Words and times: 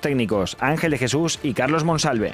técnicos 0.00 0.56
Ángel 0.60 0.92
de 0.92 0.98
Jesús 0.98 1.38
y 1.42 1.54
Carlos 1.54 1.84
Monsalve. 1.84 2.32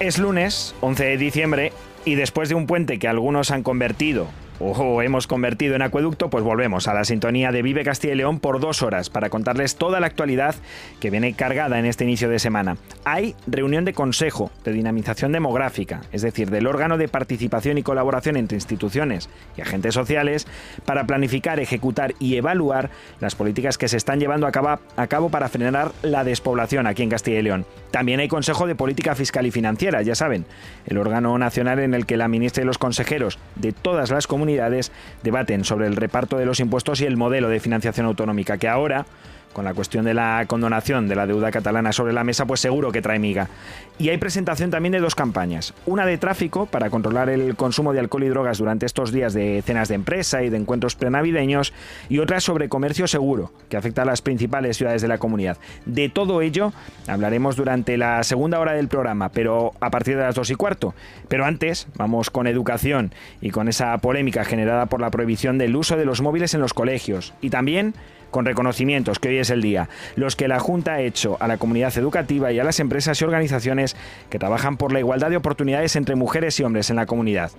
Es 0.00 0.18
lunes, 0.18 0.74
11 0.80 1.04
de 1.04 1.16
diciembre, 1.16 1.72
y 2.04 2.14
después 2.14 2.48
de 2.48 2.54
un 2.54 2.66
puente 2.66 2.98
que 2.98 3.08
algunos 3.08 3.50
han 3.50 3.62
convertido 3.62 4.28
o 4.60 5.02
hemos 5.02 5.26
convertido 5.26 5.74
en 5.74 5.82
acueducto, 5.82 6.30
pues 6.30 6.44
volvemos 6.44 6.86
a 6.88 6.94
la 6.94 7.04
sintonía 7.04 7.50
de 7.50 7.62
Vive 7.62 7.84
Castilla 7.84 8.14
y 8.14 8.16
León 8.16 8.40
por 8.40 8.60
dos 8.60 8.82
horas 8.82 9.10
para 9.10 9.30
contarles 9.30 9.76
toda 9.76 10.00
la 10.00 10.06
actualidad 10.06 10.54
que 11.00 11.10
viene 11.10 11.34
cargada 11.34 11.78
en 11.78 11.86
este 11.86 12.04
inicio 12.04 12.28
de 12.28 12.38
semana. 12.38 12.76
Hay 13.04 13.34
reunión 13.46 13.84
de 13.84 13.92
consejo 13.92 14.50
de 14.64 14.72
dinamización 14.72 15.32
demográfica, 15.32 16.02
es 16.12 16.22
decir, 16.22 16.50
del 16.50 16.66
órgano 16.66 16.98
de 16.98 17.08
participación 17.08 17.78
y 17.78 17.82
colaboración 17.82 18.36
entre 18.36 18.56
instituciones 18.56 19.28
y 19.56 19.60
agentes 19.60 19.94
sociales 19.94 20.46
para 20.84 21.04
planificar, 21.06 21.58
ejecutar 21.58 22.14
y 22.18 22.36
evaluar 22.36 22.90
las 23.20 23.34
políticas 23.34 23.78
que 23.78 23.88
se 23.88 23.96
están 23.96 24.20
llevando 24.20 24.46
a 24.46 24.52
cabo, 24.52 24.78
a 24.96 25.06
cabo 25.08 25.30
para 25.30 25.48
frenar 25.48 25.92
la 26.02 26.24
despoblación 26.24 26.86
aquí 26.86 27.02
en 27.02 27.10
Castilla 27.10 27.40
y 27.40 27.42
León. 27.42 27.66
También 27.90 28.20
hay 28.20 28.28
Consejo 28.28 28.66
de 28.66 28.74
Política 28.74 29.14
Fiscal 29.14 29.46
y 29.46 29.50
Financiera, 29.50 30.02
ya 30.02 30.14
saben, 30.14 30.46
el 30.86 30.98
órgano 30.98 31.36
nacional 31.38 31.78
en 31.80 31.94
el 31.94 32.06
que 32.06 32.16
la 32.16 32.28
ministra 32.28 32.62
y 32.62 32.66
los 32.66 32.78
consejeros 32.78 33.38
de 33.56 33.72
todas 33.72 34.10
las 34.10 34.26
comunidades 34.26 34.43
debaten 34.44 35.64
sobre 35.64 35.86
el 35.86 35.96
reparto 35.96 36.36
de 36.36 36.46
los 36.46 36.60
impuestos 36.60 37.00
y 37.00 37.06
el 37.06 37.16
modelo 37.16 37.48
de 37.48 37.60
financiación 37.60 38.06
autonómica, 38.06 38.58
que 38.58 38.68
ahora 38.68 39.06
con 39.54 39.64
la 39.64 39.72
cuestión 39.72 40.04
de 40.04 40.12
la 40.12 40.44
condonación 40.46 41.08
de 41.08 41.14
la 41.14 41.26
deuda 41.26 41.50
catalana 41.50 41.92
sobre 41.92 42.12
la 42.12 42.24
mesa, 42.24 42.44
pues 42.44 42.60
seguro 42.60 42.92
que 42.92 43.00
trae 43.00 43.18
miga. 43.18 43.48
Y 43.96 44.08
hay 44.08 44.18
presentación 44.18 44.70
también 44.70 44.90
de 44.92 44.98
dos 44.98 45.14
campañas. 45.14 45.72
Una 45.86 46.04
de 46.04 46.18
tráfico 46.18 46.66
para 46.66 46.90
controlar 46.90 47.28
el 47.28 47.54
consumo 47.54 47.92
de 47.92 48.00
alcohol 48.00 48.24
y 48.24 48.28
drogas 48.28 48.58
durante 48.58 48.86
estos 48.86 49.12
días 49.12 49.34
de 49.34 49.62
cenas 49.64 49.88
de 49.88 49.94
empresa 49.94 50.42
y 50.42 50.50
de 50.50 50.56
encuentros 50.56 50.96
prenavideños. 50.96 51.72
Y 52.08 52.18
otra 52.18 52.40
sobre 52.40 52.68
comercio 52.68 53.06
seguro, 53.06 53.52
que 53.68 53.76
afecta 53.76 54.02
a 54.02 54.04
las 54.04 54.20
principales 54.20 54.78
ciudades 54.78 55.00
de 55.00 55.06
la 55.06 55.18
comunidad. 55.18 55.58
De 55.86 56.08
todo 56.08 56.42
ello 56.42 56.72
hablaremos 57.06 57.54
durante 57.54 57.96
la 57.96 58.24
segunda 58.24 58.58
hora 58.58 58.72
del 58.72 58.88
programa, 58.88 59.28
pero 59.28 59.72
a 59.80 59.90
partir 59.90 60.16
de 60.16 60.22
las 60.22 60.34
dos 60.34 60.50
y 60.50 60.56
cuarto. 60.56 60.94
Pero 61.28 61.44
antes 61.44 61.86
vamos 61.94 62.30
con 62.30 62.48
educación 62.48 63.12
y 63.40 63.50
con 63.50 63.68
esa 63.68 63.96
polémica 63.98 64.44
generada 64.44 64.86
por 64.86 65.00
la 65.00 65.12
prohibición 65.12 65.56
del 65.56 65.76
uso 65.76 65.96
de 65.96 66.04
los 66.04 66.20
móviles 66.20 66.52
en 66.54 66.60
los 66.60 66.74
colegios. 66.74 67.32
Y 67.40 67.50
también 67.50 67.94
con 68.34 68.46
reconocimientos, 68.46 69.20
que 69.20 69.28
hoy 69.28 69.38
es 69.38 69.50
el 69.50 69.62
día, 69.62 69.88
los 70.16 70.34
que 70.34 70.48
la 70.48 70.58
Junta 70.58 70.94
ha 70.94 71.00
hecho 71.00 71.36
a 71.38 71.46
la 71.46 71.56
comunidad 71.56 71.96
educativa 71.96 72.50
y 72.50 72.58
a 72.58 72.64
las 72.64 72.80
empresas 72.80 73.20
y 73.20 73.24
organizaciones 73.24 73.83
que 74.30 74.38
trabajan 74.38 74.76
por 74.76 74.92
la 74.92 75.00
igualdad 75.00 75.30
de 75.30 75.36
oportunidades 75.36 75.96
entre 75.96 76.14
mujeres 76.14 76.58
y 76.60 76.64
hombres 76.64 76.90
en 76.90 76.96
la 76.96 77.06
comunidad. 77.06 77.50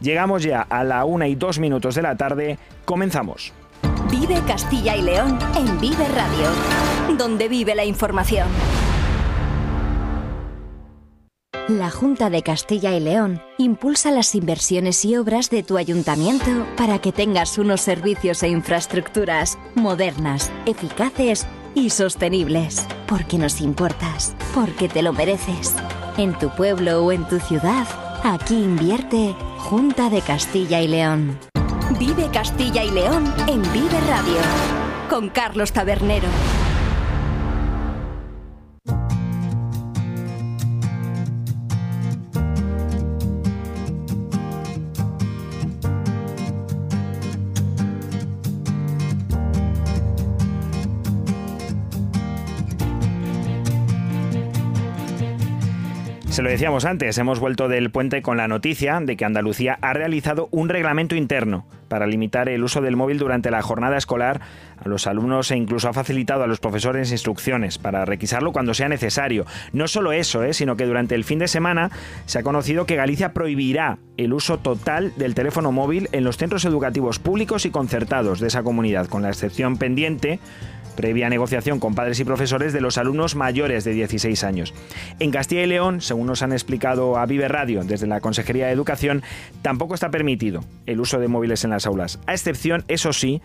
Llegamos 0.00 0.42
ya 0.42 0.62
a 0.62 0.84
la 0.84 1.04
una 1.04 1.28
y 1.28 1.34
dos 1.34 1.58
minutos 1.58 1.94
de 1.94 2.02
la 2.02 2.16
tarde, 2.16 2.58
comenzamos. 2.84 3.52
Vive 4.10 4.40
Castilla 4.46 4.96
y 4.96 5.02
León 5.02 5.38
en 5.56 5.80
Vive 5.80 6.06
Radio, 6.08 7.16
donde 7.16 7.48
vive 7.48 7.74
la 7.74 7.84
información. 7.84 8.48
La 11.68 11.90
Junta 11.90 12.28
de 12.28 12.42
Castilla 12.42 12.92
y 12.92 13.00
León 13.00 13.40
impulsa 13.56 14.10
las 14.10 14.34
inversiones 14.34 15.04
y 15.04 15.16
obras 15.16 15.48
de 15.48 15.62
tu 15.62 15.78
ayuntamiento 15.78 16.66
para 16.76 16.98
que 16.98 17.12
tengas 17.12 17.56
unos 17.56 17.80
servicios 17.80 18.42
e 18.42 18.48
infraestructuras 18.48 19.58
modernas, 19.74 20.50
eficaces 20.66 21.46
y 21.74 21.90
sostenibles. 21.90 22.86
Porque 23.06 23.38
nos 23.38 23.60
importas, 23.60 24.34
porque 24.54 24.88
te 24.88 25.02
lo 25.02 25.12
mereces. 25.12 25.74
En 26.16 26.38
tu 26.38 26.50
pueblo 26.50 27.04
o 27.04 27.12
en 27.12 27.26
tu 27.26 27.40
ciudad, 27.40 27.86
aquí 28.24 28.54
invierte 28.54 29.34
Junta 29.58 30.10
de 30.10 30.20
Castilla 30.20 30.80
y 30.80 30.88
León. 30.88 31.38
Vive 31.98 32.28
Castilla 32.32 32.84
y 32.84 32.90
León 32.90 33.32
en 33.48 33.62
Vive 33.72 34.00
Radio. 34.08 34.40
Con 35.08 35.28
Carlos 35.28 35.72
Tabernero. 35.72 36.28
Se 56.32 56.40
lo 56.40 56.48
decíamos 56.48 56.86
antes, 56.86 57.18
hemos 57.18 57.40
vuelto 57.40 57.68
del 57.68 57.90
puente 57.90 58.22
con 58.22 58.38
la 58.38 58.48
noticia 58.48 58.98
de 59.00 59.18
que 59.18 59.26
Andalucía 59.26 59.76
ha 59.82 59.92
realizado 59.92 60.48
un 60.50 60.70
reglamento 60.70 61.14
interno 61.14 61.66
para 61.88 62.06
limitar 62.06 62.48
el 62.48 62.64
uso 62.64 62.80
del 62.80 62.96
móvil 62.96 63.18
durante 63.18 63.50
la 63.50 63.60
jornada 63.60 63.98
escolar 63.98 64.40
a 64.82 64.88
los 64.88 65.06
alumnos 65.06 65.50
e 65.50 65.58
incluso 65.58 65.90
ha 65.90 65.92
facilitado 65.92 66.42
a 66.42 66.46
los 66.46 66.58
profesores 66.58 67.12
instrucciones 67.12 67.76
para 67.76 68.06
requisarlo 68.06 68.50
cuando 68.52 68.72
sea 68.72 68.88
necesario. 68.88 69.44
No 69.74 69.88
solo 69.88 70.12
eso, 70.12 70.42
¿eh? 70.42 70.54
sino 70.54 70.74
que 70.74 70.86
durante 70.86 71.14
el 71.14 71.24
fin 71.24 71.38
de 71.38 71.48
semana 71.48 71.90
se 72.24 72.38
ha 72.38 72.42
conocido 72.42 72.86
que 72.86 72.96
Galicia 72.96 73.34
prohibirá 73.34 73.98
el 74.16 74.32
uso 74.32 74.58
total 74.58 75.12
del 75.16 75.34
teléfono 75.34 75.70
móvil 75.70 76.08
en 76.12 76.24
los 76.24 76.38
centros 76.38 76.64
educativos 76.64 77.18
públicos 77.18 77.66
y 77.66 77.70
concertados 77.70 78.40
de 78.40 78.48
esa 78.48 78.62
comunidad, 78.62 79.06
con 79.06 79.20
la 79.20 79.28
excepción 79.28 79.76
pendiente 79.76 80.40
previa 80.96 81.28
negociación 81.28 81.80
con 81.80 81.94
padres 81.94 82.20
y 82.20 82.24
profesores 82.24 82.72
de 82.72 82.80
los 82.80 82.98
alumnos 82.98 83.34
mayores 83.34 83.84
de 83.84 83.92
16 83.92 84.44
años. 84.44 84.74
En 85.18 85.30
Castilla 85.30 85.62
y 85.62 85.66
León, 85.66 86.00
según 86.00 86.26
nos 86.26 86.42
han 86.42 86.52
explicado 86.52 87.16
a 87.16 87.26
Vive 87.26 87.48
Radio 87.48 87.84
desde 87.84 88.06
la 88.06 88.20
Consejería 88.20 88.66
de 88.66 88.72
Educación, 88.72 89.22
tampoco 89.62 89.94
está 89.94 90.10
permitido 90.10 90.64
el 90.86 91.00
uso 91.00 91.18
de 91.18 91.28
móviles 91.28 91.64
en 91.64 91.70
las 91.70 91.86
aulas, 91.86 92.18
a 92.26 92.32
excepción, 92.32 92.84
eso 92.88 93.12
sí, 93.12 93.40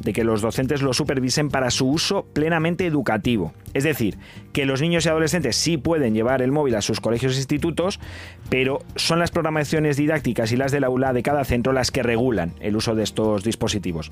de 0.00 0.12
que 0.12 0.24
los 0.24 0.40
docentes 0.40 0.82
lo 0.82 0.92
supervisen 0.92 1.48
para 1.48 1.70
su 1.70 1.88
uso 1.88 2.26
plenamente 2.32 2.86
educativo. 2.86 3.52
Es 3.74 3.84
decir, 3.84 4.18
que 4.52 4.66
los 4.66 4.80
niños 4.80 5.06
y 5.06 5.08
adolescentes 5.08 5.56
sí 5.56 5.76
pueden 5.78 6.14
llevar 6.14 6.42
el 6.42 6.52
móvil 6.52 6.74
a 6.74 6.82
sus 6.82 7.00
colegios 7.00 7.34
e 7.34 7.38
institutos, 7.38 8.00
pero 8.48 8.80
son 8.96 9.18
las 9.18 9.30
programaciones 9.30 9.96
didácticas 9.96 10.52
y 10.52 10.56
las 10.56 10.72
del 10.72 10.84
aula 10.84 11.12
de 11.12 11.22
cada 11.22 11.44
centro 11.44 11.72
las 11.72 11.90
que 11.90 12.02
regulan 12.02 12.52
el 12.60 12.76
uso 12.76 12.94
de 12.94 13.02
estos 13.02 13.44
dispositivos. 13.44 14.10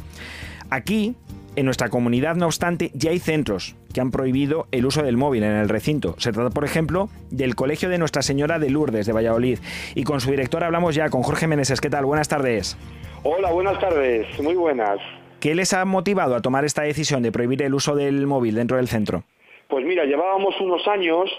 Aquí, 0.70 1.16
en 1.56 1.64
nuestra 1.64 1.88
comunidad, 1.88 2.36
no 2.36 2.46
obstante, 2.46 2.90
ya 2.94 3.10
hay 3.10 3.18
centros 3.18 3.76
que 3.92 4.00
han 4.00 4.10
prohibido 4.10 4.66
el 4.70 4.86
uso 4.86 5.02
del 5.02 5.16
móvil 5.16 5.42
en 5.42 5.52
el 5.52 5.68
recinto. 5.68 6.14
Se 6.18 6.32
trata, 6.32 6.50
por 6.50 6.64
ejemplo, 6.64 7.08
del 7.30 7.54
Colegio 7.54 7.88
de 7.88 7.98
Nuestra 7.98 8.22
Señora 8.22 8.58
de 8.58 8.70
Lourdes 8.70 9.06
de 9.06 9.12
Valladolid. 9.12 9.58
Y 9.94 10.04
con 10.04 10.20
su 10.20 10.30
director 10.30 10.62
hablamos 10.64 10.94
ya, 10.94 11.08
con 11.10 11.22
Jorge 11.22 11.46
Meneses. 11.46 11.80
¿Qué 11.80 11.90
tal? 11.90 12.04
Buenas 12.04 12.28
tardes. 12.28 12.76
Hola, 13.22 13.50
buenas 13.50 13.78
tardes. 13.78 14.26
Muy 14.40 14.54
buenas. 14.54 14.98
¿Qué 15.40 15.54
les 15.54 15.72
ha 15.72 15.84
motivado 15.84 16.34
a 16.34 16.40
tomar 16.40 16.64
esta 16.64 16.82
decisión 16.82 17.22
de 17.22 17.32
prohibir 17.32 17.62
el 17.62 17.74
uso 17.74 17.94
del 17.94 18.26
móvil 18.26 18.54
dentro 18.54 18.76
del 18.76 18.88
centro? 18.88 19.24
Pues 19.70 19.86
mira, 19.86 20.04
llevábamos 20.04 20.60
unos 20.60 20.86
años, 20.88 21.30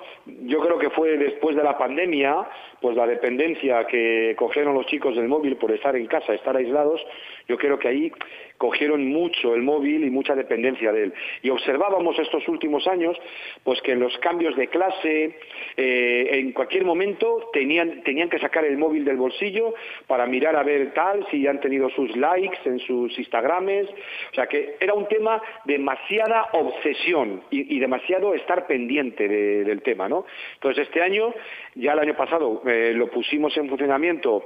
yo 0.45 0.62
creo 0.62 0.80
que 0.80 0.89
fue 0.89 1.18
después 1.18 1.53
de 1.53 1.63
la 1.63 1.77
pandemia, 1.77 2.47
pues 2.80 2.95
la 2.95 3.06
dependencia 3.06 3.85
que 3.88 4.35
cogieron 4.39 4.74
los 4.74 4.85
chicos 4.85 5.18
del 5.18 5.27
móvil 5.27 5.57
por 5.57 5.69
estar 5.71 5.97
en 5.97 6.07
casa, 6.07 6.33
estar 6.33 6.56
aislados, 6.56 7.01
yo 7.50 7.57
creo 7.57 7.77
que 7.77 7.89
ahí 7.89 8.12
cogieron 8.61 9.07
mucho 9.07 9.55
el 9.55 9.63
móvil 9.63 10.03
y 10.03 10.11
mucha 10.11 10.35
dependencia 10.35 10.91
de 10.91 11.05
él. 11.05 11.13
Y 11.41 11.49
observábamos 11.49 12.19
estos 12.19 12.47
últimos 12.47 12.85
años, 12.85 13.17
pues 13.63 13.81
que 13.81 13.93
en 13.93 13.99
los 13.99 14.15
cambios 14.19 14.55
de 14.55 14.67
clase, 14.67 15.35
eh, 15.75 16.29
en 16.33 16.51
cualquier 16.51 16.85
momento 16.85 17.49
tenían, 17.53 18.03
tenían 18.03 18.29
que 18.29 18.37
sacar 18.37 18.63
el 18.63 18.77
móvil 18.77 19.03
del 19.03 19.17
bolsillo 19.17 19.73
para 20.05 20.27
mirar 20.27 20.55
a 20.55 20.61
ver 20.61 20.93
tal, 20.93 21.25
si 21.31 21.47
han 21.47 21.59
tenido 21.59 21.89
sus 21.89 22.15
likes 22.15 22.59
en 22.65 22.77
sus 22.81 23.17
Instagrames. 23.17 23.87
O 24.31 24.35
sea 24.35 24.45
que 24.45 24.75
era 24.79 24.93
un 24.93 25.07
tema 25.07 25.41
demasiada 25.65 26.49
obsesión 26.53 27.41
y, 27.49 27.79
demasiado 27.79 28.35
estar 28.35 28.67
pendiente 28.67 29.27
del 29.27 29.81
tema, 29.81 30.07
¿no? 30.07 30.23
Entonces 30.53 30.85
este 30.85 31.01
año, 31.01 31.33
ya 31.73 31.93
el 31.93 31.99
año 31.99 32.15
pasado 32.15 32.61
eh, 32.67 32.93
lo 32.93 33.09
pusimos 33.09 33.57
en 33.57 33.67
funcionamiento 33.67 34.45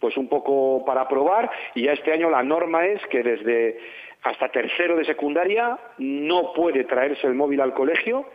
pues 0.00 0.16
un 0.16 0.28
poco 0.28 0.84
para 0.84 1.06
probar 1.06 1.50
y 1.74 1.82
ya 1.84 1.92
este 1.92 2.12
año 2.12 2.30
la 2.30 2.42
norma 2.42 2.86
es 2.86 3.04
que 3.06 3.22
desde 3.22 3.78
hasta 4.22 4.48
tercero 4.48 4.96
de 4.96 5.04
secundaria 5.04 5.78
no 5.98 6.52
puede 6.52 6.84
traerse 6.84 7.26
el 7.26 7.34
móvil 7.34 7.60
al 7.60 7.74
colegio, 7.74 8.26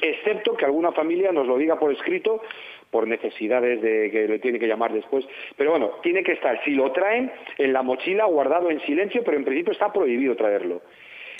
excepto 0.00 0.56
que 0.56 0.64
alguna 0.64 0.92
familia 0.92 1.32
nos 1.32 1.46
lo 1.46 1.58
diga 1.58 1.78
por 1.78 1.92
escrito 1.92 2.40
por 2.90 3.06
necesidades 3.06 3.82
de 3.82 4.10
que 4.10 4.26
le 4.26 4.38
tiene 4.38 4.58
que 4.58 4.66
llamar 4.66 4.92
después. 4.92 5.26
Pero 5.56 5.72
bueno, 5.72 5.90
tiene 6.02 6.22
que 6.22 6.32
estar, 6.32 6.62
si 6.64 6.70
lo 6.70 6.90
traen, 6.92 7.30
en 7.58 7.72
la 7.72 7.82
mochila 7.82 8.24
guardado 8.24 8.70
en 8.70 8.80
silencio, 8.80 9.22
pero 9.24 9.36
en 9.36 9.44
principio 9.44 9.72
está 9.72 9.92
prohibido 9.92 10.36
traerlo. 10.36 10.82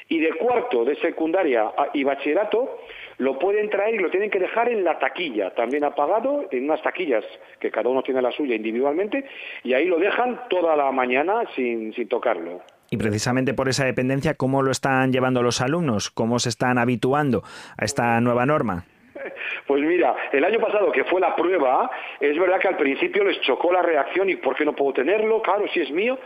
Y 0.09 0.21
de 0.21 0.35
cuarto 0.35 0.85
de 0.85 0.97
secundaria 0.97 1.71
y 1.93 2.05
bachillerato 2.05 2.81
lo 3.19 3.38
pueden 3.38 3.69
traer 3.69 3.97
y 3.97 3.99
lo 3.99 4.11
tienen 4.11 4.31
que 4.31 4.38
dejar 4.38 4.69
en 4.69 4.85
la 4.85 4.99
taquilla, 4.99 5.50
también 5.55 5.85
apagado, 5.85 6.47
en 6.50 6.65
unas 6.65 6.82
taquillas 6.82 7.25
que 7.61 7.70
cada 7.70 7.88
uno 7.88 8.03
tiene 8.03 8.23
la 8.23 8.31
suya 8.31 8.55
individualmente, 8.55 9.25
y 9.65 9.75
ahí 9.75 9.87
lo 9.87 9.99
dejan 9.99 10.49
toda 10.49 10.76
la 10.76 10.91
mañana 10.93 11.43
sin, 11.55 11.93
sin 11.94 12.09
tocarlo. 12.09 12.62
Y 12.91 12.97
precisamente 12.97 13.53
por 13.53 13.69
esa 13.69 13.85
dependencia, 13.85 14.35
¿cómo 14.35 14.62
lo 14.62 14.70
están 14.70 15.12
llevando 15.12 15.43
los 15.43 15.61
alumnos? 15.61 16.11
¿Cómo 16.11 16.38
se 16.38 16.49
están 16.49 16.79
habituando 16.79 17.43
a 17.76 17.85
esta 17.85 18.20
nueva 18.20 18.47
norma? 18.47 18.85
Pues 19.67 19.82
mira, 19.82 20.14
el 20.32 20.44
año 20.44 20.61
pasado 20.61 20.91
que 20.91 21.05
fue 21.05 21.21
la 21.21 21.37
prueba, 21.37 21.91
es 22.21 22.38
verdad 22.38 22.59
que 22.59 22.69
al 22.69 22.76
principio 22.76 23.25
les 23.25 23.38
chocó 23.43 23.71
la 23.71 23.82
reacción 23.82 24.31
y 24.31 24.37
¿por 24.37 24.56
qué 24.56 24.64
no 24.64 24.75
puedo 24.75 24.94
tenerlo? 24.94 25.43
Claro, 25.43 25.67
si 25.69 25.81
es 25.81 25.91
mío. 25.91 26.19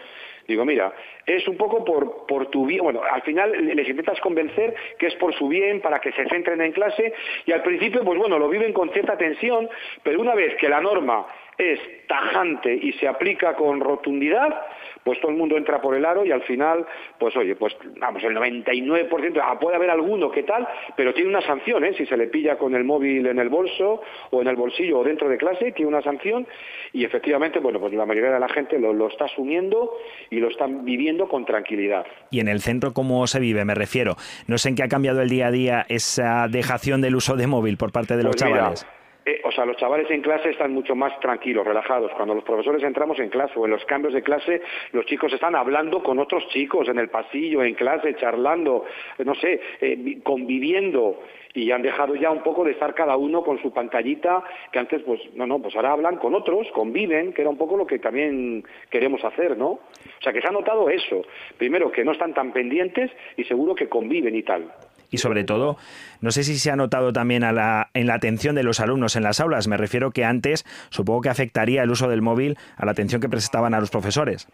Digo, 0.46 0.64
mira, 0.64 0.92
es 1.26 1.46
un 1.48 1.56
poco 1.56 1.84
por, 1.84 2.26
por 2.26 2.46
tu 2.48 2.66
bien, 2.66 2.82
bueno, 2.82 3.00
al 3.10 3.22
final 3.22 3.52
les 3.52 3.88
intentas 3.88 4.20
convencer 4.20 4.74
que 4.98 5.06
es 5.06 5.14
por 5.16 5.34
su 5.34 5.48
bien, 5.48 5.80
para 5.80 6.00
que 6.00 6.12
se 6.12 6.28
centren 6.28 6.60
en 6.60 6.72
clase, 6.72 7.12
y 7.46 7.52
al 7.52 7.62
principio, 7.62 8.02
pues 8.04 8.18
bueno, 8.18 8.38
lo 8.38 8.48
viven 8.48 8.72
con 8.72 8.90
cierta 8.90 9.16
tensión, 9.16 9.68
pero 10.02 10.20
una 10.20 10.34
vez 10.34 10.56
que 10.56 10.68
la 10.68 10.80
norma 10.80 11.26
es 11.58 11.78
tajante 12.06 12.74
y 12.74 12.92
se 12.94 13.06
aplica 13.06 13.54
con 13.54 13.80
rotundidad, 13.80 14.66
pues 15.04 15.20
todo 15.20 15.30
el 15.30 15.36
mundo 15.36 15.56
entra 15.56 15.80
por 15.80 15.94
el 15.94 16.04
aro 16.04 16.24
y 16.24 16.32
al 16.32 16.42
final, 16.42 16.86
pues 17.18 17.36
oye, 17.36 17.56
pues 17.56 17.76
vamos, 17.98 18.22
el 18.24 18.36
99%, 18.36 19.40
ah, 19.42 19.58
puede 19.58 19.76
haber 19.76 19.90
alguno 19.90 20.30
que 20.30 20.42
tal, 20.44 20.66
pero 20.96 21.12
tiene 21.12 21.30
una 21.30 21.42
sanción, 21.42 21.84
¿eh? 21.84 21.94
si 21.94 22.06
se 22.06 22.16
le 22.16 22.28
pilla 22.28 22.56
con 22.56 22.74
el 22.74 22.84
móvil 22.84 23.26
en 23.26 23.38
el 23.38 23.48
bolso 23.48 24.02
o 24.30 24.42
en 24.42 24.48
el 24.48 24.56
bolsillo 24.56 25.00
o 25.00 25.04
dentro 25.04 25.28
de 25.28 25.36
clase, 25.36 25.72
tiene 25.72 25.88
una 25.88 26.02
sanción 26.02 26.46
y 26.92 27.04
efectivamente, 27.04 27.58
bueno, 27.58 27.80
pues 27.80 27.92
la 27.92 28.06
mayoría 28.06 28.32
de 28.32 28.40
la 28.40 28.48
gente 28.48 28.78
lo, 28.78 28.92
lo 28.92 29.08
está 29.08 29.26
asumiendo 29.26 29.96
y 30.30 30.38
lo 30.40 30.48
están 30.48 30.84
viviendo 30.84 31.11
con 31.28 31.44
tranquilidad. 31.44 32.04
¿Y 32.30 32.40
en 32.40 32.48
el 32.48 32.60
centro 32.60 32.92
cómo 32.92 33.26
se 33.26 33.40
vive? 33.40 33.64
Me 33.64 33.74
refiero, 33.74 34.16
no 34.46 34.58
sé 34.58 34.68
en 34.70 34.74
qué 34.76 34.82
ha 34.82 34.88
cambiado 34.88 35.22
el 35.22 35.28
día 35.28 35.46
a 35.48 35.50
día 35.50 35.86
esa 35.88 36.48
dejación 36.48 37.00
del 37.00 37.14
uso 37.16 37.36
de 37.36 37.46
móvil 37.46 37.76
por 37.76 37.92
parte 37.92 38.16
de 38.16 38.22
los 38.24 38.36
Pues 38.36 38.44
mira, 38.44 38.58
chavales. 38.58 38.86
eh, 39.24 39.40
o 39.44 39.52
sea, 39.52 39.64
los 39.64 39.76
chavales 39.76 40.10
en 40.10 40.20
clase 40.22 40.50
están 40.50 40.72
mucho 40.72 40.94
más 40.96 41.18
tranquilos, 41.20 41.64
relajados. 41.66 42.10
Cuando 42.16 42.34
los 42.34 42.42
profesores 42.44 42.82
entramos 42.82 43.18
en 43.20 43.28
clase 43.28 43.52
o 43.56 43.64
en 43.66 43.70
los 43.70 43.84
cambios 43.84 44.14
de 44.14 44.22
clase, 44.22 44.62
los 44.92 45.06
chicos 45.06 45.32
están 45.32 45.54
hablando 45.54 46.02
con 46.02 46.18
otros 46.18 46.48
chicos 46.48 46.88
en 46.88 46.98
el 46.98 47.08
pasillo, 47.08 47.62
en 47.62 47.74
clase, 47.74 48.16
charlando, 48.16 48.84
eh, 49.18 49.24
no 49.24 49.34
sé, 49.36 49.60
eh, 49.80 49.96
vi- 49.98 50.20
conviviendo. 50.22 51.20
Y 51.54 51.70
han 51.70 51.82
dejado 51.82 52.14
ya 52.14 52.30
un 52.30 52.42
poco 52.42 52.64
de 52.64 52.72
estar 52.72 52.94
cada 52.94 53.16
uno 53.16 53.42
con 53.42 53.60
su 53.60 53.72
pantallita, 53.72 54.42
que 54.72 54.78
antes, 54.78 55.02
pues, 55.02 55.20
no, 55.34 55.46
no, 55.46 55.60
pues 55.60 55.74
ahora 55.76 55.92
hablan 55.92 56.16
con 56.16 56.34
otros, 56.34 56.66
conviven, 56.74 57.32
que 57.32 57.42
era 57.42 57.50
un 57.50 57.58
poco 57.58 57.76
lo 57.76 57.86
que 57.86 57.98
también 57.98 58.64
queremos 58.90 59.22
hacer, 59.24 59.56
¿no? 59.56 59.70
O 59.70 60.22
sea, 60.22 60.32
que 60.32 60.40
se 60.40 60.48
ha 60.48 60.52
notado 60.52 60.88
eso. 60.88 61.22
Primero, 61.58 61.92
que 61.92 62.04
no 62.04 62.12
están 62.12 62.32
tan 62.34 62.52
pendientes 62.52 63.10
y 63.36 63.44
seguro 63.44 63.74
que 63.74 63.88
conviven 63.88 64.34
y 64.34 64.42
tal. 64.42 64.72
Y 65.12 65.18
sobre 65.18 65.44
todo, 65.44 65.76
no 66.22 66.30
sé 66.30 66.42
si 66.42 66.56
se 66.56 66.70
ha 66.70 66.76
notado 66.76 67.12
también 67.12 67.44
a 67.44 67.52
la, 67.52 67.90
en 67.92 68.06
la 68.06 68.14
atención 68.14 68.54
de 68.54 68.62
los 68.62 68.80
alumnos 68.80 69.14
en 69.14 69.22
las 69.22 69.40
aulas. 69.40 69.68
Me 69.68 69.76
refiero 69.76 70.10
que 70.10 70.24
antes 70.24 70.64
supongo 70.88 71.20
que 71.20 71.28
afectaría 71.28 71.82
el 71.82 71.90
uso 71.90 72.08
del 72.08 72.22
móvil 72.22 72.56
a 72.78 72.86
la 72.86 72.92
atención 72.92 73.20
que 73.20 73.28
prestaban 73.28 73.74
a 73.74 73.80
los 73.80 73.90
profesores. 73.90 74.48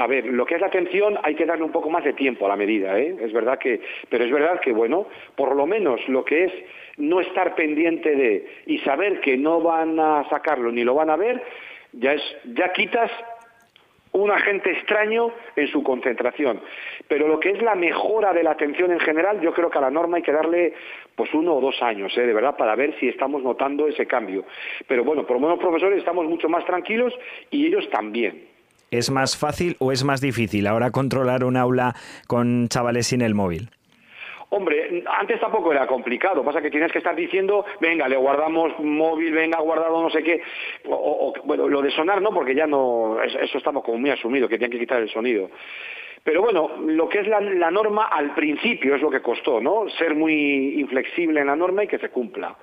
A 0.00 0.06
ver, 0.06 0.24
lo 0.24 0.46
que 0.46 0.54
es 0.54 0.62
la 0.62 0.68
atención 0.68 1.18
hay 1.22 1.34
que 1.34 1.44
darle 1.44 1.62
un 1.62 1.72
poco 1.72 1.90
más 1.90 2.02
de 2.02 2.14
tiempo 2.14 2.46
a 2.46 2.48
la 2.48 2.56
medida, 2.56 2.98
¿eh? 2.98 3.14
Es 3.20 3.34
verdad 3.34 3.58
que, 3.58 3.82
pero 4.08 4.24
es 4.24 4.32
verdad 4.32 4.58
que, 4.58 4.72
bueno, 4.72 5.06
por 5.36 5.54
lo 5.54 5.66
menos 5.66 6.00
lo 6.08 6.24
que 6.24 6.44
es 6.44 6.52
no 6.96 7.20
estar 7.20 7.54
pendiente 7.54 8.16
de 8.16 8.46
y 8.64 8.78
saber 8.78 9.20
que 9.20 9.36
no 9.36 9.60
van 9.60 10.00
a 10.00 10.26
sacarlo 10.30 10.72
ni 10.72 10.84
lo 10.84 10.94
van 10.94 11.10
a 11.10 11.16
ver, 11.16 11.42
ya 11.92 12.14
es, 12.14 12.22
ya 12.44 12.72
quitas 12.72 13.10
un 14.12 14.30
agente 14.30 14.70
extraño 14.70 15.32
en 15.54 15.68
su 15.68 15.82
concentración. 15.82 16.62
Pero 17.06 17.28
lo 17.28 17.38
que 17.38 17.50
es 17.50 17.60
la 17.60 17.74
mejora 17.74 18.32
de 18.32 18.42
la 18.42 18.52
atención 18.52 18.92
en 18.92 19.00
general, 19.00 19.42
yo 19.42 19.52
creo 19.52 19.68
que 19.68 19.76
a 19.76 19.82
la 19.82 19.90
norma 19.90 20.16
hay 20.16 20.22
que 20.22 20.32
darle 20.32 20.72
pues 21.14 21.34
uno 21.34 21.56
o 21.56 21.60
dos 21.60 21.82
años, 21.82 22.16
¿eh? 22.16 22.22
de 22.22 22.32
verdad, 22.32 22.56
para 22.56 22.74
ver 22.74 22.98
si 22.98 23.08
estamos 23.08 23.42
notando 23.42 23.86
ese 23.86 24.06
cambio. 24.06 24.46
Pero 24.88 25.04
bueno, 25.04 25.26
por 25.26 25.36
lo 25.36 25.42
menos 25.46 25.58
profesores 25.58 25.98
estamos 25.98 26.24
mucho 26.24 26.48
más 26.48 26.64
tranquilos 26.64 27.12
y 27.50 27.66
ellos 27.66 27.86
también. 27.90 28.59
¿Es 28.90 29.10
más 29.10 29.36
fácil 29.36 29.76
o 29.78 29.92
es 29.92 30.02
más 30.04 30.20
difícil 30.20 30.66
ahora 30.66 30.90
controlar 30.90 31.44
un 31.44 31.56
aula 31.56 31.94
con 32.26 32.68
chavales 32.68 33.06
sin 33.06 33.22
el 33.22 33.34
móvil? 33.34 33.70
Hombre, 34.52 35.04
antes 35.20 35.38
tampoco 35.38 35.70
era 35.70 35.86
complicado, 35.86 36.42
pasa 36.44 36.60
que 36.60 36.72
tienes 36.72 36.90
que 36.90 36.98
estar 36.98 37.14
diciendo, 37.14 37.64
venga, 37.80 38.08
le 38.08 38.16
guardamos 38.16 38.72
móvil, 38.80 39.32
venga, 39.32 39.60
guardado 39.60 40.02
no 40.02 40.10
sé 40.10 40.24
qué, 40.24 40.42
o, 40.88 41.32
bueno, 41.44 41.68
lo 41.68 41.80
de 41.80 41.92
sonar 41.92 42.20
no, 42.20 42.30
porque 42.32 42.52
ya 42.56 42.66
no, 42.66 43.22
es- 43.22 43.36
eso 43.36 43.58
estamos 43.58 43.84
como 43.84 43.98
muy 43.98 44.10
asumido, 44.10 44.48
que 44.48 44.58
tienen 44.58 44.72
que 44.72 44.80
quitar 44.80 45.00
el 45.00 45.08
sonido. 45.08 45.50
Pero 46.24 46.42
bueno, 46.42 46.68
lo 46.84 47.08
que 47.08 47.20
es 47.20 47.28
la, 47.28 47.40
la 47.40 47.70
norma 47.70 48.06
al 48.06 48.34
principio 48.34 48.96
es 48.96 49.00
lo 49.00 49.08
que 49.08 49.22
costó, 49.22 49.60
¿no? 49.60 49.88
Ser 49.98 50.16
muy 50.16 50.80
inflexible 50.80 51.40
en 51.40 51.46
la 51.46 51.54
norma 51.54 51.84
y 51.84 51.86
que 51.86 51.98
se 51.98 52.08
cumpla. 52.10 52.56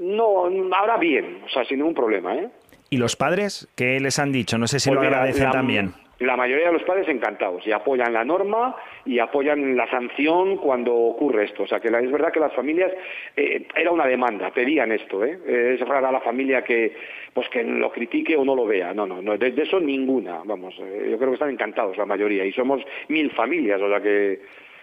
No, 0.00 0.46
ahora 0.74 0.96
bien, 0.96 1.42
o 1.44 1.48
sea, 1.50 1.66
sin 1.66 1.78
ningún 1.78 1.94
problema, 1.94 2.34
¿eh? 2.34 2.48
¿Y 2.90 2.96
los 2.98 3.16
padres 3.16 3.68
qué 3.76 3.98
les 4.00 4.18
han 4.18 4.32
dicho? 4.32 4.58
No 4.58 4.66
sé 4.66 4.78
si 4.80 4.88
Pues 4.90 4.96
lo 4.96 5.00
mira, 5.04 5.16
agradecen 5.18 5.44
la- 5.44 5.50
también. 5.50 5.92
La 6.20 6.36
mayoría 6.36 6.68
de 6.68 6.72
los 6.74 6.84
padres 6.84 7.08
encantados 7.08 7.66
y 7.66 7.72
apoyan 7.72 8.12
la 8.12 8.24
norma 8.24 8.76
y 9.04 9.18
apoyan 9.18 9.76
la 9.76 9.90
sanción 9.90 10.58
cuando 10.58 10.94
ocurre 10.94 11.44
esto. 11.44 11.64
O 11.64 11.66
sea, 11.66 11.80
que 11.80 11.90
la- 11.90 11.98
es 12.00 12.10
verdad 12.10 12.32
que 12.32 12.38
las 12.38 12.52
familias, 12.54 12.92
eh, 13.36 13.66
era 13.74 13.90
una 13.90 14.06
demanda, 14.06 14.50
pedían 14.52 14.92
esto. 14.92 15.24
¿eh? 15.24 15.36
Es 15.74 15.80
rara 15.80 16.12
la 16.12 16.20
familia 16.20 16.62
que 16.62 16.94
pues 17.34 17.48
que 17.48 17.64
lo 17.64 17.90
critique 17.90 18.36
o 18.36 18.44
no 18.44 18.54
lo 18.54 18.64
vea. 18.64 18.94
No, 18.94 19.06
no, 19.06 19.20
no 19.20 19.36
de, 19.36 19.50
de 19.50 19.62
eso 19.64 19.80
ninguna. 19.80 20.40
Vamos, 20.44 20.74
eh, 20.78 21.08
yo 21.10 21.16
creo 21.18 21.30
que 21.30 21.34
están 21.34 21.50
encantados 21.50 21.96
la 21.98 22.06
mayoría 22.06 22.44
y 22.44 22.52
somos 22.52 22.80
mil 23.08 23.30
familias, 23.32 23.80
o 23.82 23.88
sea 23.88 24.00
que... 24.00 24.40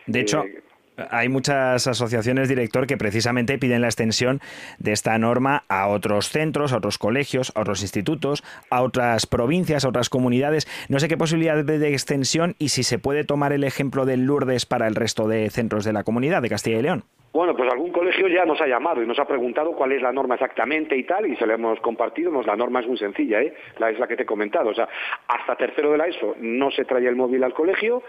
De 0.07 0.19
hecho, 0.19 0.43
eh, 0.43 0.61
hay 1.09 1.29
muchas 1.29 1.87
asociaciones, 1.87 2.49
director, 2.49 2.87
que 2.87 2.97
precisamente 2.97 3.57
piden 3.57 3.81
la 3.81 3.87
extensión 3.87 4.41
de 4.79 4.91
esta 4.91 5.17
norma 5.17 5.63
a 5.67 5.87
otros 5.87 6.29
centros, 6.29 6.73
a 6.73 6.77
otros 6.77 6.97
colegios, 6.97 7.51
a 7.55 7.61
otros 7.61 7.81
institutos, 7.81 8.43
a 8.69 8.81
otras 8.81 9.25
provincias, 9.25 9.85
a 9.85 9.89
otras 9.89 10.09
comunidades. 10.09 10.67
No 10.89 10.99
sé 10.99 11.07
qué 11.07 11.17
posibilidad 11.17 11.63
de 11.63 11.89
extensión 11.89 12.55
y 12.59 12.69
si 12.69 12.83
se 12.83 12.99
puede 12.99 13.23
tomar 13.23 13.53
el 13.53 13.63
ejemplo 13.63 14.05
del 14.05 14.25
Lourdes 14.25 14.65
para 14.65 14.87
el 14.87 14.95
resto 14.95 15.27
de 15.27 15.49
centros 15.49 15.85
de 15.85 15.93
la 15.93 16.03
comunidad 16.03 16.41
de 16.41 16.49
Castilla 16.49 16.79
y 16.79 16.81
León. 16.83 17.03
Bueno, 17.33 17.55
pues 17.55 17.71
algún 17.71 17.93
colegio 17.93 18.27
ya 18.27 18.43
nos 18.43 18.59
ha 18.59 18.67
llamado 18.67 19.01
y 19.01 19.07
nos 19.07 19.17
ha 19.17 19.23
preguntado 19.23 19.71
cuál 19.71 19.93
es 19.93 20.01
la 20.01 20.11
norma 20.11 20.35
exactamente 20.35 20.97
y 20.97 21.03
tal, 21.05 21.27
y 21.27 21.37
se 21.37 21.47
la 21.47 21.53
hemos 21.53 21.79
compartido. 21.79 22.29
La 22.41 22.57
norma 22.57 22.81
es 22.81 22.87
muy 22.87 22.97
sencilla, 22.97 23.41
¿eh? 23.41 23.53
La, 23.77 23.89
es 23.89 23.97
la 23.99 24.07
que 24.07 24.17
te 24.17 24.23
he 24.23 24.25
comentado. 24.25 24.69
O 24.69 24.73
sea, 24.73 24.89
hasta 25.29 25.55
tercero 25.55 25.91
de 25.91 25.97
la 25.97 26.07
ESO 26.07 26.35
no 26.41 26.71
se 26.71 26.83
trae 26.83 27.07
el 27.07 27.15
móvil 27.15 27.41
al 27.45 27.53
colegio, 27.53 28.03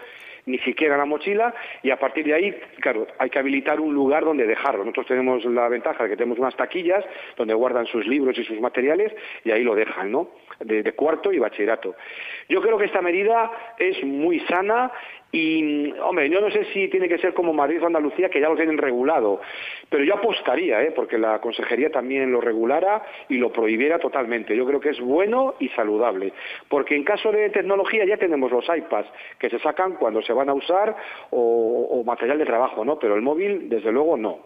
ni 0.45 0.57
siquiera 0.59 0.97
la 0.97 1.05
mochila, 1.05 1.53
y 1.81 1.91
a 1.91 1.97
partir 1.97 2.25
de 2.25 2.33
ahí, 2.33 2.55
claro, 2.79 3.07
hay 3.17 3.29
que 3.29 3.39
habilitar 3.39 3.79
un 3.79 3.93
lugar 3.93 4.25
donde 4.25 4.45
dejarlo. 4.45 4.83
Nosotros 4.83 5.07
tenemos 5.07 5.45
la 5.45 5.69
ventaja 5.69 6.03
de 6.03 6.09
que 6.09 6.17
tenemos 6.17 6.39
unas 6.39 6.55
taquillas 6.55 7.03
donde 7.37 7.53
guardan 7.53 7.85
sus 7.85 8.05
libros 8.05 8.37
y 8.37 8.43
sus 8.43 8.59
materiales, 8.59 9.13
y 9.43 9.51
ahí 9.51 9.63
lo 9.63 9.75
dejan, 9.75 10.11
¿no? 10.11 10.29
De, 10.59 10.83
de 10.83 10.91
cuarto 10.93 11.31
y 11.31 11.39
bachillerato. 11.39 11.95
Yo 12.49 12.61
creo 12.61 12.77
que 12.77 12.85
esta 12.85 13.01
medida 13.01 13.51
es 13.77 14.03
muy 14.03 14.39
sana 14.41 14.91
y, 15.35 15.91
hombre, 15.99 16.29
yo 16.29 16.39
no 16.39 16.51
sé 16.51 16.63
si 16.73 16.87
tiene 16.89 17.09
que 17.09 17.17
ser 17.17 17.33
como 17.33 17.51
Madrid 17.53 17.81
o 17.81 17.87
Andalucía, 17.87 18.29
que 18.29 18.39
ya 18.39 18.47
lo 18.49 18.55
tienen 18.55 18.77
regulado, 18.77 19.41
pero 19.89 20.03
yo 20.03 20.13
apostaría, 20.13 20.83
¿eh? 20.83 20.91
porque 20.95 21.17
la 21.17 21.41
consejería 21.41 21.89
también 21.89 22.31
lo 22.31 22.39
regulara 22.39 23.01
y 23.29 23.37
lo 23.39 23.51
prohibiera 23.51 23.97
totalmente. 23.97 24.55
Yo 24.55 24.63
creo 24.67 24.79
que 24.79 24.89
es 24.91 24.99
bueno 25.01 25.55
y 25.59 25.69
saludable, 25.69 26.33
porque 26.69 26.95
en 26.95 27.03
caso 27.03 27.31
de 27.31 27.49
tecnología 27.49 28.05
ya 28.05 28.17
tenemos 28.17 28.51
los 28.51 28.65
iPads 28.69 29.09
que 29.39 29.49
se 29.49 29.57
sacan 29.57 29.93
cuando 29.93 30.21
se 30.21 30.33
van 30.33 30.49
a 30.49 30.53
usar 30.53 30.95
o, 31.31 31.87
o 31.89 32.03
material 32.03 32.37
de 32.37 32.45
trabajo, 32.45 32.85
¿no? 32.85 32.99
Pero 32.99 33.15
el 33.15 33.23
móvil, 33.23 33.67
desde 33.69 33.91
luego, 33.91 34.15
no. 34.15 34.37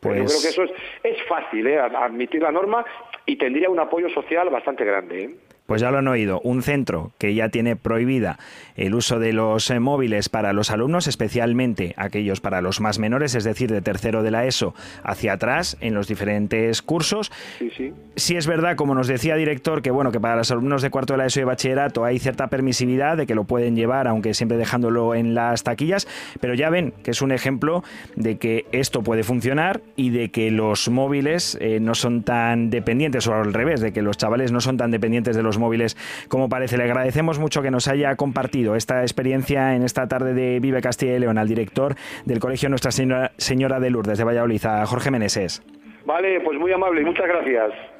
Pero 0.00 0.16
Yo 0.16 0.22
Pues- 0.24 0.32
creo 0.32 0.42
que 0.42 0.48
eso 0.48 0.74
es, 1.04 1.14
es 1.18 1.22
fácil, 1.28 1.64
¿eh? 1.68 1.78
Ad- 1.78 1.94
admitir 1.94 2.42
la 2.42 2.50
norma 2.50 2.84
y 3.26 3.36
tendría 3.36 3.70
un 3.70 3.78
apoyo 3.78 4.08
social 4.08 4.50
bastante 4.50 4.84
grande. 4.84 5.22
¿eh? 5.22 5.30
Pues 5.66 5.80
ya 5.80 5.90
lo 5.90 5.98
han 5.98 6.08
oído, 6.08 6.40
un 6.40 6.62
centro 6.62 7.12
que 7.18 7.34
ya 7.34 7.48
tiene 7.48 7.76
prohibida 7.76 8.38
el 8.76 8.94
uso 8.94 9.18
de 9.18 9.32
los 9.32 9.70
eh, 9.70 9.80
móviles 9.80 10.28
para 10.28 10.52
los 10.52 10.70
alumnos, 10.70 11.06
especialmente 11.06 11.94
aquellos 11.96 12.40
para 12.40 12.60
los 12.60 12.80
más 12.80 12.98
menores, 12.98 13.34
es 13.34 13.44
decir, 13.44 13.70
de 13.70 13.82
tercero 13.82 14.22
de 14.22 14.30
la 14.30 14.46
ESO 14.46 14.74
hacia 15.02 15.34
atrás 15.34 15.76
en 15.80 15.94
los 15.94 16.08
diferentes 16.08 16.82
cursos. 16.82 17.30
Sí, 17.58 17.70
sí. 17.76 17.92
Sí 18.16 18.36
es 18.36 18.46
verdad, 18.46 18.76
como 18.76 18.94
nos 18.94 19.06
decía 19.06 19.36
director, 19.36 19.82
que 19.82 19.90
bueno, 19.90 20.12
que 20.12 20.20
para 20.20 20.36
los 20.36 20.50
alumnos 20.50 20.82
de 20.82 20.90
cuarto 20.90 21.14
de 21.14 21.18
la 21.18 21.26
ESO 21.26 21.40
y 21.40 21.44
bachillerato 21.44 22.04
hay 22.04 22.18
cierta 22.18 22.48
permisividad 22.48 23.16
de 23.16 23.26
que 23.26 23.34
lo 23.34 23.44
pueden 23.44 23.76
llevar, 23.76 24.08
aunque 24.08 24.34
siempre 24.34 24.58
dejándolo 24.58 25.14
en 25.14 25.34
las 25.34 25.62
taquillas, 25.62 26.08
pero 26.40 26.54
ya 26.54 26.70
ven 26.70 26.92
que 27.02 27.12
es 27.12 27.22
un 27.22 27.32
ejemplo 27.32 27.84
de 28.16 28.38
que 28.38 28.66
esto 28.72 29.02
puede 29.02 29.22
funcionar 29.22 29.80
y 29.96 30.10
de 30.10 30.30
que 30.30 30.50
los 30.50 30.88
móviles 30.88 31.56
eh, 31.60 31.80
no 31.80 31.94
son 31.94 32.22
tan 32.22 32.70
dependientes, 32.70 33.26
o 33.26 33.34
al 33.34 33.52
revés, 33.52 33.80
de 33.80 33.92
que 33.92 34.02
los 34.02 34.16
chavales 34.16 34.52
no 34.52 34.60
son 34.60 34.76
tan 34.76 34.90
dependientes 34.90 35.36
de 35.36 35.42
los 35.42 35.51
móviles 35.58 35.96
como 36.28 36.48
parece. 36.48 36.76
Le 36.76 36.84
agradecemos 36.84 37.38
mucho 37.38 37.62
que 37.62 37.70
nos 37.70 37.88
haya 37.88 38.16
compartido 38.16 38.76
esta 38.76 39.02
experiencia 39.02 39.74
en 39.74 39.82
esta 39.82 40.08
tarde 40.08 40.34
de 40.34 40.60
Vive 40.60 40.80
Castilla 40.80 41.16
y 41.16 41.18
León 41.18 41.38
al 41.38 41.48
director 41.48 41.94
del 42.24 42.40
Colegio 42.40 42.68
Nuestra 42.68 42.90
Señora, 42.90 43.32
Señora 43.36 43.80
de 43.80 43.90
Lourdes 43.90 44.18
de 44.18 44.24
Valladolid, 44.24 44.64
a 44.66 44.86
Jorge 44.86 45.10
Meneses. 45.10 45.62
Vale, 46.04 46.40
pues 46.40 46.58
muy 46.58 46.72
amable 46.72 47.02
muchas 47.04 47.26
gracias. 47.26 47.91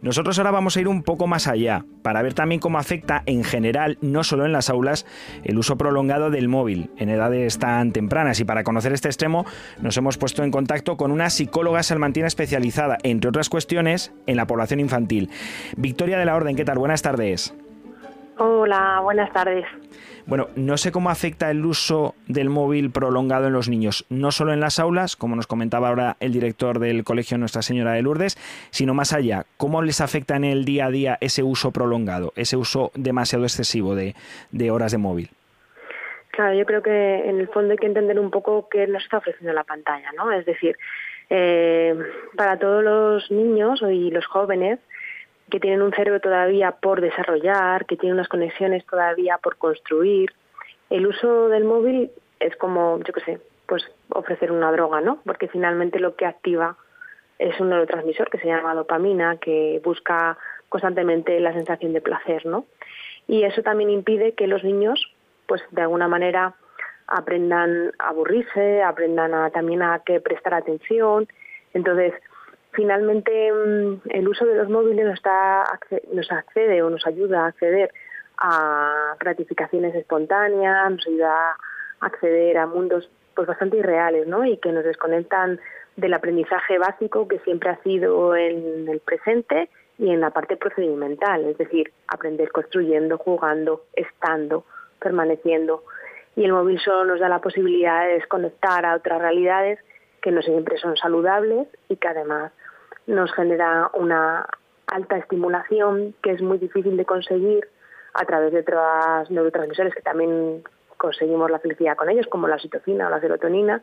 Nosotros 0.00 0.38
ahora 0.38 0.52
vamos 0.52 0.76
a 0.76 0.80
ir 0.80 0.86
un 0.86 1.02
poco 1.02 1.26
más 1.26 1.48
allá, 1.48 1.84
para 2.02 2.22
ver 2.22 2.32
también 2.32 2.60
cómo 2.60 2.78
afecta 2.78 3.24
en 3.26 3.42
general, 3.42 3.98
no 4.00 4.22
solo 4.22 4.46
en 4.46 4.52
las 4.52 4.70
aulas, 4.70 5.06
el 5.42 5.58
uso 5.58 5.76
prolongado 5.76 6.30
del 6.30 6.48
móvil 6.48 6.90
en 6.96 7.08
edades 7.08 7.58
tan 7.58 7.92
tempranas. 7.92 8.38
Y 8.38 8.44
para 8.44 8.62
conocer 8.62 8.92
este 8.92 9.08
extremo, 9.08 9.44
nos 9.80 9.96
hemos 9.96 10.16
puesto 10.16 10.44
en 10.44 10.52
contacto 10.52 10.96
con 10.96 11.10
una 11.10 11.30
psicóloga 11.30 11.82
salmantina 11.82 12.28
especializada, 12.28 12.98
entre 13.02 13.28
otras 13.28 13.48
cuestiones, 13.48 14.12
en 14.26 14.36
la 14.36 14.46
población 14.46 14.78
infantil. 14.78 15.30
Victoria 15.76 16.18
de 16.18 16.24
la 16.24 16.36
Orden, 16.36 16.54
¿qué 16.54 16.64
tal? 16.64 16.78
Buenas 16.78 17.02
tardes. 17.02 17.54
Hola, 18.38 19.00
buenas 19.02 19.32
tardes. 19.32 19.64
Bueno, 20.28 20.48
no 20.56 20.76
sé 20.76 20.92
cómo 20.92 21.08
afecta 21.08 21.50
el 21.50 21.64
uso 21.64 22.14
del 22.26 22.50
móvil 22.50 22.90
prolongado 22.90 23.46
en 23.46 23.54
los 23.54 23.70
niños, 23.70 24.04
no 24.10 24.30
solo 24.30 24.52
en 24.52 24.60
las 24.60 24.78
aulas, 24.78 25.16
como 25.16 25.34
nos 25.36 25.46
comentaba 25.46 25.88
ahora 25.88 26.18
el 26.20 26.34
director 26.34 26.80
del 26.80 27.02
Colegio 27.02 27.38
Nuestra 27.38 27.62
Señora 27.62 27.92
de 27.92 28.02
Lourdes, 28.02 28.36
sino 28.68 28.92
más 28.92 29.14
allá. 29.14 29.46
¿Cómo 29.56 29.80
les 29.80 30.02
afecta 30.02 30.36
en 30.36 30.44
el 30.44 30.66
día 30.66 30.84
a 30.84 30.90
día 30.90 31.16
ese 31.22 31.42
uso 31.42 31.70
prolongado, 31.70 32.34
ese 32.36 32.58
uso 32.58 32.92
demasiado 32.94 33.46
excesivo 33.46 33.94
de, 33.94 34.14
horas 34.70 34.92
de 34.92 34.98
móvil? 34.98 35.30
Claro, 36.32 36.58
yo 36.58 36.66
creo 36.66 36.82
que 36.82 37.26
en 37.26 37.40
el 37.40 37.48
fondo 37.48 37.72
hay 37.72 37.78
que 37.78 37.86
entender 37.86 38.20
un 38.20 38.30
poco 38.30 38.68
qué 38.68 38.86
nos 38.86 39.04
está 39.04 39.16
ofreciendo 39.16 39.54
la 39.54 39.64
pantalla, 39.64 40.12
¿no? 40.14 40.30
Es 40.30 40.44
decir, 40.44 40.76
eh, 41.30 41.96
para 42.36 42.58
todos 42.58 42.84
los 42.84 43.30
niños 43.30 43.80
y 43.80 44.10
los 44.10 44.26
jóvenes, 44.26 44.78
que 45.50 45.60
tienen 45.60 45.82
un 45.82 45.92
cerebro 45.92 46.20
todavía 46.20 46.72
por 46.72 47.00
desarrollar, 47.00 47.86
que 47.86 47.96
tienen 47.96 48.14
unas 48.14 48.28
conexiones 48.28 48.84
todavía 48.86 49.38
por 49.38 49.56
construir. 49.56 50.30
El 50.90 51.06
uso 51.06 51.48
del 51.48 51.64
móvil 51.64 52.10
es 52.40 52.56
como, 52.56 52.98
yo 52.98 53.12
qué 53.12 53.20
sé, 53.20 53.40
pues 53.66 53.84
ofrecer 54.10 54.52
una 54.52 54.72
droga, 54.72 55.00
¿no? 55.00 55.20
Porque 55.24 55.48
finalmente 55.48 56.00
lo 56.00 56.16
que 56.16 56.26
activa 56.26 56.76
es 57.38 57.58
un 57.60 57.68
neurotransmisor 57.68 58.30
que 58.30 58.38
se 58.38 58.48
llama 58.48 58.74
dopamina, 58.74 59.36
que 59.36 59.80
busca 59.84 60.36
constantemente 60.68 61.38
la 61.40 61.52
sensación 61.52 61.92
de 61.92 62.00
placer, 62.00 62.46
¿no? 62.46 62.66
Y 63.26 63.44
eso 63.44 63.62
también 63.62 63.90
impide 63.90 64.32
que 64.32 64.46
los 64.46 64.64
niños, 64.64 65.12
pues 65.46 65.62
de 65.70 65.82
alguna 65.82 66.08
manera, 66.08 66.54
aprendan 67.06 67.92
a 67.98 68.08
aburrirse, 68.08 68.82
aprendan 68.82 69.34
a, 69.34 69.50
también 69.50 69.82
a 69.82 70.00
que 70.04 70.20
prestar 70.20 70.54
atención. 70.54 71.28
Entonces, 71.74 72.14
finalmente 72.78 73.52
mm, 73.52 74.08
el 74.10 74.28
uso 74.28 74.46
de 74.46 74.54
los 74.54 74.68
móviles 74.68 75.04
nos, 75.04 75.16
está, 75.16 75.64
nos 76.12 76.30
accede 76.30 76.80
o 76.80 76.88
nos 76.88 77.04
ayuda 77.08 77.42
a 77.42 77.46
acceder 77.48 77.90
a 78.36 79.16
gratificaciones 79.18 79.96
espontáneas, 79.96 80.88
nos 80.88 81.04
ayuda 81.08 81.56
a 82.00 82.06
acceder 82.06 82.56
a 82.56 82.68
mundos 82.68 83.10
pues 83.34 83.48
bastante 83.48 83.78
irreales, 83.78 84.28
¿no? 84.28 84.44
Y 84.44 84.58
que 84.58 84.70
nos 84.70 84.84
desconectan 84.84 85.58
del 85.96 86.14
aprendizaje 86.14 86.78
básico 86.78 87.26
que 87.26 87.40
siempre 87.40 87.70
ha 87.70 87.82
sido 87.82 88.36
en 88.36 88.88
el 88.88 89.00
presente 89.00 89.70
y 89.98 90.10
en 90.10 90.20
la 90.20 90.30
parte 90.30 90.56
procedimental, 90.56 91.46
es 91.46 91.58
decir, 91.58 91.92
aprender 92.06 92.52
construyendo, 92.52 93.18
jugando, 93.18 93.82
estando, 93.94 94.64
permaneciendo. 95.00 95.82
Y 96.36 96.44
el 96.44 96.52
móvil 96.52 96.78
solo 96.78 97.06
nos 97.06 97.18
da 97.18 97.28
la 97.28 97.40
posibilidad 97.40 98.06
de 98.06 98.14
desconectar 98.14 98.86
a 98.86 98.94
otras 98.94 99.20
realidades 99.20 99.80
que 100.22 100.30
no 100.30 100.42
siempre 100.42 100.78
son 100.78 100.96
saludables 100.96 101.66
y 101.88 101.96
que 101.96 102.06
además 102.06 102.52
nos 103.08 103.32
genera 103.32 103.90
una 103.94 104.46
alta 104.86 105.16
estimulación 105.16 106.14
que 106.22 106.32
es 106.32 106.42
muy 106.42 106.58
difícil 106.58 106.96
de 106.96 107.04
conseguir 107.04 107.66
a 108.14 108.24
través 108.24 108.52
de 108.52 108.60
otros 108.60 109.30
neurotransmisores 109.30 109.94
que 109.94 110.02
también 110.02 110.62
conseguimos 110.96 111.50
la 111.50 111.58
felicidad 111.58 111.96
con 111.96 112.10
ellos, 112.10 112.26
como 112.26 112.48
la 112.48 112.56
oxitocina 112.56 113.06
o 113.06 113.10
la 113.10 113.20
serotonina, 113.20 113.82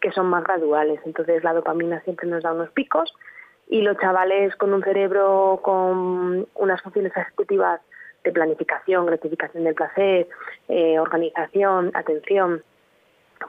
que 0.00 0.12
son 0.12 0.26
más 0.26 0.44
graduales. 0.44 1.00
Entonces 1.06 1.42
la 1.42 1.54
dopamina 1.54 2.00
siempre 2.00 2.28
nos 2.28 2.42
da 2.42 2.52
unos 2.52 2.70
picos 2.70 3.14
y 3.68 3.80
los 3.80 3.96
chavales 3.98 4.54
con 4.56 4.74
un 4.74 4.82
cerebro 4.82 5.60
con 5.62 6.46
unas 6.54 6.82
funciones 6.82 7.16
ejecutivas 7.16 7.80
de 8.24 8.32
planificación, 8.32 9.06
gratificación 9.06 9.64
del 9.64 9.74
placer, 9.74 10.28
eh, 10.68 10.98
organización, 10.98 11.92
atención 11.94 12.62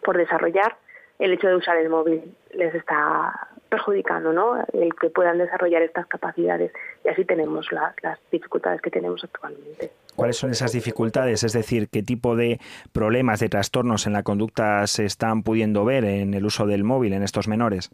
por 0.04 0.18
desarrollar, 0.18 0.78
el 1.20 1.34
hecho 1.34 1.48
de 1.48 1.56
usar 1.56 1.78
el 1.78 1.90
móvil 1.90 2.36
les 2.54 2.74
está 2.76 3.50
perjudicando 3.68 4.34
¿no? 4.34 4.58
el 4.74 4.94
que 4.96 5.10
puedan 5.10 5.38
desarrollar 5.38 5.82
estas 5.82 6.08
capacidades 6.08 6.72
y 7.04 7.10
así 7.10 7.26
tenemos 7.26 7.68
las 7.72 8.20
dificultades 8.32 8.82
que 8.82 8.90
tenemos 8.90 9.24
actualmente. 9.24 9.92
¿Cuáles 10.16 10.38
son 10.38 10.50
esas 10.50 10.72
dificultades? 10.72 11.44
Es 11.44 11.54
decir, 11.54 11.90
¿qué 11.90 12.02
tipo 12.02 12.36
de 12.36 12.60
problemas, 12.92 13.40
de 13.40 13.50
trastornos 13.50 14.08
en 14.08 14.14
la 14.14 14.24
conducta 14.24 14.88
se 14.88 15.06
están 15.06 15.44
pudiendo 15.44 15.86
ver 15.86 16.06
en 16.06 16.34
el 16.34 16.46
uso 16.46 16.66
del 16.66 16.84
móvil 16.84 17.14
en 17.14 17.24
estos 17.24 17.48
menores? 17.48 17.92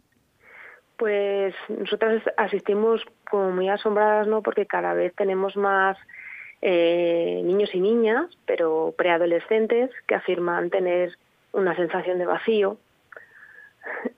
Pues 0.96 1.54
nosotras 1.68 2.22
asistimos 2.36 3.02
como 3.28 3.50
muy 3.50 3.68
asombradas, 3.68 4.26
¿no? 4.26 4.42
Porque 4.42 4.64
cada 4.64 4.94
vez 4.94 5.12
tenemos 5.14 5.56
más 5.56 5.98
eh, 6.62 7.42
niños 7.44 7.74
y 7.74 7.80
niñas, 7.80 8.30
pero 8.46 8.94
preadolescentes, 8.96 9.90
que 10.06 10.14
afirman 10.14 10.70
tener 10.70 11.18
una 11.52 11.76
sensación 11.76 12.18
de 12.18 12.26
vacío, 12.26 12.78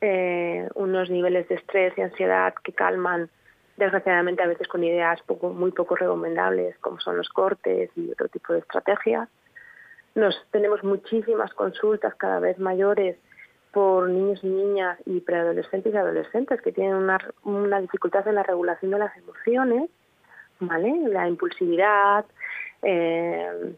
eh, 0.00 0.68
unos 0.74 1.10
niveles 1.10 1.48
de 1.48 1.56
estrés 1.56 1.96
y 1.96 2.02
ansiedad 2.02 2.54
que 2.62 2.72
calman 2.72 3.30
desgraciadamente 3.76 4.42
a 4.42 4.46
veces 4.46 4.68
con 4.68 4.84
ideas 4.84 5.20
poco, 5.22 5.50
muy 5.50 5.70
poco 5.70 5.96
recomendables 5.96 6.78
como 6.78 6.98
son 7.00 7.16
los 7.16 7.28
cortes 7.28 7.90
y 7.96 8.10
otro 8.10 8.28
tipo 8.28 8.52
de 8.52 8.60
estrategias. 8.60 9.28
Nos 10.14 10.34
tenemos 10.50 10.82
muchísimas 10.82 11.52
consultas 11.52 12.14
cada 12.14 12.40
vez 12.40 12.58
mayores 12.58 13.16
por 13.72 14.08
niños 14.08 14.42
y 14.42 14.48
niñas 14.48 14.98
y 15.04 15.20
preadolescentes 15.20 15.92
y 15.92 15.96
adolescentes 15.96 16.62
que 16.62 16.72
tienen 16.72 16.94
una, 16.94 17.18
una 17.44 17.80
dificultad 17.80 18.26
en 18.26 18.36
la 18.36 18.42
regulación 18.42 18.92
de 18.92 18.98
las 18.98 19.14
emociones, 19.18 19.90
¿vale? 20.60 21.08
La 21.08 21.28
impulsividad, 21.28 22.24
eh, 22.80 23.74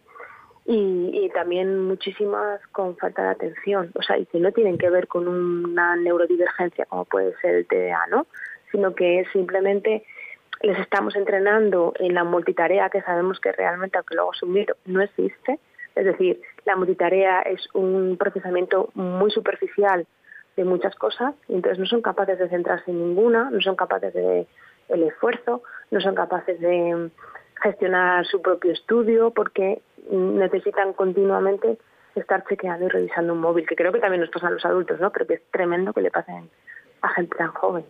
y, 0.70 1.30
también 1.32 1.80
muchísimas 1.84 2.60
con 2.72 2.94
falta 2.98 3.22
de 3.22 3.28
atención, 3.30 3.90
o 3.94 4.02
sea, 4.02 4.18
y 4.18 4.26
que 4.26 4.38
no 4.38 4.52
tienen 4.52 4.76
que 4.76 4.90
ver 4.90 5.08
con 5.08 5.26
una 5.26 5.96
neurodivergencia 5.96 6.84
como 6.84 7.06
puede 7.06 7.34
ser 7.40 7.54
el 7.54 7.66
TDA, 7.66 8.06
¿no? 8.10 8.26
Sino 8.70 8.94
que 8.94 9.24
simplemente 9.32 10.04
les 10.60 10.78
estamos 10.78 11.16
entrenando 11.16 11.94
en 11.98 12.12
la 12.12 12.24
multitarea 12.24 12.90
que 12.90 13.00
sabemos 13.00 13.40
que 13.40 13.52
realmente, 13.52 13.96
aunque 13.96 14.14
luego 14.14 14.32
asumir, 14.32 14.74
no 14.84 15.00
existe. 15.00 15.58
Es 15.94 16.04
decir, 16.04 16.40
la 16.66 16.76
multitarea 16.76 17.40
es 17.42 17.66
un 17.72 18.18
procesamiento 18.18 18.90
muy 18.94 19.30
superficial 19.30 20.06
de 20.56 20.64
muchas 20.64 20.94
cosas 20.96 21.34
y 21.48 21.54
entonces 21.54 21.78
no 21.78 21.86
son 21.86 22.02
capaces 22.02 22.38
de 22.38 22.48
centrarse 22.50 22.90
en 22.90 22.98
ninguna, 22.98 23.48
no 23.50 23.60
son 23.62 23.76
capaces 23.76 24.12
de 24.12 24.46
el 24.88 25.02
esfuerzo, 25.02 25.62
no 25.90 26.00
son 26.00 26.14
capaces 26.14 26.60
de 26.60 27.10
gestionar 27.62 28.26
su 28.26 28.40
propio 28.42 28.72
estudio 28.72 29.30
porque 29.30 29.80
necesitan 30.10 30.92
continuamente 30.92 31.78
estar 32.14 32.44
chequeando 32.48 32.86
y 32.86 32.88
revisando 32.88 33.32
un 33.32 33.40
móvil, 33.40 33.66
que 33.66 33.76
creo 33.76 33.92
que 33.92 34.00
también 34.00 34.20
nos 34.20 34.30
pasa 34.30 34.48
a 34.48 34.50
los 34.50 34.64
adultos, 34.64 35.00
¿no? 35.00 35.10
Pero 35.10 35.26
que 35.26 35.34
es 35.34 35.42
tremendo 35.50 35.92
que 35.92 36.00
le 36.00 36.10
pasen 36.10 36.48
a 37.02 37.08
gente 37.10 37.36
tan 37.36 37.52
joven. 37.52 37.84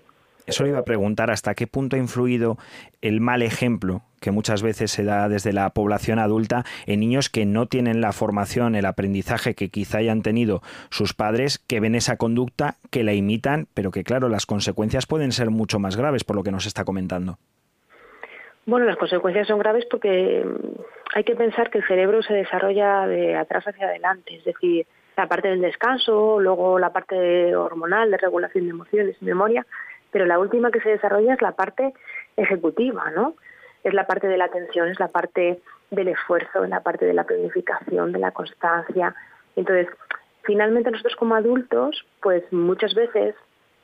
Eso 0.46 0.62
le 0.64 0.70
iba 0.70 0.78
a 0.78 0.84
preguntar, 0.84 1.30
¿hasta 1.30 1.54
qué 1.54 1.66
punto 1.66 1.96
ha 1.96 1.98
influido 1.98 2.56
el 3.02 3.20
mal 3.20 3.42
ejemplo 3.42 4.00
que 4.20 4.30
muchas 4.30 4.62
veces 4.62 4.90
se 4.90 5.04
da 5.04 5.28
desde 5.28 5.52
la 5.52 5.68
población 5.70 6.18
adulta 6.18 6.64
en 6.86 7.00
niños 7.00 7.28
que 7.28 7.44
no 7.44 7.66
tienen 7.66 8.00
la 8.00 8.12
formación, 8.12 8.74
el 8.74 8.86
aprendizaje 8.86 9.54
que 9.54 9.68
quizá 9.68 9.98
hayan 9.98 10.22
tenido 10.22 10.62
sus 10.88 11.12
padres, 11.12 11.58
que 11.58 11.80
ven 11.80 11.94
esa 11.94 12.16
conducta, 12.16 12.76
que 12.90 13.04
la 13.04 13.12
imitan, 13.12 13.68
pero 13.74 13.90
que 13.90 14.04
claro, 14.04 14.30
las 14.30 14.46
consecuencias 14.46 15.04
pueden 15.04 15.32
ser 15.32 15.50
mucho 15.50 15.78
más 15.78 15.96
graves 15.96 16.24
por 16.24 16.34
lo 16.34 16.42
que 16.42 16.50
nos 16.50 16.64
está 16.64 16.84
comentando? 16.84 17.38
Bueno, 18.68 18.84
las 18.84 18.98
consecuencias 18.98 19.48
son 19.48 19.58
graves 19.60 19.86
porque 19.86 20.44
mm, 20.44 20.82
hay 21.14 21.24
que 21.24 21.34
pensar 21.34 21.70
que 21.70 21.78
el 21.78 21.86
cerebro 21.86 22.22
se 22.22 22.34
desarrolla 22.34 23.06
de 23.06 23.34
atrás 23.34 23.66
hacia 23.66 23.86
adelante, 23.86 24.36
es 24.36 24.44
decir, 24.44 24.86
la 25.16 25.26
parte 25.26 25.48
del 25.48 25.62
descanso, 25.62 26.38
luego 26.38 26.78
la 26.78 26.92
parte 26.92 27.56
hormonal 27.56 28.10
de 28.10 28.18
regulación 28.18 28.64
de 28.64 28.70
emociones 28.72 29.16
y 29.22 29.24
memoria, 29.24 29.64
pero 30.10 30.26
la 30.26 30.38
última 30.38 30.70
que 30.70 30.82
se 30.82 30.90
desarrolla 30.90 31.32
es 31.32 31.40
la 31.40 31.52
parte 31.52 31.94
ejecutiva, 32.36 33.10
¿no? 33.10 33.36
Es 33.84 33.94
la 33.94 34.06
parte 34.06 34.28
de 34.28 34.36
la 34.36 34.44
atención, 34.44 34.88
es 34.88 35.00
la 35.00 35.08
parte 35.08 35.60
del 35.90 36.08
esfuerzo, 36.08 36.62
es 36.62 36.68
la 36.68 36.82
parte 36.82 37.06
de 37.06 37.14
la 37.14 37.24
planificación, 37.24 38.12
de 38.12 38.18
la 38.18 38.32
constancia. 38.32 39.14
Entonces, 39.56 39.88
finalmente 40.42 40.90
nosotros 40.90 41.16
como 41.16 41.36
adultos, 41.36 42.04
pues 42.20 42.44
muchas 42.52 42.92
veces 42.92 43.34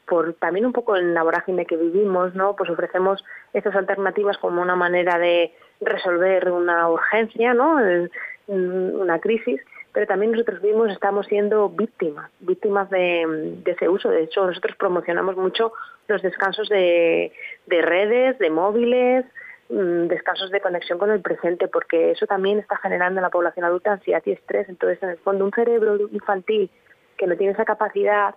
por 0.06 0.34
también 0.34 0.66
un 0.66 0.73
poco 0.73 0.96
en 0.96 1.14
la 1.14 1.23
vorágine 1.23 1.66
que 1.66 1.76
vivimos, 1.76 2.34
¿no? 2.34 2.56
Pues 2.56 2.70
ofrecemos 2.70 3.25
estas 3.52 3.75
alternativas 3.75 4.38
como 4.38 4.61
una 4.62 4.76
manera 4.76 5.18
de 5.18 5.52
resolver 5.80 6.50
una 6.50 6.88
urgencia, 6.88 7.54
¿no? 7.54 7.78
Una 8.46 9.18
crisis, 9.20 9.61
pero 9.94 10.06
también 10.06 10.32
nosotros 10.32 10.61
mismos 10.62 10.90
estamos 10.90 11.26
siendo 11.26 11.68
víctimas, 11.68 12.30
víctimas 12.40 12.90
de, 12.90 13.56
ese 13.64 13.88
uso. 13.88 14.11
De 14.11 14.25
hecho, 14.25 14.44
nosotros 14.44 14.76
promocionamos 14.76 15.37
mucho 15.37 15.73
los 16.08 16.20
descansos 16.20 16.68
de, 16.68 17.32
redes, 17.68 18.38
de 18.40 18.50
móviles, 18.50 19.25
mm, 19.68 20.08
descansos 20.08 20.50
de 20.50 20.61
conexión 20.61 20.99
con 20.99 21.11
el 21.11 21.20
presente, 21.20 21.68
porque 21.68 22.11
eso 22.11 22.26
también 22.26 22.58
está 22.58 22.76
generando 22.78 23.20
en 23.20 23.23
la 23.23 23.30
población 23.30 23.64
adulta 23.64 23.92
ansiedad 23.92 24.23
y 24.26 24.32
estrés. 24.32 24.68
Entonces, 24.68 25.02
en 25.02 25.11
el 25.11 25.18
fondo, 25.18 25.44
un 25.44 25.52
cerebro 25.52 25.96
infantil 26.12 26.70
que 27.16 27.28
no 27.28 27.37
tiene 27.37 27.52
esa 27.52 27.64
capacidad, 27.64 28.34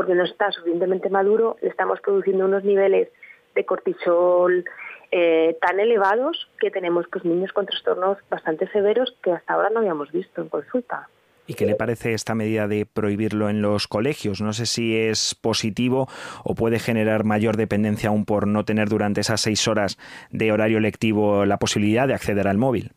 porque 0.00 0.14
no 0.14 0.24
está 0.24 0.50
suficientemente 0.50 1.10
maduro, 1.10 1.58
le 1.60 1.68
estamos 1.68 2.00
produciendo 2.00 2.46
unos 2.46 2.64
niveles 2.64 3.10
de 3.54 3.66
cortisol, 3.66 4.64
eh, 5.10 5.58
tan 5.60 5.78
elevados 5.78 6.48
que 6.58 6.70
tenemos 6.70 7.04
pues 7.12 7.22
niños 7.26 7.52
con 7.52 7.66
trastornos 7.66 8.16
bastante 8.30 8.66
severos 8.68 9.14
que 9.22 9.32
hasta 9.32 9.52
ahora 9.52 9.68
no 9.68 9.80
habíamos 9.80 10.10
visto 10.10 10.40
en 10.40 10.48
consulta. 10.48 11.06
¿Y 11.46 11.52
qué 11.52 11.66
le 11.66 11.74
parece 11.74 12.14
esta 12.14 12.34
medida 12.34 12.66
de 12.66 12.86
prohibirlo 12.86 13.50
en 13.50 13.60
los 13.60 13.88
colegios? 13.88 14.40
No 14.40 14.54
sé 14.54 14.64
si 14.64 14.96
es 14.96 15.34
positivo 15.34 16.08
o 16.44 16.54
puede 16.54 16.78
generar 16.78 17.24
mayor 17.24 17.58
dependencia 17.58 18.08
aún 18.08 18.24
por 18.24 18.46
no 18.46 18.64
tener 18.64 18.88
durante 18.88 19.20
esas 19.20 19.42
seis 19.42 19.68
horas 19.68 19.98
de 20.30 20.50
horario 20.50 20.80
lectivo 20.80 21.44
la 21.44 21.58
posibilidad 21.58 22.08
de 22.08 22.14
acceder 22.14 22.48
al 22.48 22.56
móvil. 22.56 22.92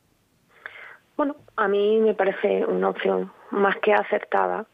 Bueno, 1.17 1.35
a 1.57 1.67
mí 1.67 1.99
me 1.99 2.13
parece 2.13 2.65
una 2.65 2.87
opción 2.87 3.29
más 3.51 3.75
que 3.81 3.91
acertada 3.91 4.67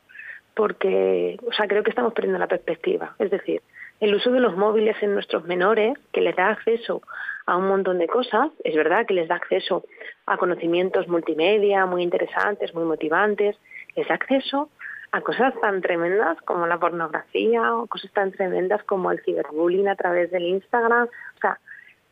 porque, 0.55 1.37
o 1.47 1.53
sea, 1.53 1.67
creo 1.67 1.83
que 1.83 1.91
estamos 1.91 2.13
perdiendo 2.13 2.39
la 2.39 2.47
perspectiva. 2.47 3.15
Es 3.19 3.31
decir, 3.31 3.61
el 3.99 4.15
uso 4.15 4.31
de 4.31 4.39
los 4.39 4.55
móviles 4.55 4.95
en 5.01 5.13
nuestros 5.13 5.43
menores, 5.45 5.97
que 6.11 6.21
les 6.21 6.35
da 6.35 6.49
acceso 6.49 7.01
a 7.45 7.57
un 7.57 7.67
montón 7.67 7.97
de 7.97 8.07
cosas, 8.07 8.49
es 8.63 8.75
verdad 8.75 9.05
que 9.05 9.13
les 9.13 9.27
da 9.27 9.35
acceso 9.35 9.83
a 10.25 10.37
conocimientos 10.37 11.07
multimedia 11.07 11.85
muy 11.85 12.03
interesantes, 12.03 12.73
muy 12.73 12.83
motivantes, 12.83 13.57
les 13.95 14.07
da 14.07 14.15
acceso 14.15 14.69
a 15.11 15.21
cosas 15.21 15.53
tan 15.59 15.81
tremendas 15.81 16.39
como 16.43 16.67
la 16.67 16.77
pornografía 16.77 17.75
o 17.75 17.87
cosas 17.87 18.11
tan 18.11 18.31
tremendas 18.31 18.83
como 18.83 19.11
el 19.11 19.21
ciberbullying 19.23 19.87
a 19.87 19.95
través 19.95 20.29
del 20.31 20.43
Instagram. 20.43 21.05
O 21.05 21.39
sea, 21.41 21.59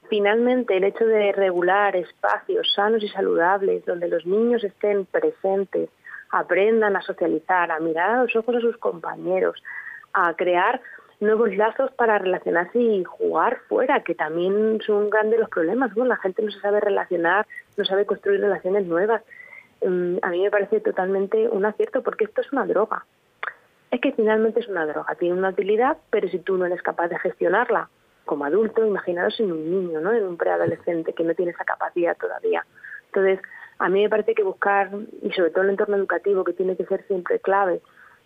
finalmente 0.09 0.77
el 0.77 0.83
hecho 0.83 1.05
de 1.05 1.31
regular 1.31 1.95
espacios 1.95 2.73
sanos 2.73 3.03
y 3.03 3.09
saludables 3.09 3.85
donde 3.85 4.07
los 4.07 4.25
niños 4.25 4.63
estén 4.63 5.05
presentes, 5.05 5.89
aprendan 6.31 6.95
a 6.95 7.01
socializar, 7.01 7.71
a 7.71 7.79
mirar 7.79 8.11
a 8.11 8.23
los 8.23 8.35
ojos 8.35 8.55
a 8.55 8.61
sus 8.61 8.77
compañeros, 8.77 9.61
a 10.13 10.33
crear 10.35 10.81
nuevos 11.19 11.55
lazos 11.55 11.91
para 11.93 12.19
relacionarse 12.19 12.79
y 12.79 13.03
jugar 13.03 13.59
fuera, 13.67 14.03
que 14.03 14.15
también 14.15 14.79
son 14.85 15.03
un 15.03 15.09
gran 15.09 15.29
de 15.29 15.39
los 15.39 15.49
problemas. 15.49 15.93
Bueno, 15.93 16.09
la 16.09 16.17
gente 16.17 16.43
no 16.43 16.51
se 16.51 16.59
sabe 16.59 16.79
relacionar, 16.79 17.47
no 17.75 17.85
sabe 17.85 18.05
construir 18.05 18.41
relaciones 18.41 18.85
nuevas. 18.85 19.23
Mm, 19.81 20.17
a 20.21 20.29
mí 20.29 20.43
me 20.43 20.51
parece 20.51 20.79
totalmente 20.79 21.47
un 21.49 21.65
acierto 21.65 22.03
porque 22.03 22.25
esto 22.25 22.41
es 22.41 22.51
una 22.51 22.65
droga. 22.65 23.05
Es 23.89 24.01
que 24.01 24.11
finalmente 24.11 24.59
es 24.59 24.67
una 24.67 24.85
droga, 24.85 25.15
tiene 25.15 25.35
una 25.35 25.49
utilidad, 25.49 25.97
pero 26.09 26.27
si 26.27 26.39
tú 26.39 26.57
no 26.57 26.65
eres 26.65 26.81
capaz 26.81 27.07
de 27.07 27.19
gestionarla 27.19 27.89
como 28.25 28.43
adulto, 28.43 28.85
imaginaros 28.85 29.39
en 29.39 29.51
un 29.53 29.71
niño, 29.71 30.01
¿no? 30.01 30.11
en 30.13 30.23
un 30.23 30.37
preadolescente 30.37 31.13
que 31.13 31.23
no 31.23 31.33
tiene 31.33 31.51
esa 31.51 31.63
capacidad 31.63 32.15
todavía. 32.17 32.65
Entonces, 33.05 33.39
a 33.79 33.89
mí 33.89 34.01
me 34.01 34.09
parece 34.09 34.33
que 34.33 34.43
buscar, 34.43 34.91
y 35.21 35.31
sobre 35.31 35.51
todo 35.51 35.63
el 35.63 35.71
entorno 35.71 35.97
educativo, 35.97 36.43
que 36.43 36.53
tiene 36.53 36.75
que 36.75 36.85
ser 36.85 37.05
siempre 37.07 37.39
clave, 37.39 37.81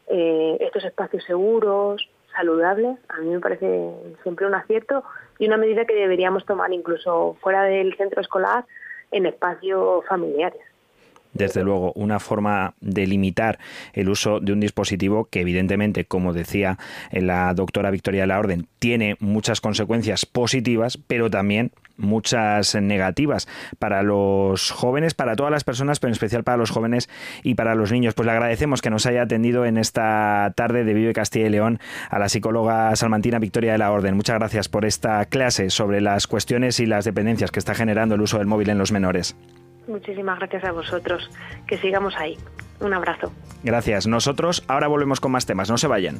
eh, 0.08 0.58
estos 0.60 0.84
espacios 0.84 1.24
seguros, 1.26 2.10
saludables, 2.36 2.98
a 3.10 3.20
mí 3.20 3.30
me 3.30 3.40
parece 3.40 3.92
siempre 4.24 4.46
un 4.46 4.56
acierto 4.56 5.04
y 5.40 5.48
una 5.48 5.58
medida 5.58 5.86
que 5.86 5.94
deberíamos 5.94 6.46
tomar 6.46 6.72
incluso 6.72 7.38
fuera 7.42 7.64
del 7.64 7.96
centro 7.98 8.22
escolar 8.22 8.66
en 9.12 9.26
espacios 9.26 10.06
familiares. 10.08 10.62
Desde 11.34 11.64
luego, 11.64 11.94
una 11.94 12.20
forma 12.20 12.74
de 12.82 13.08
limitar 13.08 13.58
el 13.94 14.10
uso 14.10 14.42
de 14.42 14.52
un 14.52 14.60
dispositivo 14.60 15.26
que 15.26 15.42
evidentemente, 15.42 16.04
como 16.04 16.34
decía 16.34 16.78
la 17.12 17.54
doctora 17.54 17.90
Victoria 17.90 18.22
de 18.22 18.28
la 18.28 18.40
Orden, 18.40 18.68
tiene 18.80 19.16
muchas 19.20 19.62
consecuencias 19.62 20.26
positivas, 20.26 20.98
pero 20.98 21.30
también 21.30 21.72
muchas 21.98 22.76
negativas 22.76 23.48
para 23.80 24.04
los 24.04 24.72
jóvenes, 24.72 25.14
para 25.14 25.36
todas 25.36 25.52
las 25.52 25.64
personas, 25.64 26.00
pero 26.00 26.10
en 26.10 26.14
especial 26.14 26.44
para 26.44 26.58
los 26.58 26.72
jóvenes 26.72 27.10
y 27.44 27.56
para 27.56 27.76
los 27.76 27.92
niños. 27.92 28.14
Pues 28.14 28.26
le 28.26 28.32
agradecemos 28.32 28.82
que 28.82 28.90
nos 28.90 29.06
haya 29.06 29.24
atendido 29.24 29.66
en 29.66 29.78
esta 29.78 30.52
tarde 30.56 30.84
de 30.84 30.94
Vive 30.94 31.14
Castilla 31.14 31.48
y 31.48 31.50
León 31.50 31.80
a 32.10 32.20
la 32.20 32.30
psicóloga 32.30 32.96
salmantina 32.96 33.40
Victoria 33.40 33.74
de 33.74 33.78
la 33.78 33.92
Orden. 33.92 34.16
Muchas 34.16 34.38
gracias 34.38 34.70
por 34.70 34.86
esta 34.86 35.26
clase 35.26 35.70
sobre 35.70 36.02
las 36.02 36.28
cuestiones 36.28 36.80
y 36.80 36.86
las 36.86 37.06
dependencias 37.06 37.52
que 37.52 37.60
está 37.60 37.76
generando 37.76 38.16
el 38.16 38.22
uso 38.22 38.38
del 38.38 38.48
móvil 38.48 38.70
en 38.70 38.78
los 38.78 38.92
menores. 38.92 39.36
Muchísimas 39.88 40.40
gracias 40.40 40.64
a 40.64 40.72
vosotros. 40.72 41.30
Que 41.68 41.78
sigamos 41.78 42.16
ahí. 42.18 42.38
Un 42.80 42.94
abrazo. 42.94 43.32
Gracias. 43.64 44.08
Nosotros 44.08 44.64
ahora 44.68 44.88
volvemos 44.88 45.20
con 45.20 45.32
más 45.32 45.46
temas. 45.46 45.70
No 45.70 45.78
se 45.78 45.88
vayan. 45.88 46.20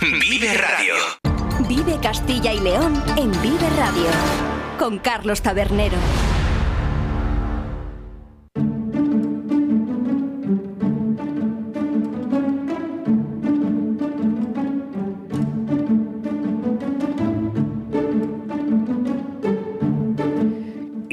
Vive 0.00 0.54
Radio. 0.54 0.94
Vive 1.68 1.98
Castilla 2.00 2.54
y 2.54 2.60
León 2.60 3.02
en 3.18 3.30
Vive 3.42 3.68
Radio. 3.76 4.08
Con 4.78 4.98
Carlos 4.98 5.42
Tabernero. 5.42 5.98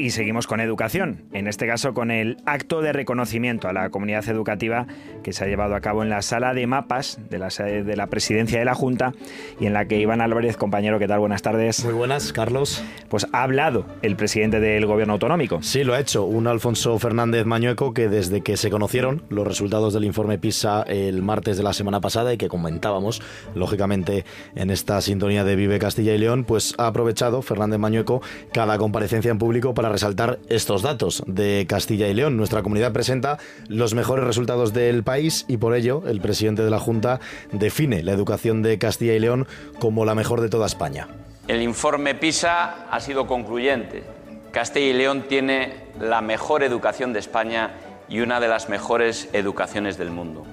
Y 0.08 0.10
seguimos 0.10 0.46
con 0.46 0.60
educación, 0.60 1.24
en 1.34 1.48
este 1.48 1.66
caso 1.66 1.92
con 1.92 2.10
el 2.10 2.38
acto 2.46 2.80
de 2.80 2.94
reconocimiento 2.94 3.68
a 3.68 3.74
la 3.74 3.90
comunidad 3.90 4.26
educativa 4.30 4.86
que 5.22 5.34
se 5.34 5.44
ha 5.44 5.46
llevado 5.46 5.74
a 5.74 5.82
cabo 5.82 6.02
en 6.02 6.08
la 6.08 6.22
sala 6.22 6.54
de 6.54 6.66
mapas 6.66 7.20
de 7.28 7.38
la 7.38 7.48
de 7.48 7.94
la 7.94 8.06
presidencia 8.06 8.58
de 8.58 8.64
la 8.64 8.74
Junta 8.74 9.12
y 9.60 9.66
en 9.66 9.74
la 9.74 9.84
que 9.84 9.98
Iván 9.98 10.22
Álvarez, 10.22 10.56
compañero, 10.56 10.98
¿qué 10.98 11.06
tal? 11.06 11.18
Buenas 11.18 11.42
tardes. 11.42 11.84
Muy 11.84 11.92
buenas, 11.92 12.32
Carlos. 12.32 12.82
Pues 13.10 13.26
ha 13.32 13.42
hablado 13.42 13.84
el 14.00 14.16
presidente 14.16 14.60
del 14.60 14.86
gobierno 14.86 15.12
autonómico. 15.12 15.58
Sí, 15.60 15.84
lo 15.84 15.92
ha 15.92 16.00
hecho, 16.00 16.24
un 16.24 16.46
Alfonso 16.46 16.98
Fernández 16.98 17.44
Mañueco 17.44 17.92
que 17.92 18.08
desde 18.08 18.40
que 18.40 18.56
se 18.56 18.70
conocieron 18.70 19.24
los 19.28 19.46
resultados 19.46 19.92
del 19.92 20.04
informe 20.04 20.38
PISA 20.38 20.84
el 20.84 21.20
martes 21.20 21.58
de 21.58 21.64
la 21.64 21.74
semana 21.74 22.00
pasada 22.00 22.32
y 22.32 22.38
que 22.38 22.48
comentábamos, 22.48 23.20
lógicamente, 23.54 24.24
en 24.54 24.70
esta 24.70 25.02
sintonía 25.02 25.44
de 25.44 25.54
Vive 25.54 25.78
Castilla 25.78 26.14
y 26.14 26.18
León, 26.18 26.44
pues 26.44 26.74
ha 26.78 26.86
aprovechado 26.86 27.42
Fernández 27.42 27.78
Mañueco 27.78 28.22
cada 28.54 28.78
comparecencia 28.78 29.30
en 29.30 29.36
público 29.36 29.74
para 29.74 29.90
resaltar 29.98 30.38
estos 30.48 30.82
datos 30.82 31.24
de 31.26 31.66
Castilla 31.68 32.06
y 32.06 32.14
León. 32.14 32.36
Nuestra 32.36 32.62
comunidad 32.62 32.92
presenta 32.92 33.38
los 33.66 33.94
mejores 33.94 34.24
resultados 34.24 34.72
del 34.72 35.02
país 35.02 35.44
y 35.48 35.56
por 35.56 35.74
ello 35.74 36.04
el 36.06 36.20
presidente 36.20 36.62
de 36.62 36.70
la 36.70 36.78
Junta 36.78 37.18
define 37.50 38.04
la 38.04 38.12
educación 38.12 38.62
de 38.62 38.78
Castilla 38.78 39.14
y 39.14 39.18
León 39.18 39.48
como 39.80 40.04
la 40.04 40.14
mejor 40.14 40.40
de 40.40 40.50
toda 40.50 40.66
España. 40.66 41.08
El 41.48 41.62
informe 41.62 42.14
PISA 42.14 42.86
ha 42.88 43.00
sido 43.00 43.26
concluyente. 43.26 44.04
Castilla 44.52 44.86
y 44.86 44.92
León 44.92 45.24
tiene 45.28 45.88
la 45.98 46.20
mejor 46.20 46.62
educación 46.62 47.12
de 47.12 47.18
España 47.18 47.72
y 48.08 48.20
una 48.20 48.38
de 48.38 48.46
las 48.46 48.68
mejores 48.68 49.28
educaciones 49.32 49.98
del 49.98 50.12
mundo. 50.12 50.46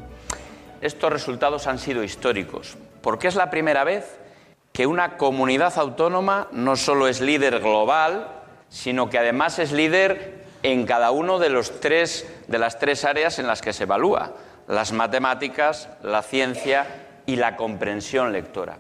Estos 0.82 1.14
resultados 1.14 1.68
han 1.68 1.78
sido 1.78 2.04
históricos, 2.04 2.78
porque 3.04 3.28
es 3.28 3.36
la 3.36 3.52
primera 3.52 3.84
vez 3.84 4.18
que 4.74 4.88
una 4.88 5.18
comunidad 5.18 5.78
autónoma 5.78 6.48
no 6.52 6.76
solo 6.76 7.08
es 7.08 7.22
líder 7.22 7.60
global, 7.60 8.45
sino 8.70 9.10
que 9.10 9.18
además 9.18 9.60
es 9.60 9.72
líder 9.72 10.46
en 10.64 10.86
cada 10.86 11.12
uno 11.12 11.40
de, 11.40 11.50
los 11.50 11.80
tres, 11.80 12.28
de 12.48 12.58
las 12.58 12.80
tres 12.80 13.06
áreas 13.06 13.40
en 13.40 13.48
las 13.48 13.62
que 13.62 13.74
se 13.74 13.84
evalúa, 13.84 14.34
las 14.68 14.92
matemáticas, 14.92 15.90
la 16.02 16.22
ciencia 16.22 16.88
y 17.26 17.36
la 17.36 17.56
comprensión 17.56 18.32
lectora. 18.32 18.78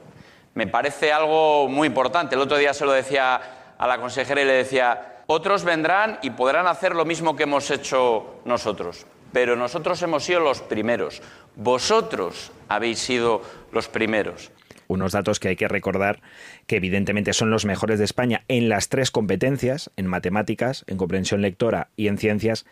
Me 0.56 0.68
parece 0.68 1.12
algo 1.12 1.68
muy 1.68 1.88
importante. 1.88 2.36
El 2.36 2.42
otro 2.42 2.58
día 2.58 2.74
se 2.74 2.86
lo 2.86 2.92
decía 2.94 3.76
a 3.78 3.88
la 3.88 4.00
consejera 4.00 4.42
y 4.42 4.46
le 4.46 4.54
decía, 4.54 5.16
otros 5.28 5.64
vendrán 5.64 6.20
y 6.22 6.30
podrán 6.30 6.68
hacer 6.68 6.96
lo 6.96 7.06
mismo 7.06 7.36
que 7.36 7.44
hemos 7.44 7.70
hecho 7.72 8.42
nosotros, 8.46 9.06
pero 9.34 9.56
nosotros 9.56 10.02
hemos 10.02 10.24
sido 10.24 10.40
los 10.40 10.62
primeros, 10.62 11.22
vosotros 11.56 12.52
habéis 12.70 13.00
sido 13.00 13.42
los 13.72 13.88
primeros. 13.88 14.52
Unos 14.88 15.12
datos 15.12 15.40
que 15.40 15.50
hay 15.50 15.56
que 15.56 15.68
recordar 15.68 16.22
que 16.68 16.78
evidentemente 16.78 17.34
son 17.34 17.50
los 17.50 17.66
mejores 17.66 18.00
de 18.00 18.06
España 18.06 18.44
en 18.48 18.70
las 18.70 18.90
tres 18.90 19.12
competencias, 19.12 19.92
en 19.98 20.08
matemáticas, 20.08 20.84
en 20.88 20.98
comprensión 20.98 21.42
lectora 21.42 21.90
y 21.96 22.08
en 22.08 22.18
ciencias, 22.18 22.66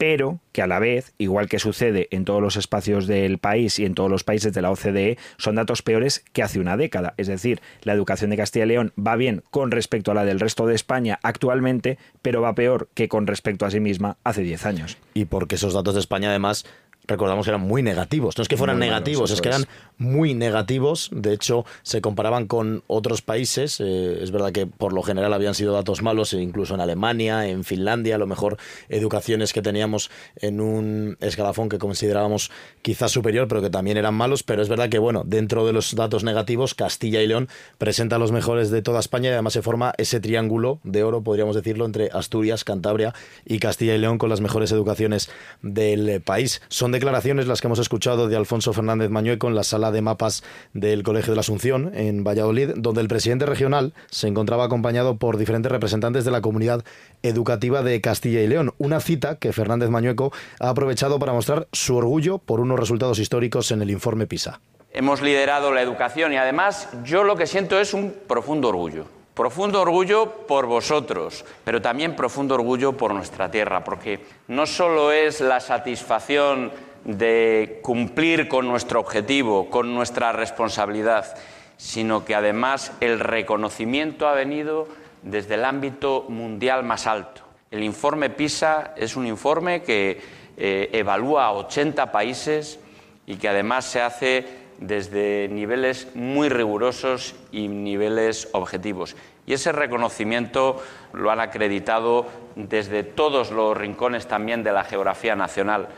pero 0.00 0.40
que 0.52 0.62
a 0.62 0.66
la 0.66 0.78
vez, 0.78 1.12
igual 1.18 1.46
que 1.46 1.58
sucede 1.58 2.08
en 2.10 2.24
todos 2.24 2.40
los 2.40 2.56
espacios 2.56 3.06
del 3.06 3.36
país 3.36 3.78
y 3.78 3.84
en 3.84 3.92
todos 3.92 4.10
los 4.10 4.24
países 4.24 4.54
de 4.54 4.62
la 4.62 4.70
OCDE, 4.70 5.18
son 5.36 5.56
datos 5.56 5.82
peores 5.82 6.24
que 6.32 6.42
hace 6.42 6.58
una 6.58 6.78
década. 6.78 7.12
Es 7.18 7.26
decir, 7.26 7.60
la 7.82 7.92
educación 7.92 8.30
de 8.30 8.38
Castilla 8.38 8.64
y 8.64 8.68
León 8.68 8.94
va 8.98 9.16
bien 9.16 9.42
con 9.50 9.70
respecto 9.70 10.10
a 10.10 10.14
la 10.14 10.24
del 10.24 10.40
resto 10.40 10.66
de 10.66 10.74
España 10.74 11.18
actualmente, 11.22 11.98
pero 12.22 12.40
va 12.40 12.54
peor 12.54 12.88
que 12.94 13.08
con 13.08 13.26
respecto 13.26 13.66
a 13.66 13.70
sí 13.70 13.78
misma 13.78 14.16
hace 14.24 14.40
10 14.40 14.64
años. 14.64 14.96
Y 15.12 15.26
porque 15.26 15.56
esos 15.56 15.74
datos 15.74 15.92
de 15.92 16.00
España 16.00 16.30
además 16.30 16.64
recordamos 17.06 17.44
que 17.44 17.50
eran 17.50 17.62
muy 17.62 17.82
negativos. 17.82 18.36
No 18.36 18.42
es 18.42 18.48
que 18.48 18.56
fueran 18.56 18.78
negativos, 18.78 19.30
es 19.30 19.40
que 19.40 19.48
eran 19.48 19.66
muy 19.98 20.34
negativos. 20.34 21.10
De 21.12 21.32
hecho, 21.32 21.64
se 21.82 22.00
comparaban 22.00 22.46
con 22.46 22.82
otros 22.86 23.22
países. 23.22 23.80
Eh, 23.80 24.18
es 24.22 24.30
verdad 24.30 24.52
que 24.52 24.66
por 24.66 24.92
lo 24.92 25.02
general 25.02 25.32
habían 25.32 25.54
sido 25.54 25.72
datos 25.72 26.02
malos, 26.02 26.32
incluso 26.32 26.74
en 26.74 26.80
Alemania, 26.80 27.46
en 27.48 27.64
Finlandia, 27.64 28.14
a 28.14 28.18
lo 28.18 28.26
mejor 28.26 28.56
educaciones 28.88 29.52
que 29.52 29.62
teníamos 29.62 30.10
en 30.36 30.60
un 30.60 31.16
escalafón 31.20 31.68
que 31.68 31.78
considerábamos 31.78 32.50
quizás 32.82 33.10
superior, 33.10 33.48
pero 33.48 33.60
que 33.60 33.70
también 33.70 33.96
eran 33.96 34.14
malos. 34.14 34.42
Pero 34.42 34.62
es 34.62 34.68
verdad 34.68 34.88
que, 34.88 34.98
bueno, 34.98 35.24
dentro 35.26 35.66
de 35.66 35.72
los 35.72 35.94
datos 35.94 36.24
negativos, 36.24 36.74
Castilla 36.74 37.22
y 37.22 37.26
León 37.26 37.48
presenta 37.78 38.18
los 38.18 38.32
mejores 38.32 38.70
de 38.70 38.82
toda 38.82 39.00
España 39.00 39.30
y 39.30 39.32
además 39.32 39.52
se 39.52 39.62
forma 39.62 39.92
ese 39.98 40.20
triángulo 40.20 40.80
de 40.84 41.02
oro, 41.02 41.22
podríamos 41.22 41.56
decirlo, 41.56 41.84
entre 41.84 42.10
Asturias, 42.12 42.64
Cantabria 42.64 43.14
y 43.44 43.58
Castilla 43.58 43.94
y 43.94 43.98
León 43.98 44.18
con 44.18 44.30
las 44.30 44.40
mejores 44.40 44.72
educaciones 44.72 45.30
del 45.62 46.20
país. 46.20 46.62
Son 46.68 46.89
de 46.90 46.98
declaraciones 46.98 47.46
las 47.46 47.60
que 47.60 47.66
hemos 47.66 47.78
escuchado 47.78 48.28
de 48.28 48.36
Alfonso 48.36 48.72
Fernández 48.72 49.10
Mañueco 49.10 49.48
en 49.48 49.54
la 49.54 49.64
sala 49.64 49.90
de 49.90 50.02
mapas 50.02 50.42
del 50.74 51.02
Colegio 51.02 51.32
de 51.32 51.36
la 51.36 51.40
Asunción 51.40 51.92
en 51.94 52.24
Valladolid, 52.24 52.70
donde 52.76 53.00
el 53.00 53.08
presidente 53.08 53.46
regional 53.46 53.94
se 54.10 54.28
encontraba 54.28 54.64
acompañado 54.64 55.16
por 55.16 55.36
diferentes 55.36 55.70
representantes 55.70 56.24
de 56.24 56.30
la 56.30 56.40
comunidad 56.40 56.84
educativa 57.22 57.82
de 57.82 58.00
Castilla 58.00 58.40
y 58.40 58.46
León. 58.46 58.74
Una 58.78 59.00
cita 59.00 59.36
que 59.36 59.52
Fernández 59.52 59.90
Mañueco 59.90 60.32
ha 60.58 60.68
aprovechado 60.68 61.18
para 61.18 61.32
mostrar 61.32 61.68
su 61.72 61.96
orgullo 61.96 62.38
por 62.38 62.60
unos 62.60 62.78
resultados 62.78 63.18
históricos 63.18 63.70
en 63.70 63.82
el 63.82 63.90
informe 63.90 64.26
PISA. 64.26 64.60
Hemos 64.92 65.22
liderado 65.22 65.72
la 65.72 65.82
educación 65.82 66.32
y 66.32 66.36
además 66.36 66.88
yo 67.04 67.24
lo 67.24 67.36
que 67.36 67.46
siento 67.46 67.78
es 67.78 67.94
un 67.94 68.14
profundo 68.26 68.68
orgullo 68.68 69.19
Profundo 69.40 69.80
orgullo 69.80 70.46
por 70.46 70.66
vosotros, 70.66 71.46
pero 71.64 71.80
también 71.80 72.14
profundo 72.14 72.56
orgullo 72.56 72.98
por 72.98 73.14
nuestra 73.14 73.50
tierra, 73.50 73.82
porque 73.82 74.20
no 74.48 74.66
solo 74.66 75.12
es 75.12 75.40
la 75.40 75.60
satisfacción 75.60 76.70
de 77.06 77.80
cumplir 77.82 78.48
con 78.48 78.68
nuestro 78.68 79.00
objetivo, 79.00 79.70
con 79.70 79.94
nuestra 79.94 80.32
responsabilidad, 80.32 81.38
sino 81.78 82.22
que 82.22 82.34
además 82.34 82.92
el 83.00 83.18
reconocimiento 83.18 84.28
ha 84.28 84.34
venido 84.34 84.88
desde 85.22 85.54
el 85.54 85.64
ámbito 85.64 86.26
mundial 86.28 86.84
más 86.84 87.06
alto. 87.06 87.40
El 87.70 87.82
informe 87.82 88.28
PISA 88.28 88.92
es 88.94 89.16
un 89.16 89.26
informe 89.26 89.80
que 89.80 90.20
eh, 90.58 90.90
evalúa 90.92 91.46
a 91.46 91.52
80 91.52 92.12
países 92.12 92.78
y 93.24 93.36
que 93.36 93.48
además 93.48 93.86
se 93.86 94.02
hace 94.02 94.60
desde 94.80 95.46
niveles 95.48 96.08
muy 96.14 96.48
rigurosos 96.48 97.34
y 97.52 97.68
niveles 97.68 98.48
objetivos. 98.52 99.14
Y 99.46 99.54
ese 99.54 99.72
reconocimiento 99.72 100.82
lo 101.12 101.30
han 101.30 101.40
acreditado 101.40 102.26
desde 102.54 103.02
todos 103.02 103.50
los 103.50 103.76
rincones 103.76 104.26
también 104.26 104.62
de 104.62 104.72
la 104.72 104.84
geografía 104.84 105.34
nacional. 105.34 105.88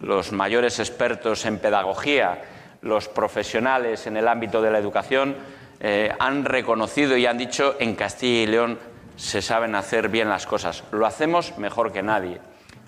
Los 0.00 0.32
mayores 0.32 0.78
expertos 0.78 1.44
en 1.46 1.58
pedagogía, 1.58 2.42
los 2.82 3.08
profesionales 3.08 4.06
en 4.06 4.16
el 4.16 4.28
ámbito 4.28 4.62
de 4.62 4.70
la 4.70 4.78
educación, 4.78 5.36
eh, 5.80 6.12
han 6.18 6.44
reconocido 6.44 7.16
y 7.16 7.26
han 7.26 7.38
dicho 7.38 7.76
en 7.78 7.94
Castilla 7.94 8.42
y 8.42 8.46
León 8.46 8.78
se 9.16 9.42
saben 9.42 9.74
hacer 9.74 10.08
bien 10.08 10.28
las 10.28 10.46
cosas. 10.46 10.84
Lo 10.92 11.06
hacemos 11.06 11.56
mejor 11.58 11.92
que 11.92 12.02
nadie. 12.02 12.40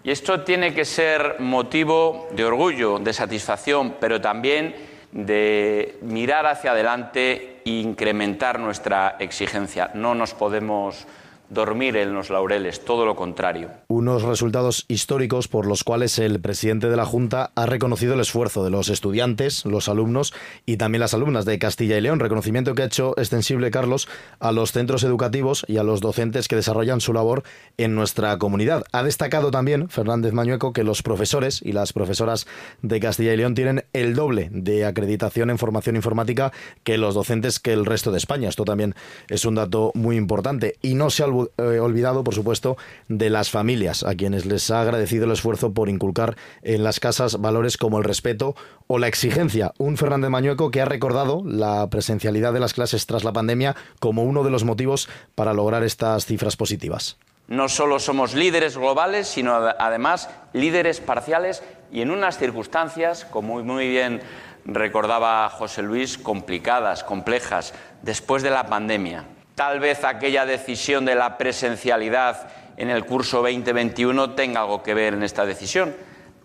Y 0.03 0.11
esto 0.11 0.43
tiene 0.43 0.75
que 0.75 0.85
ser 0.85 1.37
motivo 1.41 2.29
de 2.33 2.45
orgullo, 2.45 2.99
de 2.99 3.13
satisfacción, 3.13 3.97
pero 4.01 4.21
también 4.21 4.75
de 5.13 5.99
mirar 6.03 6.47
hacia 6.47 6.73
adelante 6.73 7.61
e 7.65 7.81
incrementar 7.81 8.59
nuestra 8.59 9.17
exigencia. 9.19 9.91
No 9.95 10.15
nos 10.15 10.35
podemos 10.35 11.07
dormir 11.51 11.97
en 11.97 12.15
los 12.15 12.31
laureles, 12.31 12.85
todo 12.85 13.05
lo 13.05 13.17
contrario. 13.17 13.71
Unos 13.89 14.23
resultados 14.23 14.85
históricos 14.89 15.49
por 15.49 15.67
los 15.67 15.85
cuales 15.85 16.19
el 16.19 16.41
presidente 16.41 16.89
de 16.89 16.97
la 16.97 17.05
Junta 17.05 17.51
ha 17.55 17.67
reconocido 17.67 18.15
el 18.15 18.21
esfuerzo 18.21 18.65
de 18.65 18.71
los 18.71 18.89
estudiantes, 18.89 19.65
los 19.65 19.89
alumnos 19.89 20.33
y 20.65 20.77
también 20.77 21.01
las 21.01 21.13
alumnas 21.13 21.45
de 21.45 21.59
Castilla 21.59 21.99
y 21.99 22.01
León, 22.01 22.21
reconocimiento 22.21 22.75
que 22.75 22.83
ha 22.83 22.87
hecho 22.87 23.15
extensible 23.19 23.71
Carlos 23.71 24.09
a 24.39 24.53
los 24.53 24.73
centros 24.73 25.03
educativos 25.03 25.65
y 25.69 25.79
a 25.79 25.83
los 25.83 26.01
docentes 26.01 26.49
que 26.49 26.57
desarrollan 26.57 27.01
su 27.01 27.13
labor 27.13 27.43
en 27.77 27.95
nuestra 27.95 28.39
comunidad. 28.39 28.85
Ha 28.93 29.03
destacado 29.03 29.51
también 29.51 29.89
Fernández 29.89 30.33
Mañueco 30.33 30.73
que 30.73 30.85
los 30.85 31.03
profesores 31.03 31.61
y 31.63 31.73
las 31.73 31.93
profesoras 31.93 32.47
de 32.83 33.01
Castilla 33.01 33.35
y 33.35 33.37
León 33.37 33.55
tienen 33.55 33.85
el 33.93 34.15
doble 34.15 34.49
de 34.53 34.87
acreditación 34.87 35.51
en 35.51 35.59
formación 35.59 35.97
informática 35.97 36.53
que 36.85 36.97
los 36.97 37.15
docentes 37.15 37.59
que 37.59 37.73
el 37.73 37.87
resto 37.87 38.13
de 38.13 38.19
España. 38.19 38.49
Esto 38.49 38.65
también 38.65 38.95
es 39.29 39.45
un 39.45 39.57
dato 39.57 39.91
muy 39.95 40.17
importante 40.17 40.77
y 40.81 40.95
no 40.95 41.11
se 41.11 41.25
ha 41.25 41.27
olvidado, 41.57 42.25
por 42.25 42.35
supuesto, 42.35 42.77
de 43.09 43.31
las 43.31 43.51
familias, 43.51 44.03
a 44.03 44.15
quienes 44.15 44.47
les 44.47 44.71
ha 44.71 44.81
agradecido 44.81 45.25
el 45.25 45.33
esfuerzo 45.33 45.73
por 45.73 45.89
inculcar 45.89 46.37
en 46.63 46.85
las 46.85 47.01
casas 47.01 47.41
valores 47.41 47.77
como 47.77 47.99
el 47.99 48.05
respeto 48.05 48.55
o 48.87 48.99
la 48.99 49.09
exigencia. 49.09 49.73
Un 49.79 49.97
Fernández 49.97 50.31
Mañueco 50.31 50.71
que 50.71 50.81
ha 50.81 50.85
recordado 50.85 51.43
la 51.45 51.89
presencialidad 51.91 52.53
de 52.53 52.61
las 52.61 52.75
clases 52.75 53.07
tras 53.07 53.25
la 53.25 53.33
pandemia 53.33 53.77
como 53.99 54.25
uno 54.25 54.45
de 54.45 54.51
los 54.51 54.65
motivos 54.65 55.09
para 55.35 55.55
lograr 55.55 55.85
estas 55.85 56.27
cifras 56.27 56.57
positivas. 56.57 57.19
No 57.49 57.69
solo 57.69 57.99
somos 57.99 58.35
líderes 58.35 58.77
globales, 58.77 59.27
sino 59.27 59.55
además 59.55 60.31
líderes 60.53 61.01
parciales 61.01 61.65
y 61.91 62.01
en 62.01 62.13
unas 62.13 62.39
circunstancias, 62.39 63.25
como 63.25 63.61
muy 63.65 63.89
bien 63.89 64.21
recordaba 64.65 65.49
José 65.49 65.83
Luis, 65.83 66.17
complicadas, 66.17 67.03
complejas, 67.03 67.75
después 68.03 68.43
de 68.43 68.51
la 68.51 68.67
pandemia. 68.67 69.25
Tal 69.61 69.79
vez 69.79 70.05
aquella 70.05 70.47
decisión 70.47 71.05
de 71.05 71.15
la 71.15 71.37
presencialidad 71.37 72.49
en 72.79 72.89
el 72.89 73.05
curso 73.05 73.43
2021 73.43 74.31
tenga 74.31 74.63
algo 74.63 74.83
que 74.83 74.95
ver 74.95 75.13
en 75.13 75.23
esta 75.23 75.45
decisión. 75.45 75.95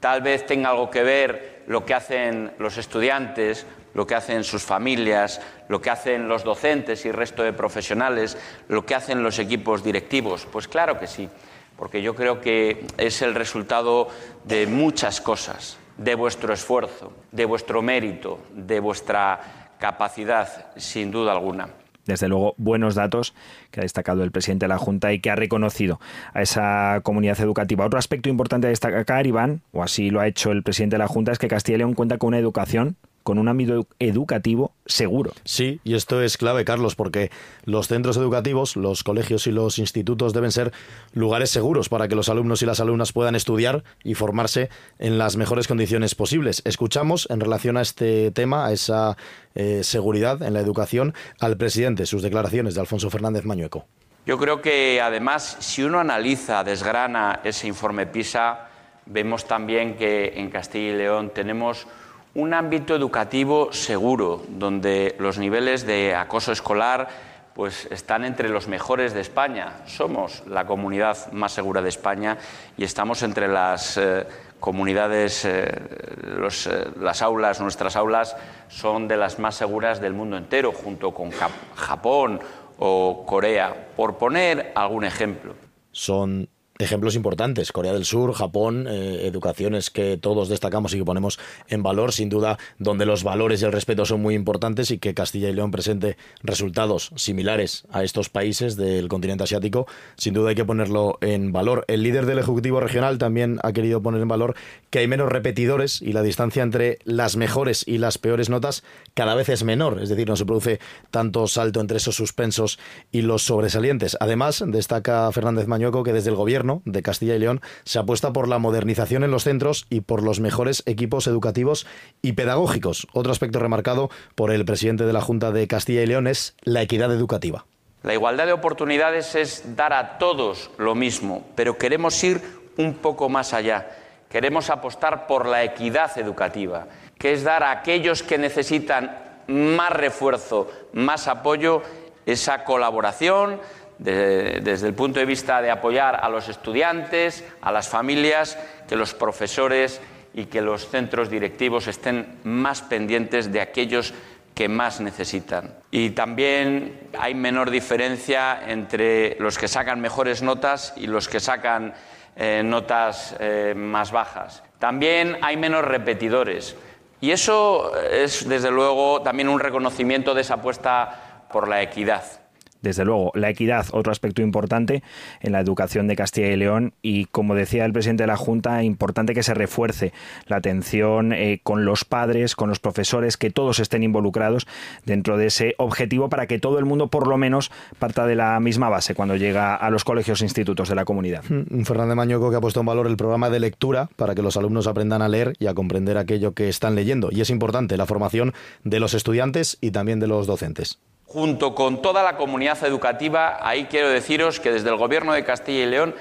Tal 0.02 0.22
vez 0.22 0.46
tenga 0.46 0.72
algo 0.72 0.90
que 0.90 1.02
ver 1.02 1.64
lo 1.68 1.86
que 1.86 1.94
hacen 1.94 2.52
los 2.60 2.78
estudiantes, 2.78 3.66
lo 3.94 4.06
que 4.06 4.16
hacen 4.16 4.44
sus 4.44 4.64
familias, 4.64 5.40
lo 5.70 5.82
que 5.82 5.92
hacen 5.92 6.28
los 6.28 6.44
docentes 6.44 7.06
y 7.06 7.08
el 7.08 7.14
resto 7.14 7.42
de 7.42 7.54
profesionales, 7.54 8.38
lo 8.68 8.86
que 8.86 8.96
hacen 8.96 9.24
los 9.24 9.40
equipos 9.40 9.82
directivos. 9.82 10.46
Pues 10.52 10.68
claro 10.68 11.00
que 11.00 11.08
sí, 11.08 11.30
porque 11.78 12.02
yo 12.02 12.16
creo 12.16 12.42
que 12.42 12.86
es 12.98 13.22
el 13.22 13.34
resultado 13.34 14.10
de 14.44 14.68
muchas 14.68 15.22
cosas, 15.22 15.78
de 15.96 16.16
vuestro 16.16 16.54
esfuerzo, 16.54 17.14
de 17.32 17.46
vuestro 17.46 17.82
mérito, 17.82 18.40
de 18.52 18.82
vuestra 18.82 19.70
capacidad, 19.80 20.74
sin 20.76 21.12
duda 21.12 21.32
alguna 21.32 21.70
desde 22.06 22.28
luego, 22.28 22.56
buenos 22.58 22.96
datos 22.96 23.34
que 23.72 23.80
ha 23.80 23.84
destacado 23.84 24.24
el 24.24 24.32
presidente 24.32 24.66
de 24.66 24.70
la 24.70 24.78
Junta 24.78 25.14
y 25.14 25.20
que 25.20 25.30
ha 25.30 25.36
reconocido 25.36 26.00
a 26.34 26.42
esa 26.42 27.02
comunidad 27.04 27.40
educativa. 27.40 27.86
Otro 27.86 28.00
aspecto 28.00 28.30
importante 28.30 28.68
a 28.68 28.70
destacar, 28.70 29.28
Iván, 29.28 29.62
o 29.72 29.84
así 29.84 30.10
lo 30.10 30.20
ha 30.20 30.28
hecho 30.28 30.52
el 30.52 30.64
presidente 30.64 30.96
de 30.96 31.00
la 31.00 31.08
Junta, 31.08 31.32
es 31.32 31.40
que 31.40 31.48
Castilla 31.48 31.76
y 31.76 31.80
León 31.80 31.94
cuenta 31.94 32.18
con 32.18 32.30
una 32.30 32.40
educación 32.40 32.98
con 33.26 33.40
un 33.40 33.48
ámbito 33.48 33.88
educativo 33.98 34.76
seguro. 34.86 35.32
Sí, 35.46 35.82
y 35.84 35.96
esto 35.96 36.22
es 36.22 36.38
clave, 36.38 36.64
Carlos, 36.64 36.96
porque 36.96 37.32
los 37.64 37.88
centros 37.88 38.18
educativos, 38.18 38.76
los 38.76 39.04
colegios 39.04 39.48
y 39.48 39.52
los 39.52 39.80
institutos 39.80 40.32
deben 40.32 40.52
ser 40.52 40.72
lugares 41.12 41.50
seguros 41.50 41.90
para 41.90 42.08
que 42.08 42.14
los 42.14 42.30
alumnos 42.30 42.62
y 42.62 42.68
las 42.68 42.80
alumnas 42.80 43.14
puedan 43.14 43.34
estudiar 43.34 43.84
y 44.04 44.14
formarse 44.14 44.70
en 45.00 45.18
las 45.18 45.38
mejores 45.38 45.68
condiciones 45.68 46.14
posibles. 46.14 46.62
Escuchamos 46.66 47.28
en 47.32 47.40
relación 47.40 47.78
a 47.78 47.82
este 47.82 48.30
tema, 48.30 48.68
a 48.68 48.74
esa 48.74 49.18
eh, 49.56 49.84
seguridad 49.84 50.44
en 50.44 50.54
la 50.54 50.60
educación, 50.60 51.16
al 51.40 51.58
presidente, 51.58 52.06
sus 52.06 52.22
declaraciones 52.22 52.76
de 52.76 52.82
Alfonso 52.82 53.10
Fernández 53.10 53.44
Mañueco. 53.44 53.88
Yo 54.28 54.38
creo 54.38 54.62
que 54.62 55.02
además, 55.02 55.58
si 55.62 55.82
uno 55.82 56.00
analiza, 56.00 56.64
desgrana 56.64 57.40
ese 57.44 57.66
informe 57.66 58.06
PISA, 58.06 58.70
vemos 59.08 59.46
también 59.46 59.96
que 59.96 60.34
en 60.36 60.52
Castilla 60.52 60.94
y 60.94 60.98
León 60.98 61.32
tenemos 61.34 61.88
un 62.36 62.54
ámbito 62.54 62.96
educativo 62.96 63.72
seguro, 63.72 64.44
donde 64.50 65.16
los 65.20 65.38
niveles 65.38 65.86
de 65.86 66.14
acoso 66.16 66.52
escolar 66.52 67.08
pues, 67.54 67.88
están 67.90 68.26
entre 68.26 68.50
los 68.50 68.68
mejores 68.68 69.14
de 69.14 69.22
España. 69.22 69.78
Somos 69.86 70.44
la 70.46 70.66
comunidad 70.66 71.32
más 71.32 71.54
segura 71.54 71.82
de 71.82 71.90
España 71.90 72.38
y 72.78 72.84
estamos 72.84 73.24
entre 73.24 73.48
las 73.48 73.98
eh, 73.98 74.28
comunidades, 74.60 75.46
eh, 75.46 75.66
eh, 75.66 76.92
las 77.00 77.22
aulas, 77.22 77.62
nuestras 77.62 77.96
aulas 77.96 78.36
son 78.68 79.08
de 79.08 79.16
las 79.16 79.40
más 79.40 79.56
seguras 79.56 80.02
del 80.02 80.14
mundo 80.14 80.36
entero, 80.36 80.74
junto 80.74 81.14
con 81.14 81.32
Japón 81.76 82.42
o 82.80 83.24
Corea, 83.26 83.92
por 83.96 84.18
poner 84.18 84.74
algún 84.76 85.06
ejemplo. 85.06 85.56
Son 85.92 86.50
ejemplos 86.80 87.16
importantes. 87.16 87.72
Corea 87.72 87.94
del 87.94 88.06
Sur, 88.06 88.34
Japón, 88.34 88.88
eh, 88.90 89.28
educaciones 89.28 89.90
que 89.90 90.18
todos 90.18 90.50
destacamos 90.50 90.94
y 90.94 90.98
que 90.98 91.06
ponemos 91.06 91.40
en 91.68 91.84
valor, 91.84 92.12
sin 92.12 92.30
duda, 92.30 92.58
donde 92.80 93.06
los 93.06 93.24
valores 93.24 93.62
y 93.62 93.66
el 93.66 93.72
respeto 93.72 94.06
son 94.06 94.22
muy 94.22 94.36
importantes 94.36 94.92
y 94.92 94.98
que 94.98 95.14
Castilla 95.14 95.50
y 95.50 95.54
León 95.54 95.72
presente 95.72 96.18
resultados 96.44 97.12
similares 97.16 97.86
a 97.92 98.04
estos 98.04 98.30
países 98.30 98.76
del 98.76 99.08
continente 99.08 99.44
asiático, 99.44 99.88
sin 100.18 100.34
duda 100.34 100.50
hay 100.50 100.56
que 100.56 100.66
ponerlo 100.66 101.18
en 101.22 101.52
valor. 101.54 101.86
El 101.88 102.04
líder 102.04 102.26
del 102.26 102.40
Ejecutivo 102.40 102.80
Regional 102.80 103.18
también 103.18 103.60
ha 103.64 103.72
querido 103.72 104.02
poner 104.02 104.22
en 104.22 104.28
valor 104.28 104.56
que 104.90 105.00
hay 105.00 105.08
menos 105.08 105.32
repetidores 105.32 106.02
y 106.02 106.14
la 106.14 106.24
distancia 106.24 106.64
entre 106.64 107.00
las 107.04 107.38
mejores 107.38 107.88
y 107.88 107.98
las 107.98 108.18
peores 108.18 108.50
notas 108.50 108.84
cada 109.14 109.36
vez 109.36 109.50
es 109.50 109.64
menor, 109.64 110.02
es 110.02 110.10
decir, 110.10 110.28
no 110.28 110.36
se 110.36 110.46
produce 110.46 110.80
tanto 111.12 111.48
salto 111.48 111.80
entre 111.80 111.98
esos 111.98 112.16
suspensos 112.16 112.80
y 113.12 113.22
los 113.22 113.44
sobresalientes. 113.44 114.18
Además, 114.20 114.64
destaca 114.68 115.32
Fernández 115.32 115.68
Mañueco 115.68 116.04
que 116.04 116.14
desde 116.14 116.30
el 116.30 116.36
gobierno 116.36 116.65
de 116.86 117.02
Castilla 117.02 117.36
y 117.36 117.40
León 117.40 117.62
se 117.84 118.00
apuesta 118.00 118.34
por 118.34 118.48
la 118.48 118.60
modernización 118.60 119.24
en 119.24 119.32
los 119.32 119.44
centros 119.44 119.86
y 119.90 120.02
por 120.02 120.24
los 120.24 120.40
mejores 120.40 120.84
equipos 120.86 121.28
educativos 121.28 121.86
y 122.22 122.34
pedagógicos. 122.34 123.08
Otro 123.14 123.32
aspecto 123.32 123.60
remarcado 123.60 124.10
por 124.36 124.52
el 124.52 124.66
presidente 124.66 125.06
de 125.06 125.14
la 125.14 125.22
Junta 125.22 125.52
de 125.52 125.68
Castilla 125.68 126.02
y 126.02 126.08
León 126.08 126.28
es 126.28 126.56
la 126.64 126.82
equidad 126.82 127.12
educativa. 127.12 127.66
La 128.04 128.14
igualdad 128.14 128.46
de 128.46 128.54
oportunidades 128.54 129.36
es 129.36 129.76
dar 129.76 129.94
a 129.94 130.18
todos 130.18 130.70
lo 130.78 130.94
mismo, 130.94 131.46
pero 131.56 131.78
queremos 131.78 132.24
ir 132.24 132.42
un 132.78 132.96
poco 132.96 133.30
más 133.30 133.54
allá. 133.54 133.90
Queremos 134.30 134.70
apostar 134.70 135.28
por 135.28 135.48
la 135.48 135.64
equidad 135.64 136.18
educativa, 136.18 136.88
que 137.18 137.34
es 137.34 137.44
dar 137.44 137.64
a 137.64 137.72
aquellos 137.72 138.22
que 138.22 138.38
necesitan 138.38 139.18
más 139.48 139.92
refuerzo, 139.92 140.70
más 140.94 141.28
apoyo, 141.28 141.82
esa 142.26 142.64
colaboración 142.64 143.60
desde 143.98 144.88
el 144.88 144.94
punto 144.94 145.20
de 145.20 145.26
vista 145.26 145.62
de 145.62 145.72
apoyar 145.72 146.20
a 146.22 146.30
los 146.30 146.50
estudiantes, 146.50 147.44
a 147.62 147.72
las 147.72 147.88
familias, 147.88 148.58
que 148.88 148.96
los 148.96 149.14
profesores 149.14 150.02
y 150.34 150.46
que 150.46 150.62
los 150.62 150.90
centros 150.90 151.30
directivos 151.30 151.88
estén 151.88 152.40
más 152.44 152.82
pendientes 152.82 153.52
de 153.52 153.62
aquellos 153.62 154.14
que 154.54 154.70
más 154.70 155.02
necesitan. 155.02 155.76
Y 155.92 156.12
también 156.12 157.10
hay 157.20 157.36
menor 157.36 157.70
diferencia 157.70 158.62
entre 158.68 159.38
los 159.40 159.58
que 159.58 159.68
sacan 159.68 160.00
mejores 160.00 160.42
notas 160.42 160.94
y 160.96 161.08
los 161.08 161.28
que 161.28 161.40
sacan 161.40 161.94
eh, 162.36 162.62
notas 162.64 163.36
eh, 163.40 163.74
más 163.76 164.12
bajas. 164.12 164.64
También 164.80 165.38
hay 165.42 165.58
menos 165.58 165.84
repetidores. 165.84 166.76
Y 167.22 167.32
eso 167.32 167.98
es, 167.98 168.48
desde 168.48 168.72
luego, 168.72 169.22
también 169.22 169.50
un 169.50 169.60
reconocimiento 169.60 170.34
de 170.34 170.42
esa 170.42 170.56
apuesta 170.56 171.46
por 171.50 171.68
la 171.68 171.82
equidad 171.82 172.45
desde 172.86 173.04
luego, 173.04 173.32
la 173.34 173.50
equidad, 173.50 173.88
otro 173.92 174.12
aspecto 174.12 174.42
importante 174.42 175.04
en 175.42 175.52
la 175.52 175.60
educación 175.60 176.08
de 176.08 176.16
Castilla 176.16 176.52
y 176.52 176.56
León 176.56 176.94
y, 177.02 177.26
como 177.26 177.56
decía 177.56 177.84
el 177.84 177.94
presidente 177.94 178.24
de 178.24 178.28
la 178.28 178.38
Junta, 178.38 178.84
importante 178.84 179.34
que 179.34 179.44
se 179.44 179.54
refuerce 179.54 180.14
la 180.48 180.58
atención 180.58 181.34
eh, 181.34 181.60
con 181.64 181.84
los 181.84 182.06
padres, 182.06 182.56
con 182.56 182.70
los 182.70 182.80
profesores, 182.80 183.38
que 183.38 183.50
todos 183.50 183.80
estén 183.80 184.04
involucrados 184.04 184.68
dentro 185.04 185.38
de 185.38 185.48
ese 185.48 185.74
objetivo 185.78 186.30
para 186.30 186.48
que 186.48 186.60
todo 186.60 186.80
el 186.80 186.86
mundo, 186.86 187.08
por 187.08 187.28
lo 187.28 187.38
menos, 187.38 187.72
parta 188.00 188.28
de 188.28 188.36
la 188.36 188.60
misma 188.60 188.90
base 188.90 189.16
cuando 189.16 189.36
llega 189.36 189.76
a 189.76 189.90
los 189.90 190.04
colegios 190.04 190.42
e 190.42 190.46
institutos 190.46 190.88
de 190.88 190.96
la 190.96 191.06
comunidad. 191.06 191.44
Un 191.50 191.66
mm, 191.70 191.84
Fernández 191.86 192.16
Mañoco 192.16 192.52
que 192.52 192.58
ha 192.58 192.62
puesto 192.62 192.82
en 192.82 192.86
valor 192.86 193.08
el 193.08 193.18
programa 193.18 193.50
de 193.50 193.60
lectura 193.60 194.10
para 194.16 194.36
que 194.36 194.44
los 194.44 194.58
alumnos 194.58 194.88
aprendan 194.88 195.22
a 195.24 195.28
leer 195.28 195.54
y 195.60 195.68
a 195.68 195.74
comprender 195.74 196.18
aquello 196.18 196.54
que 196.54 196.70
están 196.70 196.94
leyendo. 196.96 197.30
Y 197.32 197.42
es 197.42 197.50
importante 197.50 197.98
la 197.98 198.06
formación 198.06 198.54
de 198.84 199.00
los 199.00 199.16
estudiantes 199.16 199.78
y 199.82 199.92
también 199.92 200.20
de 200.20 200.28
los 200.28 200.46
docentes 200.46 201.00
junto 201.26 201.76
con 201.76 202.02
toda 202.02 202.24
la 202.24 202.38
comunidad 202.38 202.84
educativa, 202.84 203.58
ahí 203.62 203.86
quiero 203.86 204.10
deciros 204.10 204.60
que 204.60 204.72
desde 204.72 204.90
el 204.90 204.96
Gobierno 204.96 205.34
de 205.34 205.44
Castilla 205.44 205.84
y 205.84 205.90
León 205.90 206.16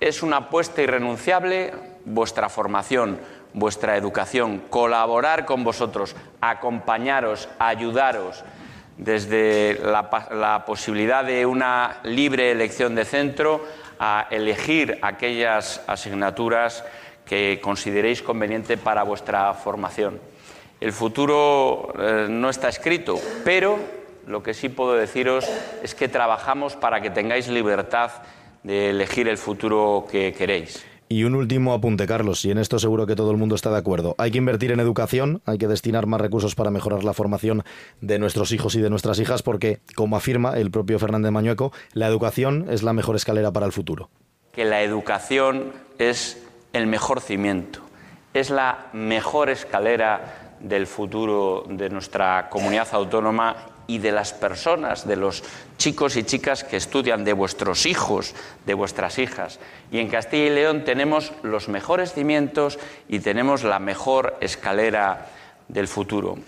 es 0.00 0.22
una 0.22 0.38
apuesta 0.38 0.82
irrenunciable 0.82 1.72
vuestra 2.04 2.48
formación, 2.48 3.18
vuestra 3.52 3.96
educación, 3.96 4.62
colaborar 4.70 5.44
con 5.44 5.64
vosotros, 5.64 6.14
acompañaros, 6.40 7.48
ayudaros 7.58 8.44
desde 8.98 9.78
la, 9.82 10.64
posibilidad 10.66 11.24
de 11.24 11.44
una 11.44 11.98
libre 12.02 12.50
elección 12.50 12.94
de 12.94 13.04
centro 13.04 13.64
a 13.98 14.26
elegir 14.30 14.98
aquellas 15.02 15.82
asignaturas 15.86 16.84
que 17.24 17.60
consideréis 17.62 18.22
conveniente 18.22 18.76
para 18.78 19.02
vuestra 19.02 19.52
formación. 19.54 20.20
El 20.80 20.92
futuro 20.92 21.92
eh, 21.98 22.26
no 22.28 22.50
está 22.50 22.68
escrito, 22.68 23.18
pero 23.44 23.78
lo 24.26 24.42
que 24.42 24.54
sí 24.54 24.68
puedo 24.68 24.94
deciros 24.94 25.46
es 25.82 25.94
que 25.94 26.08
trabajamos 26.08 26.76
para 26.76 27.00
que 27.00 27.10
tengáis 27.10 27.48
libertad 27.48 28.10
de 28.62 28.90
elegir 28.90 29.28
el 29.28 29.38
futuro 29.38 30.06
que 30.10 30.32
queréis. 30.32 30.84
Y 31.08 31.22
un 31.22 31.36
último 31.36 31.72
apunte, 31.72 32.04
Carlos, 32.04 32.44
y 32.44 32.50
en 32.50 32.58
esto 32.58 32.80
seguro 32.80 33.06
que 33.06 33.14
todo 33.14 33.30
el 33.30 33.36
mundo 33.36 33.54
está 33.54 33.70
de 33.70 33.78
acuerdo. 33.78 34.16
Hay 34.18 34.32
que 34.32 34.38
invertir 34.38 34.72
en 34.72 34.80
educación, 34.80 35.40
hay 35.46 35.56
que 35.56 35.68
destinar 35.68 36.06
más 36.06 36.20
recursos 36.20 36.56
para 36.56 36.72
mejorar 36.72 37.04
la 37.04 37.12
formación 37.12 37.62
de 38.00 38.18
nuestros 38.18 38.50
hijos 38.50 38.74
y 38.74 38.80
de 38.80 38.90
nuestras 38.90 39.20
hijas, 39.20 39.44
porque, 39.44 39.78
como 39.94 40.16
afirma 40.16 40.58
el 40.58 40.72
propio 40.72 40.98
Fernández 40.98 41.30
Mañueco, 41.30 41.72
la 41.92 42.08
educación 42.08 42.66
es 42.68 42.82
la 42.82 42.92
mejor 42.92 43.14
escalera 43.14 43.52
para 43.52 43.66
el 43.66 43.72
futuro. 43.72 44.10
Que 44.50 44.64
la 44.64 44.82
educación 44.82 45.72
es 45.98 46.44
el 46.72 46.88
mejor 46.88 47.20
cimiento, 47.20 47.82
es 48.34 48.50
la 48.50 48.88
mejor 48.92 49.48
escalera 49.48 50.56
del 50.58 50.88
futuro 50.88 51.64
de 51.68 51.88
nuestra 51.88 52.48
comunidad 52.50 52.88
autónoma 52.90 53.75
y 53.86 53.98
de 53.98 54.12
las 54.12 54.32
personas, 54.32 55.06
de 55.06 55.16
los 55.16 55.44
chicos 55.78 56.16
y 56.16 56.24
chicas 56.24 56.64
que 56.64 56.76
estudian, 56.76 57.24
de 57.24 57.32
vuestros 57.32 57.86
hijos, 57.86 58.34
de 58.64 58.74
vuestras 58.74 59.18
hijas. 59.18 59.60
Y 59.90 59.98
en 59.98 60.08
Castilla 60.08 60.46
y 60.46 60.50
León 60.50 60.84
tenemos 60.84 61.32
los 61.42 61.68
mejores 61.68 62.12
cimientos 62.12 62.78
y 63.08 63.20
tenemos 63.20 63.62
la 63.62 63.78
mejor 63.78 64.36
escalera 64.40 65.28
del 65.68 65.88
futuro 65.88 66.38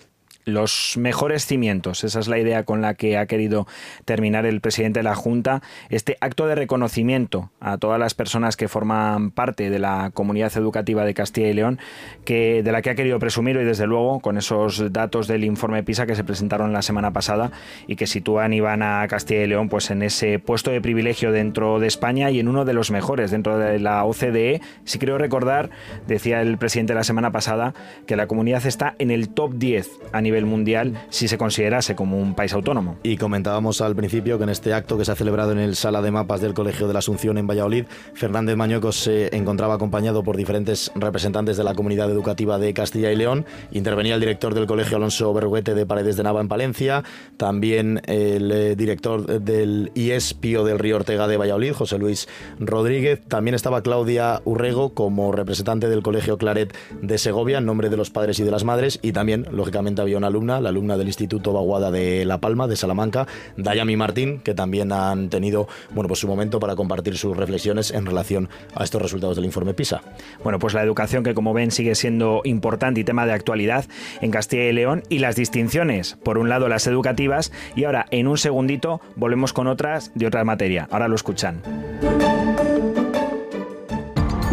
los 0.49 0.97
mejores 0.97 1.47
cimientos. 1.47 2.05
Esa 2.05 2.21
es 2.21 2.29
la 2.29 2.39
idea 2.39 2.65
con 2.65 2.81
la 2.81 2.95
que 2.95 3.19
ha 3.19 3.27
querido 3.27 3.67
terminar 4.05 4.47
el 4.47 4.61
presidente 4.61 5.01
de 5.01 5.05
la 5.05 5.15
Junta. 5.15 5.63
Este 5.91 6.17
acto 6.21 6.47
de 6.47 6.55
reconocimiento 6.55 7.51
a 7.61 7.79
todas 7.79 7.99
las 7.99 8.15
personas 8.15 8.57
que 8.57 8.69
forman 8.69 9.31
parte 9.31 9.71
de 9.71 9.79
la 9.79 10.11
comunidad 10.13 10.57
educativa 10.57 11.05
de 11.05 11.15
Castilla 11.15 11.49
y 11.49 11.55
León, 11.55 11.79
que, 12.25 12.63
de 12.63 12.73
la 12.73 12.83
que 12.83 12.91
ha 12.91 12.95
querido 12.95 13.19
presumir 13.19 13.57
y 13.57 13.65
desde 13.65 13.87
luego 13.87 14.21
con 14.21 14.39
esos 14.39 14.93
datos 14.93 15.29
del 15.29 15.45
informe 15.45 15.83
PISA 15.83 16.07
que 16.07 16.15
se 16.15 16.25
presentaron 16.25 16.73
la 16.73 16.83
semana 16.83 17.13
pasada 17.13 17.53
y 17.87 17.97
que 17.97 18.07
sitúan 18.07 18.53
y 18.53 18.61
van 18.61 18.83
a 18.83 19.07
Castilla 19.09 19.43
y 19.43 19.47
León 19.47 19.69
pues 19.69 19.91
en 19.91 20.03
ese 20.03 20.39
puesto 20.39 20.71
de 20.71 20.81
privilegio 20.81 21.33
dentro 21.33 21.79
de 21.79 21.87
España 21.87 22.31
y 22.31 22.41
en 22.41 22.49
uno 22.49 22.65
de 22.65 22.73
los 22.75 22.91
mejores 22.91 23.31
dentro 23.31 23.59
de 23.59 23.79
la 23.79 24.05
OCDE. 24.05 24.61
Si 24.85 24.99
creo 24.99 25.19
recordar, 25.19 25.71
decía 26.07 26.41
el 26.41 26.59
presidente 26.59 26.95
la 26.95 27.05
semana 27.05 27.33
pasada, 27.33 27.75
que 28.07 28.17
la 28.17 28.27
comunidad 28.27 28.65
está 28.67 28.95
en 28.99 29.11
el 29.11 29.29
top 29.29 29.55
10 29.55 29.91
a 30.13 30.21
nivel 30.21 30.38
mundial 30.47 30.95
si 31.11 31.29
se 31.29 31.39
considerase 31.39 31.95
como 31.95 32.19
un 32.19 32.35
país 32.35 32.53
autónomo. 32.53 32.99
Y 33.03 33.17
comentábamos 33.17 33.81
al 33.81 33.95
principio 33.95 34.39
que 34.39 34.45
en 34.45 34.51
este 34.51 34.75
acto 34.75 34.99
que 34.99 35.05
se 35.05 35.13
ha 35.13 35.17
celebrado 35.17 35.53
en 35.53 35.59
el 35.59 35.77
Sala 35.77 36.03
de 36.03 36.11
Mapas 36.11 36.41
del 36.41 36.55
Colegio 36.55 36.87
de 36.87 36.93
la 36.93 37.01
Asunción 37.01 37.39
en 37.39 37.47
Valladolid, 37.47 37.87
Fernández 38.15 38.57
Mañueco 38.57 38.93
se 38.93 39.35
encontraba 39.37 39.75
acompañado 39.75 40.23
por 40.23 40.37
diferentes 40.37 40.91
representantes 40.95 41.57
de 41.57 41.65
la 41.65 41.75
comunidad 41.75 42.11
educativa 42.11 42.59
de 42.59 42.75
Castilla 42.75 43.13
y 43.13 43.17
León. 43.17 43.47
Intervenía 43.73 44.15
el 44.15 44.21
director 44.21 44.55
del 44.55 44.67
Colegio 44.67 44.97
Alonso 44.97 45.33
Berruguete 45.33 45.75
de 45.75 45.87
Paredes 45.87 46.17
de 46.17 46.23
Nava 46.23 46.41
en 46.41 46.49
Palencia, 46.49 47.05
también 47.37 48.01
el 48.07 48.51
eh, 48.53 48.77
director 48.77 49.41
del 49.41 49.91
IES 49.95 50.35
Pío 50.35 50.65
del 50.65 50.79
Río 50.79 50.97
Ortega 50.97 51.27
de 51.27 51.37
Valladolid, 51.37 51.73
José 51.73 51.99
Luis 51.99 52.29
Rodríguez. 52.59 53.21
También 53.29 53.55
estaba 53.55 53.83
Claudia 53.83 54.41
Urrego 54.45 54.95
como 54.95 55.33
representante 55.33 55.89
del 55.89 56.03
Colegio 56.03 56.39
Claret 56.39 56.75
de 57.03 57.19
Segovia 57.19 57.59
en 57.59 57.67
nombre 57.67 57.91
de 57.91 57.97
los 57.97 58.11
padres 58.11 58.39
y 58.41 58.45
de 58.45 58.51
las 58.51 58.65
madres 58.65 58.99
y 59.03 59.13
también, 59.13 59.47
lógicamente, 59.51 60.03
había 60.03 60.17
una 60.17 60.28
alumna, 60.29 60.61
la 60.61 60.69
alumna 60.69 60.97
del 60.97 61.09
Instituto 61.09 61.53
Baguada 61.53 61.91
de 61.91 62.25
La 62.25 62.39
Palma, 62.39 62.67
de 62.67 62.77
Salamanca, 62.77 63.27
Dayami 63.57 63.97
Martín, 63.97 64.41
que 64.41 64.55
también 64.55 64.93
han 64.93 65.29
tenido 65.29 65.69
bueno, 65.91 66.09
pues 66.09 66.21
su 66.21 66.29
momento 66.29 66.61
para 66.61 66.77
compartir 66.77 67.17
sus 67.17 67.37
reflexiones 67.37 67.91
en 67.91 68.07
relación 68.07 68.49
a 68.75 68.85
estos 68.85 69.03
resultados 69.03 69.37
del 69.37 69.45
informe 69.45 69.75
PISA. 69.75 70.03
Bueno, 70.43 70.59
pues 70.59 70.75
la 70.75 70.83
educación 70.83 71.25
que 71.25 71.35
como 71.35 71.53
ven 71.53 71.71
sigue 71.71 71.95
siendo 71.95 72.43
importante 72.45 73.01
y 73.01 73.05
tema 73.05 73.27
de 73.27 73.33
actualidad 73.33 73.85
en 74.21 74.31
Castilla 74.31 74.65
y 74.65 74.73
León 74.73 75.03
y 75.09 75.19
las 75.19 75.37
distinciones, 75.37 76.17
por 76.23 76.39
un 76.39 76.49
lado 76.49 76.69
las 76.69 76.87
educativas 76.87 77.53
y 77.75 77.85
ahora 77.85 78.07
en 78.11 78.29
un 78.29 78.39
segundito 78.39 79.01
volvemos 79.17 79.53
con 79.53 79.67
otras 79.67 80.13
de 80.15 80.27
otra 80.27 80.45
materia. 80.45 80.89
Ahora 80.91 81.09
lo 81.09 81.15
escuchan. 81.15 81.63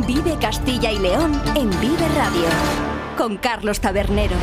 Vive 0.08 0.38
Castilla 0.40 0.92
y 0.92 1.00
León 1.00 1.32
en 1.56 1.70
Vive 1.82 2.08
Radio 2.16 2.48
con 3.18 3.38
Carlos 3.38 3.80
Tabernero. 3.80 4.36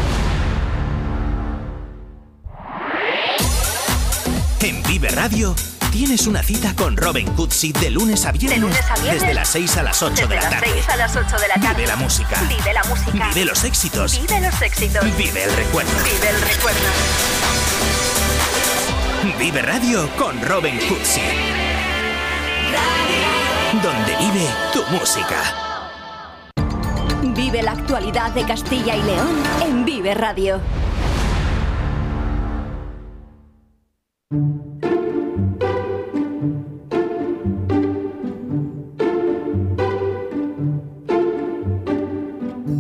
Vive 4.92 5.08
Radio 5.08 5.54
tienes 5.90 6.26
una 6.26 6.42
cita 6.42 6.76
con 6.76 6.98
Robin 6.98 7.26
Cutsi 7.28 7.72
de 7.72 7.88
lunes 7.88 8.26
a 8.26 8.32
viernes. 8.32 8.76
Desde 9.02 9.32
las 9.32 9.48
6 9.48 9.78
a 9.78 9.82
las 9.84 10.02
8 10.02 10.26
de 10.26 10.34
la 10.34 10.50
tarde. 10.50 10.66
a 10.86 10.96
las 10.96 11.16
8 11.16 11.34
de 11.38 11.48
la 11.48 11.54
tarde. 11.54 11.76
Vive 11.76 11.86
la 11.86 11.96
música. 11.96 12.42
Vive 12.46 12.74
la 12.74 12.84
música. 12.84 13.28
Vive 13.28 13.46
los 13.46 13.64
éxitos. 13.64 14.20
Vive 14.20 14.40
los 14.42 14.60
éxitos. 14.60 15.16
Vive 15.16 15.44
el 15.44 15.56
recuerdo. 15.56 15.90
Vive 16.04 16.28
el 16.28 16.42
recuerdo. 16.42 16.80
Vive 19.38 19.62
Radio 19.62 20.10
con 20.18 20.42
Robin 20.42 20.76
Cutsi. 20.80 21.22
Radio. 22.70 23.82
donde 23.82 24.14
vive 24.18 24.46
tu 24.74 24.84
música. 24.94 25.40
Vive 27.34 27.62
la 27.62 27.72
actualidad 27.72 28.32
de 28.32 28.44
Castilla 28.44 28.94
y 28.94 29.02
León 29.04 29.42
en 29.62 29.86
Vive 29.86 30.12
Radio. 30.12 30.60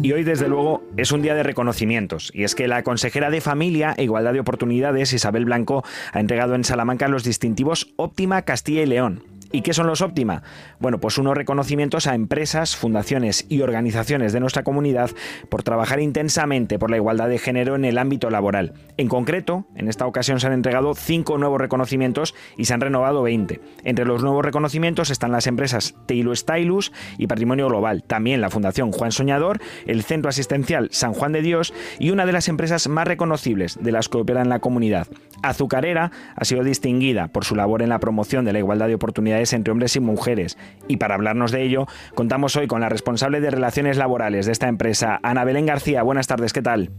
Y 0.02 0.10
hoy, 0.12 0.24
desde 0.24 0.48
luego, 0.48 0.82
es 0.96 1.12
un 1.12 1.22
día 1.22 1.34
de 1.34 1.42
reconocimientos. 1.42 2.32
Y 2.34 2.44
es 2.44 2.54
que 2.54 2.66
la 2.66 2.82
consejera 2.82 3.30
de 3.30 3.40
Familia 3.40 3.94
e 3.96 4.04
Igualdad 4.04 4.32
de 4.32 4.40
Oportunidades, 4.40 5.12
Isabel 5.12 5.44
Blanco, 5.44 5.84
ha 6.12 6.20
entregado 6.20 6.54
en 6.54 6.64
Salamanca 6.64 7.06
los 7.08 7.22
distintivos 7.22 7.92
Óptima 7.96 8.42
Castilla 8.42 8.82
y 8.82 8.86
León. 8.86 9.31
¿Y 9.52 9.60
qué 9.60 9.74
son 9.74 9.86
los 9.86 10.00
óptima? 10.00 10.42
Bueno, 10.80 10.98
pues 10.98 11.18
unos 11.18 11.36
reconocimientos 11.36 12.06
a 12.06 12.14
empresas, 12.14 12.74
fundaciones 12.74 13.44
y 13.50 13.60
organizaciones 13.60 14.32
de 14.32 14.40
nuestra 14.40 14.64
comunidad 14.64 15.10
por 15.50 15.62
trabajar 15.62 16.00
intensamente 16.00 16.78
por 16.78 16.90
la 16.90 16.96
igualdad 16.96 17.28
de 17.28 17.38
género 17.38 17.74
en 17.76 17.84
el 17.84 17.98
ámbito 17.98 18.30
laboral. 18.30 18.72
En 18.96 19.08
concreto, 19.08 19.66
en 19.76 19.88
esta 19.88 20.06
ocasión 20.06 20.40
se 20.40 20.46
han 20.46 20.54
entregado 20.54 20.94
cinco 20.94 21.36
nuevos 21.36 21.60
reconocimientos 21.60 22.34
y 22.56 22.64
se 22.64 22.72
han 22.72 22.80
renovado 22.80 23.22
20. 23.22 23.60
Entre 23.84 24.06
los 24.06 24.22
nuevos 24.22 24.42
reconocimientos 24.42 25.10
están 25.10 25.32
las 25.32 25.46
empresas 25.46 25.94
Teilo 26.06 26.34
Stylus 26.34 26.90
y 27.18 27.26
Patrimonio 27.26 27.68
Global, 27.68 28.04
también 28.04 28.40
la 28.40 28.50
Fundación 28.50 28.90
Juan 28.90 29.12
Soñador, 29.12 29.60
el 29.86 30.02
Centro 30.02 30.30
Asistencial 30.30 30.88
San 30.92 31.12
Juan 31.12 31.32
de 31.32 31.42
Dios 31.42 31.74
y 31.98 32.10
una 32.10 32.24
de 32.24 32.32
las 32.32 32.48
empresas 32.48 32.88
más 32.88 33.06
reconocibles 33.06 33.78
de 33.82 33.92
las 33.92 34.08
que 34.08 34.16
operan 34.16 34.44
en 34.44 34.50
la 34.50 34.60
comunidad. 34.60 35.08
Azucarera 35.42 36.10
ha 36.36 36.44
sido 36.44 36.64
distinguida 36.64 37.28
por 37.28 37.44
su 37.44 37.54
labor 37.56 37.82
en 37.82 37.88
la 37.88 37.98
promoción 37.98 38.44
de 38.44 38.52
la 38.52 38.60
igualdad 38.60 38.86
de 38.86 38.94
oportunidades 38.94 39.41
entre 39.52 39.72
hombres 39.72 39.96
y 39.96 40.00
mujeres. 40.00 40.56
Y 40.86 40.98
para 40.98 41.16
hablarnos 41.16 41.50
de 41.50 41.62
ello, 41.62 41.86
contamos 42.14 42.54
hoy 42.56 42.68
con 42.68 42.80
la 42.80 42.88
responsable 42.88 43.40
de 43.40 43.50
Relaciones 43.50 43.96
Laborales 43.96 44.46
de 44.46 44.52
esta 44.52 44.68
empresa, 44.68 45.18
Ana 45.22 45.44
Belén 45.44 45.66
García. 45.66 46.02
Buenas 46.02 46.28
tardes, 46.28 46.52
¿qué 46.52 46.62
tal? 46.62 46.90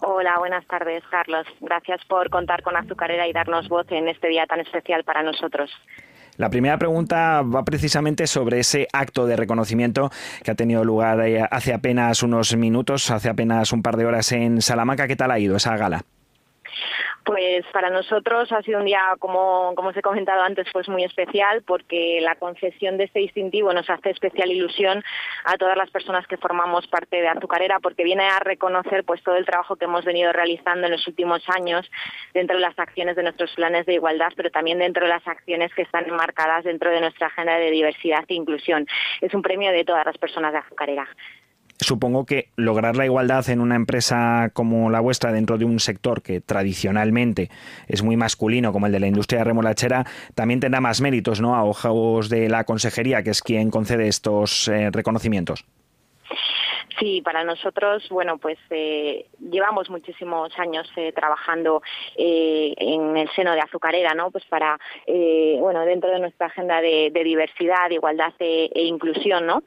Hola, 0.00 0.38
buenas 0.38 0.66
tardes, 0.66 1.02
Carlos. 1.10 1.46
Gracias 1.60 2.04
por 2.06 2.28
contar 2.28 2.62
con 2.62 2.76
Azucarera 2.76 3.26
y 3.26 3.32
darnos 3.32 3.68
voz 3.68 3.86
en 3.90 4.08
este 4.08 4.28
día 4.28 4.46
tan 4.46 4.60
especial 4.60 5.04
para 5.04 5.22
nosotros. 5.22 5.70
La 6.38 6.48
primera 6.50 6.78
pregunta 6.78 7.42
va 7.42 7.62
precisamente 7.62 8.26
sobre 8.26 8.58
ese 8.58 8.88
acto 8.92 9.26
de 9.26 9.36
reconocimiento 9.36 10.10
que 10.42 10.50
ha 10.50 10.54
tenido 10.54 10.82
lugar 10.84 11.20
eh, 11.20 11.46
hace 11.50 11.74
apenas 11.74 12.22
unos 12.22 12.56
minutos, 12.56 13.10
hace 13.10 13.28
apenas 13.28 13.72
un 13.72 13.82
par 13.82 13.96
de 13.96 14.06
horas 14.06 14.32
en 14.32 14.62
Salamanca. 14.62 15.06
¿Qué 15.06 15.16
tal 15.16 15.30
ha 15.30 15.38
ido 15.38 15.56
esa 15.56 15.76
gala? 15.76 16.02
Pues 17.24 17.64
para 17.72 17.90
nosotros 17.90 18.50
ha 18.52 18.62
sido 18.62 18.80
un 18.80 18.86
día, 18.86 19.00
como, 19.18 19.74
como 19.74 19.90
os 19.90 19.96
he 19.96 20.02
comentado 20.02 20.42
antes, 20.42 20.66
pues 20.72 20.88
muy 20.88 21.04
especial 21.04 21.62
porque 21.62 22.20
la 22.20 22.34
concesión 22.36 22.98
de 22.98 23.04
este 23.04 23.20
distintivo 23.20 23.72
nos 23.72 23.88
hace 23.88 24.10
especial 24.10 24.50
ilusión 24.50 25.02
a 25.44 25.56
todas 25.56 25.76
las 25.76 25.90
personas 25.90 26.26
que 26.26 26.36
formamos 26.36 26.86
parte 26.88 27.20
de 27.20 27.28
Azucarera 27.28 27.80
porque 27.80 28.04
viene 28.04 28.24
a 28.24 28.38
reconocer 28.40 29.04
pues 29.04 29.22
todo 29.22 29.36
el 29.36 29.46
trabajo 29.46 29.76
que 29.76 29.84
hemos 29.84 30.04
venido 30.04 30.32
realizando 30.32 30.86
en 30.86 30.92
los 30.92 31.06
últimos 31.06 31.42
años 31.48 31.90
dentro 32.34 32.56
de 32.56 32.62
las 32.62 32.78
acciones 32.78 33.16
de 33.16 33.22
nuestros 33.22 33.52
planes 33.54 33.86
de 33.86 33.94
igualdad, 33.94 34.32
pero 34.36 34.50
también 34.50 34.78
dentro 34.78 35.04
de 35.04 35.10
las 35.10 35.26
acciones 35.26 35.72
que 35.74 35.82
están 35.82 36.06
enmarcadas 36.06 36.64
dentro 36.64 36.90
de 36.90 37.00
nuestra 37.00 37.28
agenda 37.28 37.56
de 37.56 37.70
diversidad 37.70 38.24
e 38.28 38.34
inclusión. 38.34 38.86
Es 39.20 39.32
un 39.34 39.42
premio 39.42 39.72
de 39.72 39.84
todas 39.84 40.04
las 40.04 40.18
personas 40.18 40.52
de 40.52 40.58
Azucarera 40.58 41.08
supongo 41.82 42.26
que 42.26 42.48
lograr 42.56 42.96
la 42.96 43.04
igualdad 43.04 43.48
en 43.50 43.60
una 43.60 43.76
empresa 43.76 44.50
como 44.52 44.90
la 44.90 45.00
vuestra 45.00 45.32
dentro 45.32 45.58
de 45.58 45.64
un 45.64 45.80
sector 45.80 46.22
que 46.22 46.40
tradicionalmente 46.40 47.50
es 47.88 48.02
muy 48.02 48.16
masculino 48.16 48.72
como 48.72 48.86
el 48.86 48.92
de 48.92 49.00
la 49.00 49.06
industria 49.06 49.44
remolachera 49.44 50.06
también 50.34 50.60
tendrá 50.60 50.80
más 50.80 51.00
méritos 51.00 51.40
¿no? 51.40 51.54
a 51.54 51.64
ojos 51.64 52.28
de 52.28 52.48
la 52.48 52.64
consejería 52.64 53.22
que 53.22 53.30
es 53.30 53.42
quien 53.42 53.70
concede 53.70 54.08
estos 54.08 54.68
eh, 54.68 54.90
reconocimientos. 54.90 55.64
Sí, 56.98 57.22
para 57.22 57.44
nosotros, 57.44 58.06
bueno, 58.10 58.38
pues 58.38 58.58
eh, 58.70 59.26
llevamos 59.38 59.88
muchísimos 59.88 60.50
años 60.58 60.90
eh, 60.96 61.12
trabajando 61.12 61.82
eh, 62.16 62.74
en 62.76 63.16
el 63.16 63.30
seno 63.30 63.52
de 63.52 63.60
Azucarera, 63.60 64.14
¿no? 64.14 64.30
Pues 64.30 64.44
para, 64.46 64.78
bueno, 65.06 65.84
dentro 65.84 66.10
de 66.10 66.20
nuestra 66.20 66.48
agenda 66.48 66.80
de, 66.80 67.10
diversidad, 67.22 67.90
igualdad 67.90 68.32
e, 68.38 68.70
e, 68.74 68.82
inclusión, 68.82 69.46
¿no? 69.46 69.62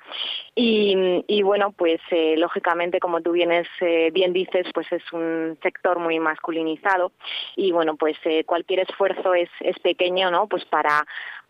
Y, 0.56 1.42
bueno, 1.44 1.72
pues 1.72 2.00
lógicamente, 2.38 3.00
como 3.00 3.22
tú 3.22 3.32
vienes, 3.32 3.68
bien 4.12 4.34
dices, 4.34 4.68
pues 4.74 4.92
es 4.92 5.04
un 5.12 5.58
sector 5.62 6.00
muy 6.00 6.20
masculinizado 6.20 7.12
y 7.56 7.72
bueno, 7.72 7.96
pues 7.96 8.18
cualquier 8.46 8.82
esfuerzo 8.82 9.34
es, 9.34 9.50
es 9.60 9.78
pequeño, 9.80 10.32
¿no? 10.32 10.48
Pues 10.48 10.64
para 10.66 11.06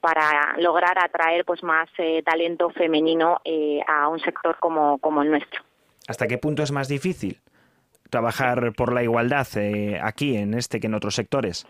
para 0.06 0.56
lograr 0.60 1.04
atraer 1.04 1.44
pues 1.46 1.63
más 1.63 1.89
talento 2.24 2.70
femenino 2.70 3.41
a 3.88 4.08
un 4.08 4.20
sector 4.20 4.56
como, 4.60 5.00
como 5.00 5.24
el 5.24 5.32
nuestro. 5.32 5.63
¿Hasta 6.08 6.28
qué 6.28 6.38
punto 6.38 6.62
es 6.62 6.72
más 6.72 6.88
difícil 6.88 7.41
trabajar 8.12 8.74
por 8.78 8.94
la 8.94 9.02
igualdad 9.02 9.48
eh, 9.56 10.00
aquí, 10.00 10.38
en 10.38 10.54
este, 10.54 10.80
que 10.80 10.86
en 10.86 10.94
otros 10.94 11.15
sectores? 11.15 11.65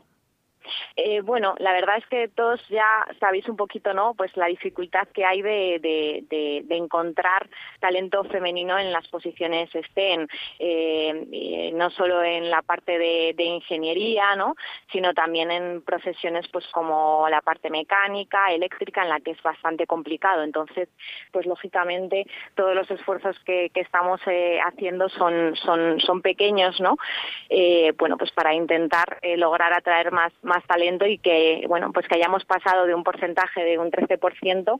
Eh, 0.96 1.22
bueno, 1.22 1.56
la 1.60 1.74
verdad 1.74 1.98
es 1.98 2.06
que 2.08 2.28
todos 2.30 2.62
ya 2.70 3.06
sabéis 3.20 3.48
un 3.50 3.58
poquito, 3.58 3.94
¿no? 3.94 4.14
Pues 4.14 4.36
la 4.38 4.48
dificultad 4.48 5.08
que 5.10 5.26
hay 5.26 5.42
de, 5.42 6.66
encontrar 6.70 7.50
talento 7.80 8.24
femenino 8.26 8.78
en 8.78 8.92
las 8.92 9.08
posiciones 9.08 9.70
STEM, 9.72 10.28
eh, 10.60 11.72
no 11.74 11.90
solo 11.90 12.24
en 12.24 12.50
la 12.50 12.62
parte 12.62 12.98
de, 12.98 13.44
ingeniería, 13.46 14.36
¿no? 14.36 14.56
Sino 14.92 15.14
también 15.14 15.52
en 15.52 15.82
profesiones, 15.82 16.48
pues 16.52 16.66
como 16.68 17.28
la 17.30 17.42
parte 17.42 17.70
mecánica, 17.70 18.52
eléctrica, 18.52 19.04
en 19.04 19.10
la 19.10 19.20
que 19.20 19.32
es 19.32 19.42
bastante 19.44 19.86
complicado. 19.86 20.44
Entonces, 20.44 20.90
pues 21.32 21.46
lógicamente 21.46 22.26
todos 22.56 22.76
los 22.76 22.90
esfuerzos 22.90 23.38
que, 23.46 23.72
estamos 23.76 24.20
eh, 24.26 24.60
haciendo 24.66 25.10
son, 25.10 25.56
son, 25.58 26.00
son 26.00 26.22
pequeños, 26.22 26.80
¿no? 26.80 26.98
bueno, 27.98 28.18
pues 28.18 28.32
para 28.32 28.54
intentar 28.54 29.20
lograr 29.38 29.74
atraer 29.74 30.12
más 30.12 30.34
talento 30.64 31.06
y 31.06 31.18
que, 31.18 31.66
bueno, 31.68 31.92
pues 31.92 32.08
que 32.08 32.16
hayamos 32.16 32.46
pasado 32.46 32.86
de 32.86 32.96
un 32.96 33.04
porcentaje 33.04 33.64
de 33.64 33.78
un 33.78 33.92
13% 33.92 34.80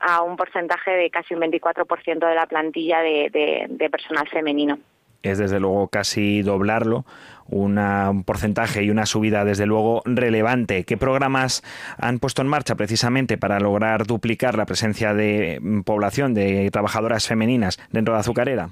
a 0.00 0.22
un 0.22 0.36
porcentaje 0.36 0.90
de 0.92 1.10
casi 1.10 1.34
un 1.34 1.40
24% 1.40 2.28
de 2.28 2.34
la 2.34 2.46
plantilla 2.46 3.00
de, 3.00 3.88
personal 3.90 4.28
femenino 4.28 4.78
es 5.22 5.38
desde 5.38 5.58
luego 5.58 5.88
casi 5.88 6.42
doblarlo, 6.42 7.04
un 7.48 8.22
porcentaje 8.24 8.84
y 8.84 8.90
una 8.90 9.06
subida 9.06 9.44
desde 9.44 9.66
luego 9.66 10.02
relevante. 10.04 10.84
¿Qué 10.84 10.96
programas 10.96 11.64
han 11.98 12.20
puesto 12.20 12.42
en 12.42 12.48
marcha 12.48 12.76
precisamente 12.76 13.36
para 13.36 13.58
lograr 13.58 14.06
duplicar 14.06 14.56
la 14.56 14.66
presencia 14.66 15.14
de 15.14 15.60
población 15.84 16.32
de 16.32 16.70
trabajadoras 16.70 17.26
femeninas 17.26 17.80
dentro 17.90 18.14
de 18.14 18.20
Azucarera? 18.20 18.70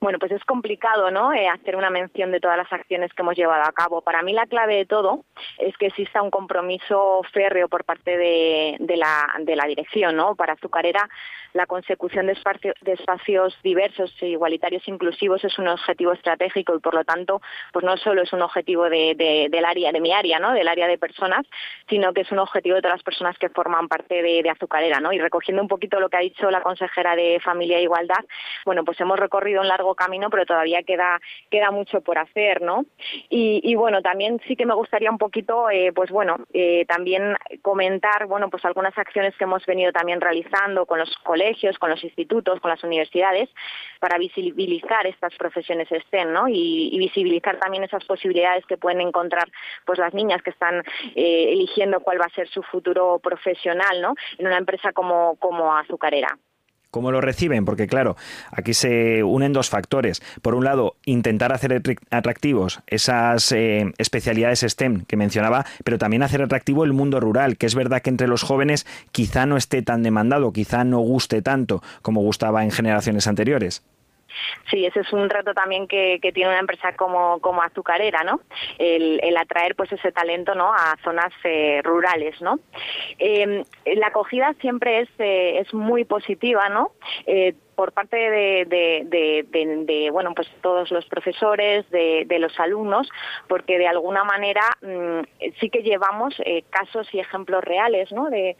Bueno, 0.00 0.18
pues 0.18 0.32
es 0.32 0.44
complicado, 0.44 1.10
¿no? 1.10 1.32
Eh, 1.32 1.48
hacer 1.48 1.76
una 1.76 1.90
mención 1.90 2.30
de 2.30 2.40
todas 2.40 2.56
las 2.56 2.72
acciones 2.72 3.12
que 3.12 3.22
hemos 3.22 3.36
llevado 3.36 3.64
a 3.64 3.72
cabo. 3.72 4.02
Para 4.02 4.22
mí 4.22 4.32
la 4.32 4.46
clave 4.46 4.76
de 4.76 4.86
todo 4.86 5.24
es 5.58 5.76
que 5.78 5.86
exista 5.86 6.22
un 6.22 6.30
compromiso 6.30 7.22
férreo 7.32 7.68
por 7.68 7.84
parte 7.84 8.16
de, 8.16 8.96
la, 8.96 9.26
de 9.40 9.56
la 9.56 9.64
dirección, 9.64 10.16
¿no? 10.16 10.34
Para 10.34 10.54
Azucarera 10.54 11.08
la 11.54 11.66
consecución 11.66 12.26
de, 12.26 12.32
espacios 12.32 13.56
diversos 13.62 14.12
e 14.20 14.26
igualitarios 14.26 14.86
inclusivos 14.88 15.42
es 15.44 15.56
un 15.58 15.68
objetivo 15.68 16.12
estratégico 16.12 16.74
y 16.74 16.80
por 16.80 16.94
lo 16.94 17.04
tanto 17.04 17.40
pues 17.72 17.84
no 17.84 17.96
solo 17.96 18.22
es 18.22 18.32
un 18.32 18.42
objetivo 18.42 18.90
del 18.90 19.64
área 19.64 19.92
de 19.92 20.00
mi 20.00 20.12
área 20.12 20.40
no 20.40 20.52
del 20.52 20.66
área 20.66 20.88
de 20.88 20.98
personas 20.98 21.46
sino 21.88 22.12
que 22.12 22.22
es 22.22 22.32
un 22.32 22.40
objetivo 22.40 22.74
de 22.74 22.82
todas 22.82 22.96
las 22.96 23.04
personas 23.04 23.38
que 23.38 23.48
forman 23.48 23.86
parte 23.86 24.20
de, 24.20 24.50
azucarera 24.50 24.98
no 24.98 25.12
y 25.12 25.18
recogiendo 25.18 25.62
un 25.62 25.68
poquito 25.68 26.00
lo 26.00 26.08
que 26.08 26.16
ha 26.16 26.20
dicho 26.20 26.50
la 26.50 26.60
consejera 26.60 27.14
de 27.14 27.40
familia 27.40 27.78
e 27.78 27.82
igualdad 27.82 28.24
bueno 28.64 28.84
pues 28.84 29.00
hemos 29.00 29.18
recorrido 29.18 29.60
un 29.60 29.68
largo 29.68 29.93
camino 29.94 30.30
pero 30.30 30.46
todavía 30.46 30.82
queda 30.82 31.20
queda 31.50 31.70
mucho 31.70 32.00
por 32.00 32.18
hacer 32.18 32.62
no 32.62 32.84
y, 33.28 33.74
bueno 33.74 34.02
también 34.02 34.40
sí 34.46 34.56
que 34.56 34.66
me 34.66 34.74
gustaría 34.74 35.10
un 35.10 35.18
poquito 35.18 35.68
eh, 35.70 35.92
pues 35.94 36.10
bueno 36.10 36.36
eh, 36.52 36.84
también 36.86 37.36
comentar 37.62 38.26
bueno 38.26 38.48
pues 38.50 38.64
algunas 38.64 38.96
acciones 38.96 39.36
que 39.36 39.44
hemos 39.44 39.64
venido 39.66 39.92
también 39.92 40.20
realizando 40.20 40.86
con 40.86 40.98
los 40.98 41.14
colegios 41.18 41.78
con 41.78 41.90
los 41.90 42.02
institutos, 42.04 42.60
con 42.60 42.70
las 42.70 42.82
universidades, 42.82 43.48
para 44.00 44.18
visibilizar 44.18 45.06
estas 45.06 45.34
profesiones 45.36 45.88
STEM, 45.88 46.32
¿no? 46.32 46.48
Y, 46.48 46.96
visibilizar 46.98 47.58
también 47.58 47.84
esas 47.84 48.04
posibilidades 48.04 48.64
que 48.66 48.78
pueden 48.78 49.00
encontrar 49.00 49.48
pues 49.84 49.98
las 49.98 50.14
niñas 50.14 50.42
que 50.42 50.50
están 50.50 50.82
eh, 51.14 51.52
eligiendo 51.52 52.00
cuál 52.00 52.20
va 52.20 52.26
a 52.26 52.34
ser 52.34 52.48
su 52.48 52.62
futuro 52.62 53.18
profesional, 53.18 54.00
¿no? 54.00 54.14
En 54.38 54.46
una 54.46 54.58
empresa 54.58 54.92
como, 54.92 55.36
como 55.36 55.76
azucarera. 55.76 56.38
¿Cómo 56.94 57.10
lo 57.10 57.20
reciben? 57.20 57.64
Porque 57.64 57.88
claro, 57.88 58.16
aquí 58.52 58.72
se 58.72 59.24
unen 59.24 59.52
dos 59.52 59.68
factores. 59.68 60.22
Por 60.42 60.54
un 60.54 60.62
lado, 60.62 60.94
intentar 61.04 61.52
hacer 61.52 61.82
atractivos 62.10 62.82
esas 62.86 63.50
eh, 63.50 63.92
especialidades 63.98 64.60
STEM 64.60 65.04
que 65.04 65.16
mencionaba, 65.16 65.66
pero 65.82 65.98
también 65.98 66.22
hacer 66.22 66.40
atractivo 66.40 66.84
el 66.84 66.92
mundo 66.92 67.18
rural, 67.18 67.56
que 67.56 67.66
es 67.66 67.74
verdad 67.74 68.00
que 68.00 68.10
entre 68.10 68.28
los 68.28 68.44
jóvenes 68.44 68.86
quizá 69.10 69.44
no 69.44 69.56
esté 69.56 69.82
tan 69.82 70.04
demandado, 70.04 70.52
quizá 70.52 70.84
no 70.84 71.00
guste 71.00 71.42
tanto 71.42 71.82
como 72.00 72.20
gustaba 72.20 72.62
en 72.62 72.70
generaciones 72.70 73.26
anteriores. 73.26 73.82
Sí, 74.70 74.86
ese 74.86 75.00
es 75.00 75.12
un 75.12 75.28
reto 75.28 75.54
también 75.54 75.86
que, 75.86 76.18
tiene 76.34 76.50
una 76.50 76.58
empresa 76.58 76.94
como, 76.96 77.38
como 77.40 77.62
azucarera, 77.62 78.24
¿no? 78.24 78.40
El, 78.78 79.36
atraer 79.36 79.74
pues 79.74 79.92
ese 79.92 80.12
talento, 80.12 80.54
¿no? 80.54 80.72
A 80.72 80.96
zonas 81.02 81.32
eh, 81.44 81.80
rurales, 81.82 82.40
¿no? 82.40 82.60
Eh, 83.18 83.64
la 83.96 84.06
acogida 84.08 84.54
siempre 84.60 85.00
es, 85.00 85.08
eh, 85.18 85.58
es 85.58 85.74
muy 85.74 86.04
positiva, 86.04 86.68
¿no? 86.68 86.92
Por 87.74 87.92
parte 87.92 88.16
de, 88.16 90.10
bueno 90.12 90.32
pues 90.34 90.48
todos 90.60 90.90
los 90.90 91.04
profesores 91.06 91.88
de, 91.90 92.26
los 92.38 92.58
alumnos 92.58 93.08
porque 93.48 93.78
de 93.78 93.86
alguna 93.86 94.24
manera 94.24 94.62
mm, 94.82 95.20
sí 95.60 95.70
que 95.70 95.82
llevamos 95.82 96.34
eh, 96.44 96.64
casos 96.68 97.08
y 97.12 97.20
ejemplos 97.20 97.62
reales 97.62 98.10
¿no? 98.12 98.28
de, 98.28 98.56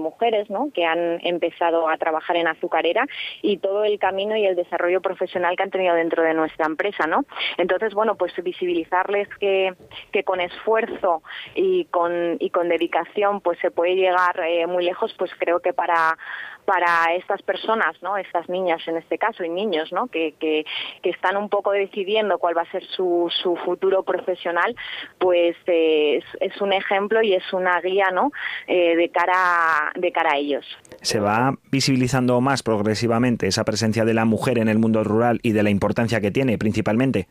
mujeres 0.00 0.50
¿no? 0.50 0.70
que 0.74 0.84
han 0.84 1.24
empezado 1.24 1.88
a 1.88 1.96
trabajar 1.96 2.36
en 2.36 2.48
azucarera 2.48 3.06
y 3.40 3.58
todo 3.58 3.84
el 3.84 3.98
camino 3.98 4.36
y 4.36 4.46
el 4.46 4.56
desarrollo 4.56 5.00
profesional 5.00 5.56
que 5.56 5.62
han 5.62 5.70
tenido 5.70 5.94
dentro 5.94 6.22
de 6.22 6.34
nuestra 6.34 6.66
empresa 6.66 7.06
¿no? 7.06 7.24
entonces 7.58 7.94
bueno 7.94 8.16
pues 8.16 8.32
visibilizarles 8.42 9.28
que, 9.38 9.74
que 10.10 10.24
con 10.24 10.40
esfuerzo 10.40 11.22
y 11.54 11.84
con 11.86 12.36
y 12.40 12.50
con 12.50 12.68
dedicación 12.68 13.40
pues 13.40 13.58
se 13.60 13.70
puede 13.70 13.94
llegar 13.94 14.40
eh, 14.40 14.66
muy 14.66 14.84
lejos 14.84 15.14
pues 15.18 15.30
creo 15.38 15.60
que 15.60 15.72
para 15.72 16.16
para 16.64 17.14
estas 17.14 17.42
personas, 17.42 17.94
¿no? 18.02 18.16
Estas 18.16 18.48
niñas 18.48 18.80
en 18.86 18.96
este 18.96 19.18
caso 19.18 19.44
y 19.44 19.48
niños, 19.48 19.92
¿no? 19.92 20.06
Que, 20.06 20.34
que, 20.38 20.64
están 21.02 21.36
un 21.36 21.48
poco 21.48 21.72
decidiendo 21.72 22.38
cuál 22.38 22.56
va 22.56 22.62
a 22.62 22.70
ser 22.70 22.84
su, 22.84 23.30
su 23.42 23.56
futuro 23.56 24.02
profesional, 24.02 24.74
pues 25.18 25.56
eh, 25.66 26.20
es, 26.40 26.60
un 26.60 26.72
ejemplo 26.72 27.22
y 27.22 27.34
es 27.34 27.52
una 27.52 27.80
guía, 27.80 28.10
¿no? 28.12 28.32
Eh, 28.66 28.96
de 28.96 29.10
cara 29.10 29.92
de 29.94 30.12
cara 30.12 30.32
a 30.32 30.36
ellos. 30.36 30.64
Se 31.02 31.20
va 31.20 31.54
visibilizando 31.70 32.40
más 32.40 32.62
progresivamente 32.62 33.46
esa 33.46 33.64
presencia 33.64 34.04
de 34.04 34.14
la 34.14 34.24
mujer 34.24 34.58
en 34.58 34.68
el 34.68 34.78
mundo 34.78 35.04
rural 35.04 35.40
y 35.42 35.52
de 35.52 35.62
la 35.62 35.70
importancia 35.70 36.20
que 36.20 36.30
tiene, 36.30 36.58
principalmente 36.58 37.28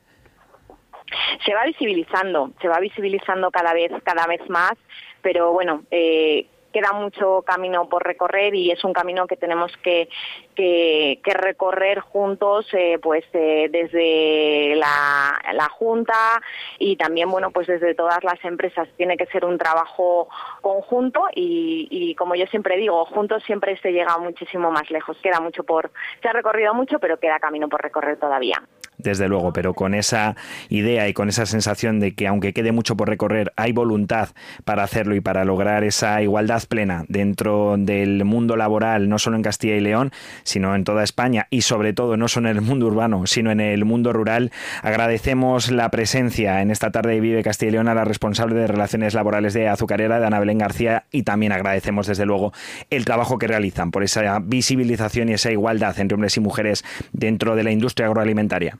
se 1.46 1.54
va 1.54 1.66
visibilizando, 1.66 2.52
se 2.62 2.68
va 2.68 2.80
visibilizando 2.80 3.52
cada 3.52 3.74
vez, 3.74 3.92
cada 4.04 4.26
vez 4.28 4.42
más, 4.50 4.74
pero 5.22 5.52
bueno, 5.52 5.84
eh, 5.92 6.48
queda 6.72 6.92
mucho 6.94 7.44
camino 7.44 7.88
por 7.90 8.04
recorrer 8.04 8.56
y 8.56 8.72
es 8.72 8.84
un 8.84 8.94
camino 8.94 9.28
que 9.28 9.38
tenemos 9.38 9.72
que, 9.84 10.10
que, 10.56 11.20
recorrer 11.34 12.00
juntos 12.00 12.68
eh, 12.74 13.00
pues 13.02 13.24
eh, 13.34 13.70
desde 13.72 14.76
la, 14.76 15.70
Junta 15.72 16.42
y 16.78 16.96
también 16.96 17.30
bueno 17.32 17.52
pues 17.52 17.68
desde 17.68 17.96
todas 17.96 18.24
las 18.24 18.44
empresas. 18.44 18.88
Tiene 18.98 19.18
que 19.18 19.26
ser 19.28 19.46
un 19.46 19.58
trabajo 19.58 20.28
conjunto 20.62 21.28
y, 21.34 21.88
y, 21.90 22.16
como 22.16 22.36
yo 22.36 22.46
siempre 22.48 22.78
digo 22.78 23.06
juntos 23.06 23.44
siempre 23.44 23.78
se 23.78 23.92
llega 23.92 24.18
muchísimo 24.18 24.72
más 24.72 24.90
lejos. 24.92 25.18
Queda 25.22 25.40
mucho 25.40 25.64
por 25.64 25.92
se 26.22 26.30
ha 26.30 26.34
recorrido 26.34 26.74
mucho 26.74 27.00
pero 27.00 27.20
queda 27.20 27.40
camino 27.40 27.68
por 27.70 27.82
recorrer 27.82 28.18
todavía 28.18 28.62
desde 29.04 29.28
luego, 29.28 29.54
pero 29.54 29.74
con 29.74 29.94
esa 29.94 30.36
idea 30.70 31.08
y 31.08 31.14
con 31.14 31.30
esa 31.30 31.46
sensación 31.46 32.00
de 32.00 32.14
que 32.14 32.28
aunque 32.28 32.54
quede 32.54 32.72
mucho 32.72 32.96
por 32.96 33.10
recorrer, 33.10 33.54
hay 33.56 33.72
voluntad 33.72 34.30
para 34.66 34.84
hacerlo 34.84 35.16
y 35.16 35.22
para 35.22 35.46
lograr 35.46 35.84
esa 35.84 36.22
igualdad 36.22 36.64
plena 36.68 37.06
dentro 37.08 37.76
del 37.78 38.24
mundo 38.26 38.56
laboral, 38.56 39.10
no 39.10 39.20
solo 39.20 39.36
en 39.36 39.44
Castilla 39.44 39.76
y 39.76 39.82
León, 39.82 40.12
sino 40.44 40.76
en 40.76 40.84
toda 40.84 41.04
España 41.04 41.48
y 41.50 41.62
sobre 41.62 41.94
todo 41.94 42.18
no 42.18 42.28
solo 42.28 42.50
en 42.50 42.58
el 42.58 42.62
mundo 42.62 42.88
urbano, 42.88 43.28
sino 43.28 43.52
en 43.52 43.60
el 43.60 43.86
mundo 43.86 44.14
rural. 44.14 44.52
Agradecemos 44.82 45.72
la 45.72 45.90
presencia 45.90 46.62
en 46.62 46.72
esta 46.72 46.92
tarde 46.92 47.14
de 47.14 47.20
Vive 47.20 47.44
Castilla 47.44 47.70
y 47.70 47.72
León 47.74 47.88
a 47.88 47.96
la 47.96 48.06
responsable 48.06 48.56
de 48.56 48.68
Relaciones 48.68 49.14
Laborales 49.14 49.54
de 49.54 49.68
Azucarera, 49.68 50.20
de 50.20 50.28
Ana 50.28 50.40
Belén 50.40 50.58
García, 50.58 51.06
y 51.12 51.24
también 51.24 51.52
agradecemos 51.52 52.08
desde 52.08 52.26
luego 52.26 52.54
el 52.90 53.06
trabajo 53.06 53.38
que 53.38 53.48
realizan 53.48 53.92
por 53.92 54.04
esa 54.04 54.40
visibilización 54.40 55.30
y 55.30 55.34
esa 55.34 55.52
igualdad 55.52 56.00
entre 56.00 56.16
hombres 56.16 56.38
y 56.38 56.40
mujeres 56.40 56.84
dentro 57.12 57.56
de 57.56 57.64
la 57.64 57.72
industria 57.72 58.08
agroalimentaria. 58.08 58.78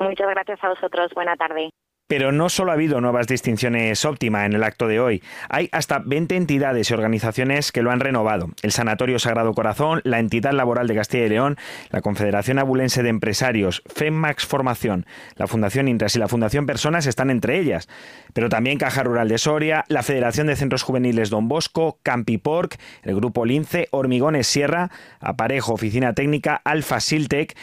Muchas 0.00 0.28
gracias 0.28 0.62
a 0.62 0.68
vosotros. 0.68 1.12
Buena 1.14 1.36
tarde. 1.36 1.70
Pero 2.08 2.30
no 2.30 2.48
solo 2.48 2.70
ha 2.70 2.74
habido 2.74 3.00
nuevas 3.00 3.26
distinciones 3.26 4.04
óptima 4.04 4.46
en 4.46 4.52
el 4.52 4.62
acto 4.62 4.86
de 4.86 5.00
hoy, 5.00 5.24
hay 5.48 5.68
hasta 5.72 5.98
20 5.98 6.36
entidades 6.36 6.88
y 6.88 6.94
organizaciones 6.94 7.72
que 7.72 7.82
lo 7.82 7.90
han 7.90 7.98
renovado. 7.98 8.50
El 8.62 8.70
Sanatorio 8.70 9.18
Sagrado 9.18 9.54
Corazón, 9.54 10.02
la 10.04 10.20
Entidad 10.20 10.52
Laboral 10.52 10.86
de 10.86 10.94
Castilla 10.94 11.26
y 11.26 11.30
León, 11.30 11.56
la 11.90 12.02
Confederación 12.02 12.60
Abulense 12.60 13.02
de 13.02 13.08
Empresarios, 13.08 13.82
FEMAX 13.92 14.46
Formación, 14.46 15.04
la 15.34 15.48
Fundación 15.48 15.88
Intras 15.88 16.14
y 16.14 16.20
la 16.20 16.28
Fundación 16.28 16.66
Personas 16.66 17.06
están 17.06 17.28
entre 17.28 17.58
ellas. 17.58 17.88
Pero 18.34 18.48
también 18.48 18.78
Caja 18.78 19.02
Rural 19.02 19.28
de 19.28 19.38
Soria, 19.38 19.84
la 19.88 20.04
Federación 20.04 20.46
de 20.46 20.54
Centros 20.54 20.84
Juveniles 20.84 21.28
Don 21.28 21.48
Bosco, 21.48 21.98
Campiporc, 22.04 22.76
el 23.02 23.16
Grupo 23.16 23.44
Lince, 23.44 23.88
Hormigones 23.90 24.46
Sierra, 24.46 24.92
Aparejo 25.18 25.72
Oficina 25.72 26.12
Técnica, 26.12 26.60
Alfa 26.64 27.00
Siltec, 27.00 27.56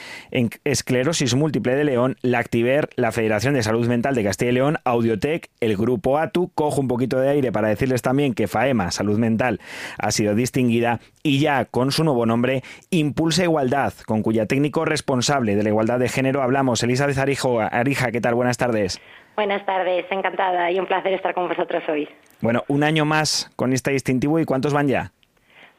Esclerosis 0.66 1.34
Múltiple 1.34 1.76
de 1.76 1.86
León, 1.86 2.18
la 2.22 2.40
Activer, 2.40 2.90
la 2.98 3.14
Federación 3.14 3.54
de 3.54 3.64
Salud 3.64 3.88
Mental 3.88 4.16
de 4.16 4.24
Castilla 4.24 4.33
Castilla 4.34 4.50
y 4.50 4.54
León, 4.56 4.78
Audiotec, 4.84 5.52
el 5.60 5.78
grupo 5.78 6.18
ATU. 6.18 6.50
Cojo 6.56 6.82
un 6.82 6.88
poquito 6.88 7.20
de 7.20 7.30
aire 7.30 7.52
para 7.52 7.68
decirles 7.68 8.02
también 8.02 8.34
que 8.34 8.48
FAEMA, 8.48 8.90
Salud 8.90 9.20
Mental, 9.20 9.60
ha 10.00 10.10
sido 10.10 10.34
distinguida 10.34 11.02
y 11.22 11.40
ya 11.40 11.66
con 11.66 11.92
su 11.92 12.04
nuevo 12.04 12.26
nombre, 12.26 12.64
Impulsa 12.90 13.44
Igualdad, 13.44 13.94
con 14.08 14.24
cuya 14.24 14.48
técnico 14.48 14.86
responsable 14.86 15.56
de 15.56 15.62
la 15.62 15.70
igualdad 15.70 16.00
de 16.00 16.10
género 16.10 16.42
hablamos. 16.42 16.82
Elizabeth 16.82 17.20
Arijo, 17.20 17.60
Arija, 17.62 18.12
¿qué 18.12 18.22
tal? 18.22 18.34
Buenas 18.34 18.58
tardes. 18.58 19.00
Buenas 19.36 19.64
tardes, 19.68 20.06
encantada 20.10 20.72
y 20.72 20.80
un 20.80 20.88
placer 20.88 21.14
estar 21.14 21.36
con 21.36 21.48
vosotros 21.48 21.84
hoy. 21.88 22.10
Bueno, 22.42 22.64
un 22.68 22.82
año 22.82 23.06
más 23.06 23.52
con 23.56 23.72
este 23.72 23.92
distintivo 23.92 24.40
y 24.40 24.46
¿cuántos 24.46 24.74
van 24.74 24.88
ya? 24.88 25.12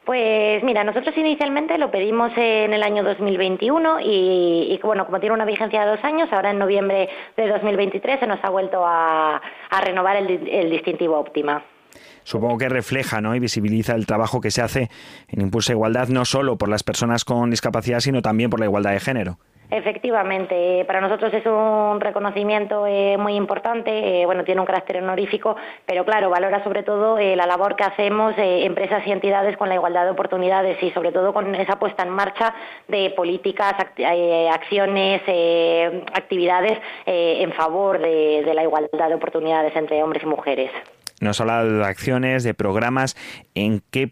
Pues 0.05 0.63
mira, 0.63 0.83
nosotros 0.83 1.17
inicialmente 1.17 1.79
lo 1.79 1.89
pedimos 1.89 2.31
en 2.37 2.73
el 2.73 2.83
año 2.83 3.03
2021 3.03 4.01
y, 4.01 4.79
bueno, 4.83 5.05
como 5.07 5.19
tiene 5.19 5.33
una 5.33 5.45
vigencia 5.45 5.83
de 5.83 5.87
dos 5.87 6.03
años, 6.03 6.31
ahora 6.31 6.51
en 6.51 6.59
noviembre 6.59 7.09
de 7.35 7.47
2023 7.47 8.19
se 8.19 8.27
nos 8.27 8.37
ha 8.43 8.51
vuelto 8.51 8.83
a, 8.85 9.41
renovar 9.83 10.17
el, 10.17 10.69
distintivo 10.69 11.17
óptima 11.19 11.63
supongo 12.23 12.57
que 12.57 12.69
refleja 12.69 13.21
¿no? 13.21 13.35
y 13.35 13.39
visibiliza 13.39 13.93
el 13.93 14.07
trabajo 14.07 14.41
que 14.41 14.49
se 14.49 14.61
hace 14.61 14.89
en 15.27 15.41
Impulso 15.41 15.71
Igualdad, 15.73 16.07
no 16.07 16.25
solo 16.25 16.57
por 16.57 16.69
las 16.69 16.81
personas 16.81 17.23
con 17.23 17.51
discapacidad, 17.51 17.99
sino 17.99 18.21
también 18.21 18.49
por 18.49 18.59
la 18.59 18.65
igualdad 18.65 18.91
de 18.91 18.99
género. 18.99 19.37
Efectivamente, 19.71 20.85
para 20.85 21.01
nosotros 21.01 21.33
es 21.33 21.45
un 21.45 21.99
reconocimiento 21.99 22.85
eh, 22.85 23.17
muy 23.17 23.35
importante, 23.35 24.21
eh, 24.21 24.25
bueno, 24.25 24.43
tiene 24.43 24.61
un 24.61 24.67
carácter 24.67 25.01
honorífico, 25.01 25.55
pero 25.85 26.05
claro, 26.05 26.29
valora 26.29 26.63
sobre 26.63 26.83
todo 26.83 27.17
eh, 27.17 27.35
la 27.35 27.47
labor 27.47 27.75
que 27.75 27.83
hacemos 27.83 28.35
empresas 28.37 29.05
y 29.07 29.11
entidades 29.11 29.57
con 29.57 29.69
la 29.69 29.75
igualdad 29.75 30.05
de 30.05 30.11
oportunidades 30.11 30.81
y 30.83 30.91
sobre 30.91 31.11
todo 31.11 31.33
con 31.33 31.55
esa 31.55 31.79
puesta 31.79 32.03
en 32.03 32.09
marcha 32.09 32.53
de 32.87 33.09
políticas, 33.11 33.73
acciones, 34.53 35.21
actividades 36.13 36.79
en 37.05 37.51
favor 37.53 37.99
de 37.99 38.51
la 38.53 38.63
igualdad 38.63 39.09
de 39.09 39.15
oportunidades 39.15 39.75
entre 39.75 40.01
hombres 40.03 40.23
y 40.23 40.27
mujeres. 40.27 40.71
Nos 41.21 41.39
ha 41.39 41.43
hablado 41.43 41.77
de 41.77 41.85
acciones, 41.85 42.43
de 42.43 42.53
programas, 42.53 43.15
¿en 43.55 43.81
qué 43.91 44.11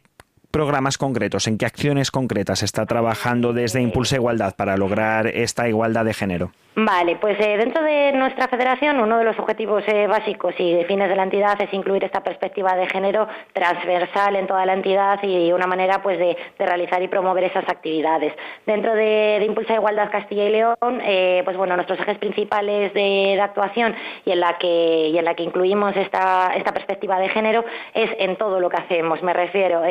programas 0.53 0.99
concretos, 0.99 1.47
en 1.47 1.57
qué 1.57 1.65
acciones 1.65 2.11
concretas 2.11 2.61
está 2.61 2.85
trabajando 2.85 3.53
desde 3.53 3.81
Impulsa 3.81 4.17
Igualdad 4.17 4.55
para 4.55 4.77
lograr 4.77 5.25
esta 5.25 5.67
igualdad 5.67 6.05
de 6.05 6.13
género? 6.13 6.51
Vale, 6.75 7.17
pues 7.17 7.39
eh, 7.39 7.55
dentro 7.57 7.83
de 7.83 8.13
nuestra 8.13 8.47
federación 8.47 8.99
uno 8.99 9.19
de 9.19 9.23
los 9.23 9.37
objetivos 9.37 9.83
eh, 9.85 10.07
básicos 10.07 10.55
y 10.57 10.83
fines 10.85 11.07
de 11.07 11.15
la 11.15 11.21
entidad 11.21 11.61
es 11.61 11.71
incluir 11.71 12.03
esta 12.03 12.23
perspectiva 12.23 12.75
de 12.75 12.87
género 12.87 13.27
transversal 13.53 14.35
en 14.35 14.47
toda 14.47 14.65
la 14.65 14.73
entidad 14.73 15.19
y 15.21 15.51
una 15.51 15.67
manera 15.67 16.01
pues 16.01 16.17
de, 16.17 16.35
realizar 16.57 17.03
y 17.03 17.07
promover 17.07 17.43
esas 17.43 17.69
actividades. 17.69 18.33
Dentro 18.65 18.95
de, 18.95 19.43
Impulsa 19.45 19.75
Igualdad 19.75 20.09
Castilla 20.09 20.45
y 20.45 20.49
León, 20.49 21.01
eh, 21.03 21.41
pues 21.45 21.57
bueno, 21.57 21.75
nuestros 21.75 21.99
ejes 21.99 22.17
principales 22.17 22.91
de, 22.93 23.39
actuación 23.39 23.93
y 24.25 24.31
en 24.31 24.39
la 24.39 24.57
que 24.57 25.09
y 25.09 25.17
en 25.17 25.25
la 25.25 25.35
que 25.35 25.43
incluimos 25.43 25.95
esta, 25.95 26.53
esta 26.55 26.73
perspectiva 26.73 27.19
de 27.19 27.29
género 27.29 27.63
es 27.93 28.09
en 28.17 28.35
todo 28.37 28.59
lo 28.59 28.69
que 28.69 28.77
hacemos. 28.77 29.21
Me 29.21 29.33
refiero, 29.33 29.83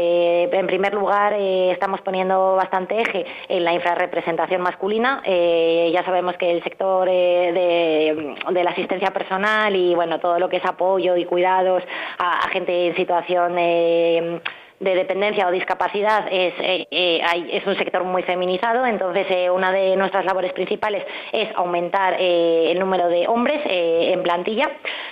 en 0.52 0.66
primer 0.66 0.94
lugar, 0.94 1.32
estamos 1.34 2.00
poniendo 2.02 2.56
bastante 2.56 3.00
eje 3.00 3.26
en 3.48 3.64
la 3.64 3.72
infrarrepresentación 3.72 4.60
masculina. 4.60 5.22
ya 5.24 6.04
sabemos 6.04 6.36
que 6.36 6.50
el 6.50 6.62
sector 6.62 7.08
eh, 7.10 8.36
de, 8.50 8.64
la 8.64 8.70
asistencia 8.70 9.10
personal 9.10 9.74
y 9.74 9.94
bueno 9.94 10.20
todo 10.20 10.38
lo 10.38 10.48
que 10.48 10.58
es 10.58 10.64
apoyo 10.64 11.16
y 11.16 11.24
cuidados 11.24 11.82
a, 12.18 12.48
gente 12.48 12.88
en 12.88 12.96
situación 12.96 13.56
de 14.82 14.92
de 14.92 14.98
dependencia 14.98 15.48
o 15.48 15.50
discapacidad 15.50 16.26
es, 16.30 16.54
eh, 16.58 16.86
eh, 16.90 17.20
es 17.50 17.66
un 17.66 17.76
sector 17.76 18.04
muy 18.04 18.22
feminizado, 18.22 18.84
entonces 18.84 19.26
eh, 19.30 19.50
una 19.50 19.72
de 19.72 19.96
nuestras 19.96 20.24
labores 20.24 20.52
principales 20.52 21.04
es 21.32 21.48
aumentar 21.56 22.16
el 22.18 22.78
número 22.78 23.08
de 23.08 23.26
hombres 23.26 23.60
en 23.64 24.22
plantilla. 24.22 24.70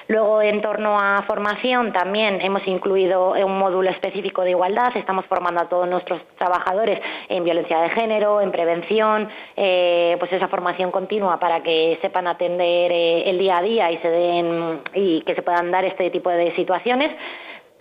Luego, 0.08 0.42
en 0.42 0.60
torno 0.60 0.98
a 0.98 1.22
formación, 1.26 1.92
también 1.92 2.40
hemos 2.40 2.66
incluido 2.66 3.32
un 3.32 3.58
módulo 3.58 3.90
específico 3.90 4.42
de 4.42 4.50
igualdad, 4.50 4.96
estamos 4.96 5.24
formando 5.26 5.60
a 5.60 5.68
todos 5.68 5.88
nuestros 5.88 6.20
trabajadores 6.36 7.00
en 7.28 7.44
violencia 7.44 7.80
de 7.80 7.90
género, 7.90 8.40
en 8.40 8.50
prevención, 8.50 9.28
pues 9.54 10.32
esa 10.32 10.48
formación 10.48 10.90
continua 10.90 11.38
para 11.38 11.62
que 11.62 11.98
sepan 12.02 12.26
atender 12.26 12.92
el 12.92 13.38
día 13.38 13.58
a 13.58 13.62
día 13.62 13.90
y 13.90 13.98
se 13.98 14.10
den 14.10 14.80
y 14.94 15.22
que 15.22 15.34
se 15.34 15.42
puedan 15.42 15.70
dar 15.70 15.84
este 15.84 16.10
tipo 16.10 16.30
de 16.30 16.54
situaciones. 16.54 17.10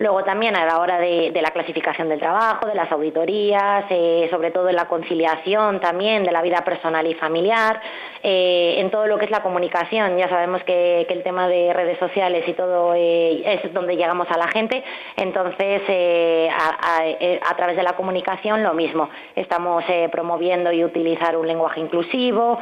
Luego 0.00 0.24
también 0.24 0.56
a 0.56 0.64
la 0.64 0.78
hora 0.78 0.98
de, 0.98 1.30
la 1.42 1.50
clasificación 1.50 2.08
del 2.08 2.20
trabajo, 2.20 2.66
de 2.66 2.74
las 2.74 2.90
auditorías, 2.90 3.84
eh, 3.90 4.28
sobre 4.30 4.50
todo 4.50 4.70
en 4.70 4.76
la 4.76 4.88
conciliación 4.88 5.78
también 5.78 6.24
de 6.24 6.32
la 6.32 6.40
vida 6.40 6.64
personal 6.64 7.06
y 7.06 7.12
familiar, 7.12 7.82
eh, 8.22 8.76
en 8.78 8.90
todo 8.90 9.06
lo 9.06 9.18
que 9.18 9.26
es 9.26 9.30
la 9.30 9.42
comunicación. 9.42 10.16
Ya 10.16 10.30
sabemos 10.30 10.64
que, 10.64 11.06
el 11.10 11.22
tema 11.22 11.48
de 11.48 11.74
redes 11.74 11.98
sociales 11.98 12.44
y 12.48 12.54
todo 12.54 12.94
eh, 12.94 13.42
es 13.44 13.74
donde 13.74 13.94
llegamos 13.94 14.26
a 14.30 14.38
la 14.38 14.48
gente, 14.48 14.82
entonces 15.16 15.82
a, 16.50 17.56
través 17.56 17.76
de 17.76 17.82
la 17.82 17.92
comunicación 17.92 18.62
lo 18.62 18.72
mismo. 18.72 19.10
Estamos 19.36 19.84
promoviendo 20.10 20.72
y 20.72 20.82
utilizar 20.82 21.36
un 21.36 21.46
lenguaje 21.46 21.80
inclusivo, 21.80 22.58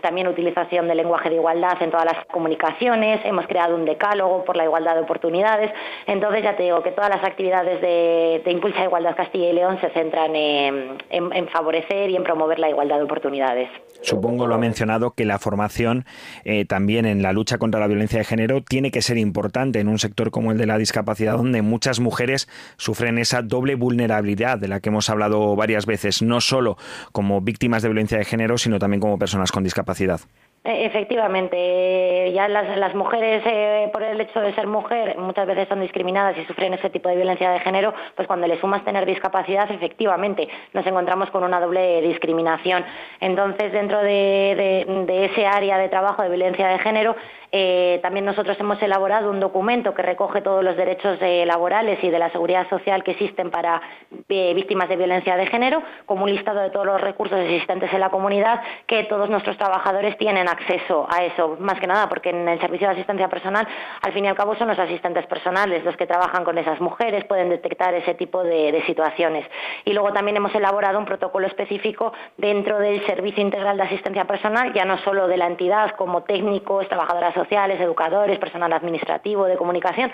también 0.00 0.28
utilización 0.28 0.86
del 0.86 0.98
lenguaje 0.98 1.28
de 1.28 1.36
igualdad 1.36 1.82
en 1.82 1.90
todas 1.90 2.04
las 2.04 2.24
comunicaciones, 2.26 3.20
hemos 3.24 3.48
creado 3.48 3.74
un 3.74 3.84
decálogo 3.84 4.44
por 4.44 4.56
la 4.56 4.64
igualdad 4.64 4.94
de 4.94 5.00
oportunidades. 5.00 5.72
Entonces 6.20 6.42
ya 6.44 6.54
te 6.54 6.64
digo 6.64 6.82
que 6.82 6.90
todas 6.90 7.08
las 7.08 7.24
actividades 7.24 7.80
de, 7.80 8.42
Impulsa 8.44 8.84
Igualdad 8.84 9.16
Castilla 9.16 9.48
y 9.48 9.52
León 9.54 9.78
se 9.80 9.88
centran 9.88 10.36
en, 10.36 11.48
favorecer 11.48 12.10
y 12.10 12.16
en 12.16 12.24
promover 12.24 12.58
la 12.58 12.68
igualdad 12.68 12.98
de 12.98 13.04
oportunidades. 13.04 13.70
Supongo 14.02 14.46
lo 14.46 14.54
ha 14.54 14.58
mencionado 14.58 15.12
que 15.12 15.24
la 15.24 15.38
formación 15.38 16.04
eh, 16.44 16.66
también 16.66 17.06
en 17.06 17.22
la 17.22 17.32
lucha 17.32 17.56
contra 17.56 17.80
la 17.80 17.86
violencia 17.86 18.18
de 18.18 18.26
género 18.26 18.62
tiene 18.62 18.90
que 18.90 19.00
ser 19.00 19.16
importante 19.16 19.80
en 19.80 19.88
un 19.88 19.98
sector 19.98 20.30
como 20.30 20.52
el 20.52 20.58
de 20.58 20.66
la 20.66 20.76
discapacidad, 20.76 21.38
donde 21.38 21.62
muchas 21.62 22.00
mujeres 22.00 22.50
sufren 22.76 23.16
esa 23.16 23.40
doble 23.40 23.74
vulnerabilidad 23.74 24.58
de 24.58 24.68
la 24.68 24.80
que 24.80 24.90
hemos 24.90 25.08
hablado 25.08 25.56
varias 25.56 25.86
veces, 25.86 26.20
no 26.20 26.42
solo 26.42 26.76
como 27.12 27.40
víctimas 27.40 27.80
de 27.82 27.88
violencia 27.88 28.18
de 28.18 28.26
género, 28.26 28.58
sino 28.58 28.78
también 28.78 29.00
como 29.00 29.18
personas 29.18 29.52
con 29.52 29.64
discapacidad. 29.64 30.20
Eh, 30.62 30.84
efectivamente, 30.84 32.32
ya 32.34 32.46
las, 32.46 32.94
mujeres, 32.94 33.42
eh, 33.46 33.88
por 33.94 34.02
el 34.02 34.20
hecho 34.20 34.40
de 34.40 34.54
ser 34.54 34.66
mujer, 34.66 35.16
muchas 35.16 35.46
veces 35.46 35.66
son 35.68 35.80
discriminadas 35.80 36.36
y 36.36 36.44
sufren 36.44 36.74
ese 36.74 36.90
tipo 36.90 37.08
de 37.08 37.16
violencia 37.16 37.50
de 37.50 37.60
género, 37.60 37.94
pues 38.14 38.28
cuando 38.28 38.46
le 38.46 38.60
sumas 38.60 38.84
tener 38.84 39.06
discapacidad, 39.06 39.70
efectivamente, 39.70 40.48
nos 40.74 40.86
encontramos 40.86 41.30
con 41.30 41.44
una 41.44 41.60
doble 41.60 42.02
discriminación. 42.02 42.84
Entonces, 43.20 43.72
dentro 43.72 44.02
de, 44.02 44.84
de 45.06 45.24
ese 45.24 45.46
área 45.46 45.78
de 45.78 45.88
trabajo 45.88 46.22
de 46.22 46.28
violencia 46.28 46.68
de 46.68 46.78
género, 46.80 47.16
eh, 47.52 47.98
también 48.02 48.24
nosotros 48.24 48.56
hemos 48.60 48.80
elaborado 48.80 49.28
un 49.28 49.40
documento 49.40 49.92
que 49.92 50.02
recoge 50.02 50.40
todos 50.40 50.62
los 50.62 50.76
derechos 50.76 51.18
eh, 51.20 51.44
laborales 51.44 51.98
y 52.02 52.10
de 52.10 52.18
la 52.18 52.30
seguridad 52.30 52.68
social 52.68 53.02
que 53.02 53.12
existen 53.12 53.50
para 53.50 53.82
eh, 54.28 54.54
víctimas 54.54 54.88
de 54.88 54.96
violencia 54.96 55.36
de 55.36 55.46
género, 55.46 55.82
como 56.06 56.24
un 56.24 56.30
listado 56.30 56.60
de 56.60 56.70
todos 56.70 56.86
los 56.86 57.00
recursos 57.00 57.38
existentes 57.40 57.92
en 57.92 58.00
la 58.00 58.10
comunidad 58.10 58.62
que 58.86 59.04
todos 59.04 59.28
nuestros 59.28 59.56
trabajadores 59.56 60.16
tienen 60.16 60.48
acceso 60.48 61.08
a 61.10 61.24
eso. 61.24 61.56
Más 61.58 61.80
que 61.80 61.88
nada 61.88 62.08
porque 62.08 62.30
en 62.30 62.48
el 62.48 62.60
servicio 62.60 62.86
de 62.86 62.94
asistencia 62.94 63.28
personal, 63.28 63.66
al 64.02 64.12
fin 64.12 64.24
y 64.24 64.28
al 64.28 64.36
cabo, 64.36 64.54
son 64.54 64.68
los 64.68 64.78
asistentes 64.78 65.26
personales 65.26 65.84
los 65.84 65.96
que 65.96 66.06
trabajan 66.06 66.44
con 66.44 66.56
esas 66.56 66.80
mujeres, 66.80 67.24
pueden 67.24 67.48
detectar 67.48 67.94
ese 67.94 68.14
tipo 68.14 68.44
de, 68.44 68.70
de 68.70 68.82
situaciones. 68.86 69.44
Y 69.84 69.92
luego 69.92 70.12
también 70.12 70.36
hemos 70.36 70.54
elaborado 70.54 70.98
un 70.98 71.04
protocolo 71.04 71.48
específico 71.48 72.12
dentro 72.36 72.78
del 72.78 73.04
Servicio 73.06 73.42
Integral 73.42 73.76
de 73.76 73.82
Asistencia 73.82 74.24
Personal, 74.24 74.72
ya 74.72 74.84
no 74.84 74.98
solo 74.98 75.26
de 75.26 75.36
la 75.36 75.46
entidad 75.46 75.90
como 75.96 76.22
técnicos, 76.22 76.88
trabajadoras 76.88 77.36
sociales, 77.40 77.80
educadores, 77.80 78.38
personal 78.38 78.72
administrativo, 78.72 79.46
de 79.46 79.56
comunicación, 79.56 80.12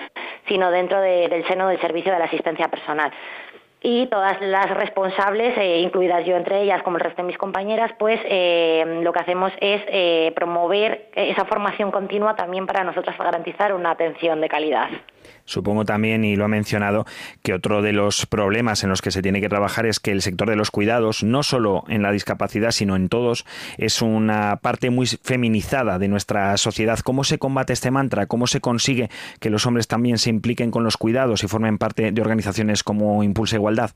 sino 0.49 0.70
dentro 0.70 1.01
del 1.01 1.47
seno 1.49 1.68
del 1.68 1.81
servicio 1.81 2.12
de 2.12 2.18
la 2.18 2.27
asistencia 2.27 2.68
personal 2.68 3.11
y 3.89 4.07
todas 4.07 4.41
las 4.41 4.68
responsables, 4.70 5.57
eh, 5.59 5.79
incluidas 5.79 6.24
yo 6.27 6.37
entre 6.37 6.62
ellas, 6.62 6.83
como 6.83 6.97
el 6.97 7.05
resto 7.05 7.22
de 7.22 7.29
mis 7.29 7.39
compañeras, 7.39 7.93
pues 7.99 8.18
eh, 8.24 9.01
lo 9.03 9.12
que 9.12 9.20
hacemos 9.20 9.53
es 9.61 9.81
eh, 9.87 10.33
promover 10.35 11.11
esa 11.14 11.45
formación 11.45 11.93
continua 11.93 12.35
también 12.35 12.66
para 12.66 12.83
nosotros 12.83 13.16
garantizar 13.16 13.72
una 13.74 13.93
atención 13.93 14.41
de 14.41 14.49
calidad. 14.49 14.89
Supongo 15.45 15.85
también, 15.85 16.24
y 16.24 16.37
lo 16.37 16.45
ha 16.45 16.49
mencionado, 16.49 17.07
que 17.43 17.55
otro 17.55 17.83
de 17.83 17.93
los 17.93 18.27
problemas 18.27 18.83
en 18.83 18.91
los 18.91 19.03
que 19.03 19.11
se 19.11 19.22
tiene 19.22 19.41
que 19.41 19.49
trabajar 19.49 19.87
es 19.87 20.01
que 20.01 20.11
el 20.11 20.22
sector 20.22 20.51
de 20.51 20.57
los 20.57 20.70
cuidados, 20.70 21.22
no 21.22 21.43
solo 21.43 21.85
en 21.89 22.03
la 22.03 22.12
discapacidad, 22.12 22.72
sino 22.72 22.97
en 22.97 23.09
todos, 23.09 23.47
es 23.79 24.03
una 24.03 24.57
parte 24.57 24.91
muy 24.91 25.07
feminizada 25.07 25.99
de 25.99 26.09
nuestra 26.09 26.57
sociedad. 26.57 26.99
¿Cómo 27.01 27.24
se 27.24 27.39
combate 27.39 27.72
este 27.72 27.91
mantra? 27.91 28.27
¿Cómo 28.27 28.47
se 28.47 28.61
consigue 28.61 29.11
que 29.41 29.51
los 29.51 29.66
hombres 29.66 29.87
también 29.87 30.18
se 30.18 30.31
impliquen 30.31 30.70
con 30.70 30.85
los 30.85 30.97
cuidados 30.97 31.45
y 31.45 31.49
formen 31.49 31.79
parte 31.79 32.12
de 32.12 32.20
organizaciones 32.20 32.83
como 32.83 33.22
Impulsa 33.22 33.57
Igualdad? 33.57 33.93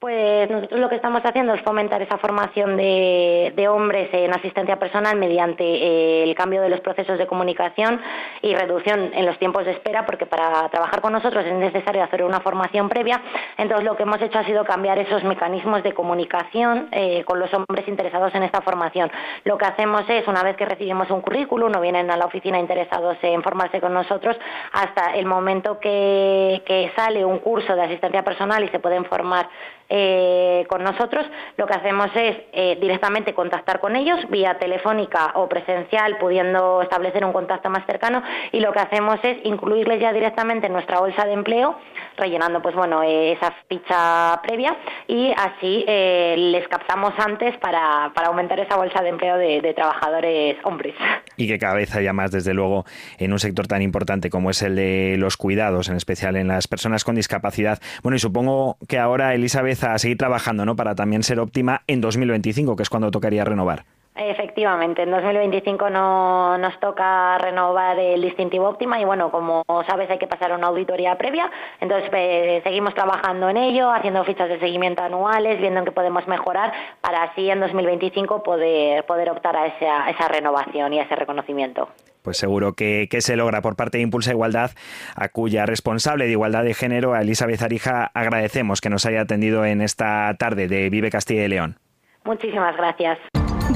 Pues 0.00 0.48
nosotros 0.48 0.80
lo 0.80 0.88
que 0.88 0.96
estamos 0.96 1.20
haciendo 1.26 1.52
es 1.52 1.60
fomentar 1.60 2.00
esa 2.00 2.16
formación 2.16 2.78
de, 2.78 3.68
hombres 3.68 4.08
en 4.14 4.32
asistencia 4.32 4.78
personal 4.78 5.18
mediante 5.18 5.62
eh, 5.62 6.22
el 6.22 6.34
cambio 6.34 6.62
de 6.62 6.70
los 6.70 6.80
procesos 6.80 7.18
de 7.18 7.26
comunicación 7.26 8.00
y 8.40 8.54
reducción 8.54 9.10
en 9.12 9.26
los 9.26 9.38
tiempos 9.38 9.66
de 9.66 9.72
espera, 9.72 10.06
porque 10.06 10.24
para 10.24 10.66
trabajar 10.70 11.02
con 11.02 11.12
nosotros 11.12 11.44
es 11.44 11.52
necesario 11.52 12.02
hacer 12.02 12.22
una 12.24 12.40
formación 12.40 12.88
previa. 12.88 13.20
Entonces 13.58 13.84
lo 13.84 13.94
que 13.94 14.04
hemos 14.04 14.22
hecho 14.22 14.38
ha 14.38 14.44
sido 14.46 14.64
cambiar 14.64 14.98
esos 14.98 15.22
mecanismos 15.22 15.82
de 15.82 15.92
comunicación 15.92 16.88
eh, 16.92 17.22
con 17.24 17.38
los 17.38 17.52
hombres 17.52 17.86
interesados 17.86 18.34
en 18.34 18.42
esta 18.42 18.62
formación. 18.62 19.12
Lo 19.44 19.58
que 19.58 19.66
hacemos 19.66 20.08
es, 20.08 20.26
una 20.26 20.42
vez 20.42 20.56
que 20.56 20.64
recibimos 20.64 21.10
un 21.10 21.20
currículum 21.20 21.76
o 21.76 21.80
vienen 21.82 22.10
a 22.10 22.16
la 22.16 22.24
oficina 22.24 22.58
interesados 22.58 23.18
en 23.20 23.42
formarse 23.42 23.82
con 23.82 23.92
nosotros, 23.92 24.38
hasta 24.72 25.14
el 25.14 25.26
momento 25.26 25.78
que 25.78 26.90
sale 26.96 27.22
un 27.22 27.40
curso 27.40 27.76
de 27.76 27.82
asistencia 27.82 28.24
personal 28.24 28.64
y 28.64 28.68
se 28.68 28.78
pueden 28.78 29.04
formar 29.04 29.46
eh, 29.92 30.66
con 30.68 30.84
nosotros, 30.84 31.26
lo 31.56 31.66
que 31.66 31.74
hacemos 31.74 32.10
es 32.14 32.36
eh, 32.52 32.78
directamente 32.80 33.34
contactar 33.34 33.80
con 33.80 33.96
ellos 33.96 34.20
vía 34.30 34.56
telefónica 34.56 35.32
o 35.34 35.48
presencial, 35.48 36.16
pudiendo 36.18 36.80
establecer 36.80 37.24
un 37.24 37.32
contacto 37.32 37.68
más 37.70 37.84
cercano 37.86 38.22
y 38.52 38.60
lo 38.60 38.72
que 38.72 38.78
hacemos 38.78 39.18
es 39.24 39.38
incluirles 39.42 40.00
ya 40.00 40.12
directamente 40.12 40.68
en 40.68 40.74
nuestra 40.74 41.00
bolsa 41.00 41.26
de 41.26 41.32
empleo, 41.32 41.76
rellenando 42.16 42.62
pues 42.62 42.76
bueno 42.76 43.02
eh, 43.02 43.32
esa 43.32 43.52
ficha 43.68 44.40
previa 44.42 44.76
y 45.08 45.32
así 45.36 45.84
les 45.88 46.68
captamos 46.68 47.12
antes 47.18 47.58
para, 47.58 48.12
aumentar 48.26 48.60
esa 48.60 48.76
bolsa 48.76 49.02
de 49.02 49.08
empleo 49.08 49.38
de, 49.38 49.74
trabajadores 49.74 50.56
hombres. 50.62 50.94
Y 51.36 51.48
que 51.48 51.58
cada 51.58 51.74
vez 51.74 51.96
haya 51.96 52.12
más, 52.12 52.30
desde 52.30 52.54
luego, 52.54 52.84
en 53.18 53.32
un 53.32 53.40
sector 53.40 53.66
tan 53.66 53.82
importante 53.82 54.30
como 54.30 54.50
es 54.50 54.62
el 54.62 54.76
de 54.76 55.16
los 55.18 55.36
cuidados, 55.36 55.88
en 55.88 55.96
especial 55.96 56.36
en 56.36 56.46
las 56.46 56.68
personas 56.68 57.02
con 57.02 57.16
discapacidad. 57.16 57.80
Bueno, 58.02 58.16
y 58.16 58.18
supongo 58.18 58.76
que 58.88 58.98
ahora, 58.98 59.34
Elizabeth, 59.34 59.79
a 59.82 59.98
seguir 59.98 60.18
trabajando, 60.18 60.64
¿no? 60.64 60.76
Para 60.76 60.94
también 60.94 61.22
ser 61.22 61.40
óptima 61.40 61.82
en 61.86 62.00
2025, 62.00 62.76
que 62.76 62.82
es 62.82 62.90
cuando 62.90 63.10
tocaría 63.10 63.44
renovar. 63.44 63.84
Efectivamente, 64.16 65.02
en 65.02 65.10
2025 65.12 65.88
no, 65.88 66.58
nos 66.58 66.78
toca 66.80 67.38
renovar 67.38 67.98
el 67.98 68.20
distintivo 68.20 68.68
óptima 68.68 69.00
y 69.00 69.04
bueno, 69.04 69.30
como 69.30 69.62
sabes 69.88 70.10
hay 70.10 70.18
que 70.18 70.26
pasar 70.26 70.52
una 70.52 70.66
auditoría 70.66 71.16
previa, 71.16 71.50
entonces 71.80 72.10
eh, 72.12 72.60
seguimos 72.64 72.92
trabajando 72.94 73.48
en 73.48 73.56
ello, 73.56 73.90
haciendo 73.90 74.24
fichas 74.24 74.48
de 74.48 74.58
seguimiento 74.58 75.02
anuales, 75.02 75.60
viendo 75.60 75.78
en 75.78 75.86
qué 75.86 75.92
podemos 75.92 76.26
mejorar 76.26 76.72
para 77.00 77.22
así 77.22 77.48
en 77.50 77.60
2025 77.60 78.42
poder, 78.42 79.06
poder 79.06 79.30
optar 79.30 79.56
a 79.56 79.66
esa, 79.66 80.10
esa 80.10 80.28
renovación 80.28 80.92
y 80.92 80.98
a 80.98 81.04
ese 81.04 81.16
reconocimiento 81.16 81.88
pues 82.22 82.36
seguro 82.36 82.74
que, 82.74 83.08
que, 83.10 83.22
se 83.22 83.34
logra 83.34 83.62
por 83.62 83.76
parte 83.76 83.96
de 83.96 84.02
Impulsa 84.02 84.32
Igualdad, 84.32 84.72
a 85.16 85.30
cuya 85.30 85.64
responsable 85.64 86.26
de 86.26 86.32
igualdad 86.32 86.64
de 86.64 86.74
género, 86.74 87.14
a 87.14 87.22
Elizabeth 87.22 87.62
Arija, 87.62 88.10
agradecemos 88.12 88.82
que 88.82 88.90
nos 88.90 89.06
haya 89.06 89.22
atendido 89.22 89.64
en 89.64 89.80
esta 89.80 90.34
tarde 90.38 90.68
de 90.68 90.90
Vive 90.90 91.10
Castilla 91.10 91.44
y 91.44 91.48
León. 91.48 91.78
Muchísimas 92.24 92.76
gracias. 92.76 93.18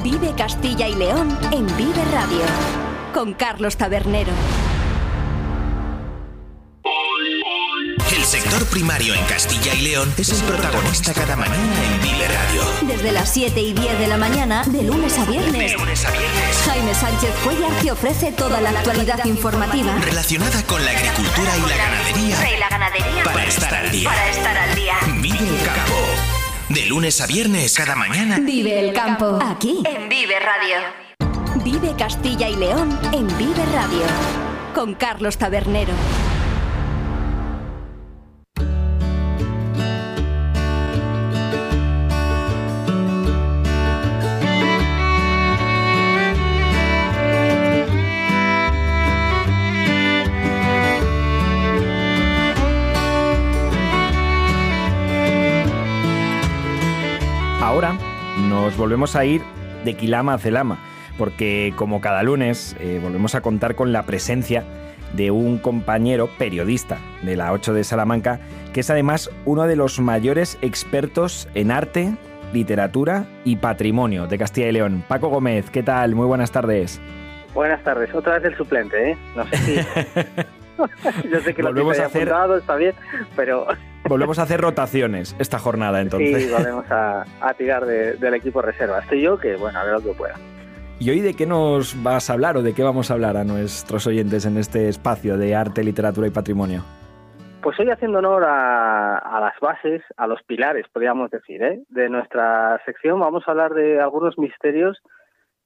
Vive 0.05 0.35
Castilla 0.37 0.87
y 0.87 0.93
León 0.93 1.35
en 1.51 1.65
Vive 1.77 2.05
Radio, 2.13 2.43
con 3.11 3.33
Carlos 3.33 3.75
Tabernero. 3.75 4.31
El 8.15 8.23
sector 8.23 8.63
primario 8.67 9.15
en 9.15 9.25
Castilla 9.25 9.73
y 9.73 9.81
León 9.81 10.13
es 10.15 10.29
el 10.29 10.47
protagonista 10.47 11.11
cada 11.11 11.35
mañana 11.35 11.83
en 11.83 12.01
Vive 12.03 12.27
Radio. 12.27 12.61
Desde 12.83 13.11
las 13.13 13.33
7 13.33 13.59
y 13.59 13.73
10 13.73 13.97
de 13.97 14.05
la 14.05 14.17
mañana, 14.17 14.63
de 14.65 14.83
lunes 14.83 15.17
a 15.17 15.25
viernes. 15.25 15.71
De 15.71 15.77
lunes 15.79 16.05
a 16.05 16.11
viernes. 16.11 16.57
Jaime 16.67 16.93
Sánchez 16.93 17.31
Cuellar 17.43 17.71
te 17.81 17.91
ofrece 17.91 18.31
toda 18.31 18.61
la 18.61 18.69
actualidad 18.69 19.25
informativa 19.25 19.95
relacionada 20.01 20.61
con 20.67 20.85
la 20.85 20.91
agricultura 20.91 21.57
y 21.57 21.61
la 21.61 21.77
ganadería. 21.77 22.55
Y 22.55 22.59
la 22.59 22.69
ganadería. 22.69 23.23
Para 23.23 23.43
estar 23.43 23.73
al 23.73 23.89
día. 23.89 24.07
Para 24.07 24.29
estar 24.29 24.55
al 24.55 24.75
día. 24.75 24.93
Vive 25.19 25.39
el 25.39 25.65
campo. 25.65 26.34
De 26.69 26.83
lunes 26.87 27.21
a 27.21 27.27
viernes, 27.27 27.75
cada 27.75 27.95
mañana. 27.95 28.39
Vive 28.39 28.79
el 28.79 28.91
campo. 28.91 29.37
Aquí. 29.39 29.83
En 29.85 30.09
Vive 30.09 30.39
Radio. 30.39 30.77
Vive 31.63 31.95
Castilla 31.95 32.49
y 32.49 32.55
León 32.55 32.99
en 33.13 33.27
Vive 33.37 33.63
Radio. 33.71 34.01
Con 34.73 34.95
Carlos 34.95 35.37
Tabernero. 35.37 35.93
Nos 58.75 58.81
volvemos 58.81 59.15
a 59.15 59.23
ir 59.23 59.41
de 59.85 59.93
Quilama 59.93 60.33
a 60.33 60.37
Celama, 60.37 60.77
porque 61.17 61.71
como 61.77 62.01
cada 62.01 62.23
lunes 62.23 62.75
eh, 62.81 62.99
volvemos 63.01 63.33
a 63.33 63.39
contar 63.39 63.75
con 63.75 63.93
la 63.93 64.03
presencia 64.03 64.65
de 65.13 65.31
un 65.31 65.59
compañero 65.59 66.27
periodista 66.37 66.97
de 67.21 67.37
la 67.37 67.53
8 67.53 67.73
de 67.73 67.85
Salamanca, 67.85 68.41
que 68.73 68.81
es 68.81 68.89
además 68.89 69.31
uno 69.45 69.63
de 69.63 69.77
los 69.77 70.01
mayores 70.01 70.57
expertos 70.61 71.47
en 71.55 71.71
arte, 71.71 72.17
literatura 72.51 73.25
y 73.45 73.55
patrimonio 73.55 74.27
de 74.27 74.37
Castilla 74.37 74.67
y 74.67 74.73
León. 74.73 75.05
Paco 75.07 75.29
Gómez, 75.29 75.69
¿qué 75.69 75.81
tal? 75.81 76.13
Muy 76.13 76.27
buenas 76.27 76.51
tardes. 76.51 76.99
Buenas 77.53 77.81
tardes, 77.81 78.13
otra 78.13 78.39
vez 78.39 78.43
el 78.43 78.57
suplente, 78.57 79.11
¿eh? 79.11 79.17
No 79.37 79.47
sé 79.47 79.57
si... 79.57 79.75
Yo 81.31 81.39
sé 81.39 81.53
que 81.53 81.63
lo 81.63 81.69
volvemos 81.69 81.97
a 81.97 82.07
hacer 82.07 82.29
está 82.57 82.75
bien, 82.75 82.93
pero... 83.37 83.67
volvemos 84.07 84.39
a 84.39 84.43
hacer 84.43 84.61
rotaciones 84.61 85.35
esta 85.39 85.59
jornada 85.59 86.01
entonces. 86.01 86.43
Sí, 86.43 86.51
volvemos 86.51 86.89
a, 86.91 87.25
a 87.41 87.53
tirar 87.53 87.85
de, 87.85 88.13
del 88.13 88.33
equipo 88.35 88.61
reserva. 88.61 88.99
Estoy 88.99 89.21
yo 89.21 89.37
que, 89.37 89.55
bueno, 89.55 89.79
a 89.79 89.83
ver 89.83 89.93
lo 89.93 90.01
que 90.01 90.13
pueda. 90.13 90.35
¿Y 90.99 91.09
hoy 91.09 91.19
de 91.19 91.33
qué 91.33 91.45
nos 91.45 92.01
vas 92.03 92.29
a 92.29 92.33
hablar 92.33 92.55
o 92.55 92.63
de 92.63 92.73
qué 92.73 92.81
vamos 92.81 93.11
a 93.11 93.15
hablar 93.15 93.35
a 93.35 93.43
nuestros 93.43 94.07
oyentes 94.07 94.45
en 94.45 94.57
este 94.57 94.87
espacio 94.87 95.37
de 95.37 95.53
arte, 95.53 95.83
literatura 95.83 96.27
y 96.27 96.31
patrimonio? 96.31 96.83
Pues 97.61 97.77
hoy 97.79 97.89
haciendo 97.89 98.19
honor 98.19 98.45
a, 98.45 99.17
a 99.17 99.39
las 99.41 99.59
bases, 99.59 100.03
a 100.15 100.27
los 100.27 100.41
pilares, 100.43 100.85
podríamos 100.93 101.31
decir, 101.31 101.61
¿eh? 101.63 101.81
de 101.89 102.09
nuestra 102.09 102.79
sección, 102.85 103.19
vamos 103.19 103.43
a 103.45 103.51
hablar 103.51 103.73
de 103.73 103.99
algunos 103.99 104.37
misterios 104.37 104.99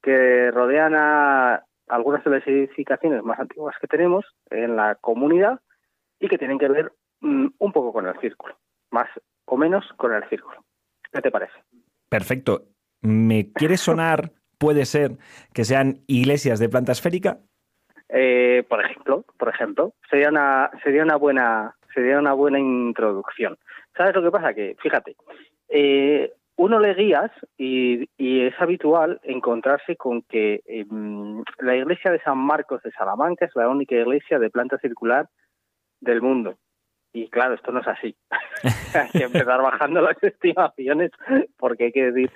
que 0.02 0.50
rodean 0.52 0.96
a 0.96 1.64
algunas 1.90 2.24
de 2.24 2.32
las 2.32 2.48
edificaciones 2.48 3.24
más 3.24 3.40
antiguas 3.40 3.76
que 3.82 3.88
tenemos 3.88 4.26
en 4.50 4.78
la 4.78 4.96
comunidad 4.96 5.60
y 6.20 6.28
que 6.28 6.38
tienen 6.38 6.58
que 6.58 6.70
ver 6.70 6.94
un 7.22 7.72
poco 7.74 7.94
con 7.94 8.08
el 8.08 8.20
círculo, 8.20 8.58
más 8.92 9.10
o 9.46 9.58
menos 9.58 9.86
con 9.98 10.14
el 10.14 10.28
círculo. 10.30 10.64
¿Qué 11.12 11.22
te 11.22 11.32
parece? 11.32 11.54
Perfecto. 12.10 12.64
¿Me 13.02 13.52
quiere 13.54 13.78
sonar, 13.78 14.32
puede 14.58 14.86
ser, 14.86 15.18
que 15.54 15.64
sean 15.64 16.02
iglesias 16.08 16.60
de 16.60 16.70
planta 16.70 16.92
esférica? 16.92 17.40
Eh, 18.10 18.64
por 18.68 18.84
ejemplo, 18.84 19.24
por 19.38 19.50
ejemplo, 19.50 19.94
sería 20.10 20.30
una 20.30 20.72
sería 20.84 21.04
una 21.04 21.16
buena 21.16 21.76
sería 21.94 22.20
una 22.20 22.34
buena 22.34 22.60
introducción. 22.60 23.58
¿Sabes 23.96 24.16
lo 24.16 24.24
que 24.24 24.32
pasa? 24.32 24.54
Que 24.54 24.76
fíjate, 24.82 25.16
eh, 25.70 26.34
uno 26.58 26.80
lee 26.80 26.96
guías 26.96 27.32
y, 27.58 28.10
y, 28.18 28.42
es 28.42 28.54
habitual 28.60 29.20
encontrarse 29.24 29.96
con 29.96 30.24
que 30.24 30.62
eh, 30.66 30.86
la 31.60 31.76
iglesia 31.76 32.12
de 32.12 32.22
San 32.22 32.38
Marcos 32.38 32.82
de 32.84 32.92
Salamanca 32.92 33.46
es 33.46 33.56
la 33.56 33.70
única 33.70 33.96
iglesia 33.96 34.40
de 34.40 34.50
planta 34.50 34.78
circular 34.80 35.30
del 36.02 36.22
mundo. 36.22 36.58
Y 37.12 37.30
claro, 37.30 37.56
esto 37.56 37.72
no 37.72 37.82
es 37.82 37.88
así. 37.88 38.16
hay 38.94 39.10
que 39.10 39.24
empezar 39.24 39.62
bajando 39.62 40.02
las 40.02 40.22
estimaciones 40.24 41.12
porque 41.58 41.86
hay 41.86 41.92
que 41.92 42.12
decir, 42.12 42.32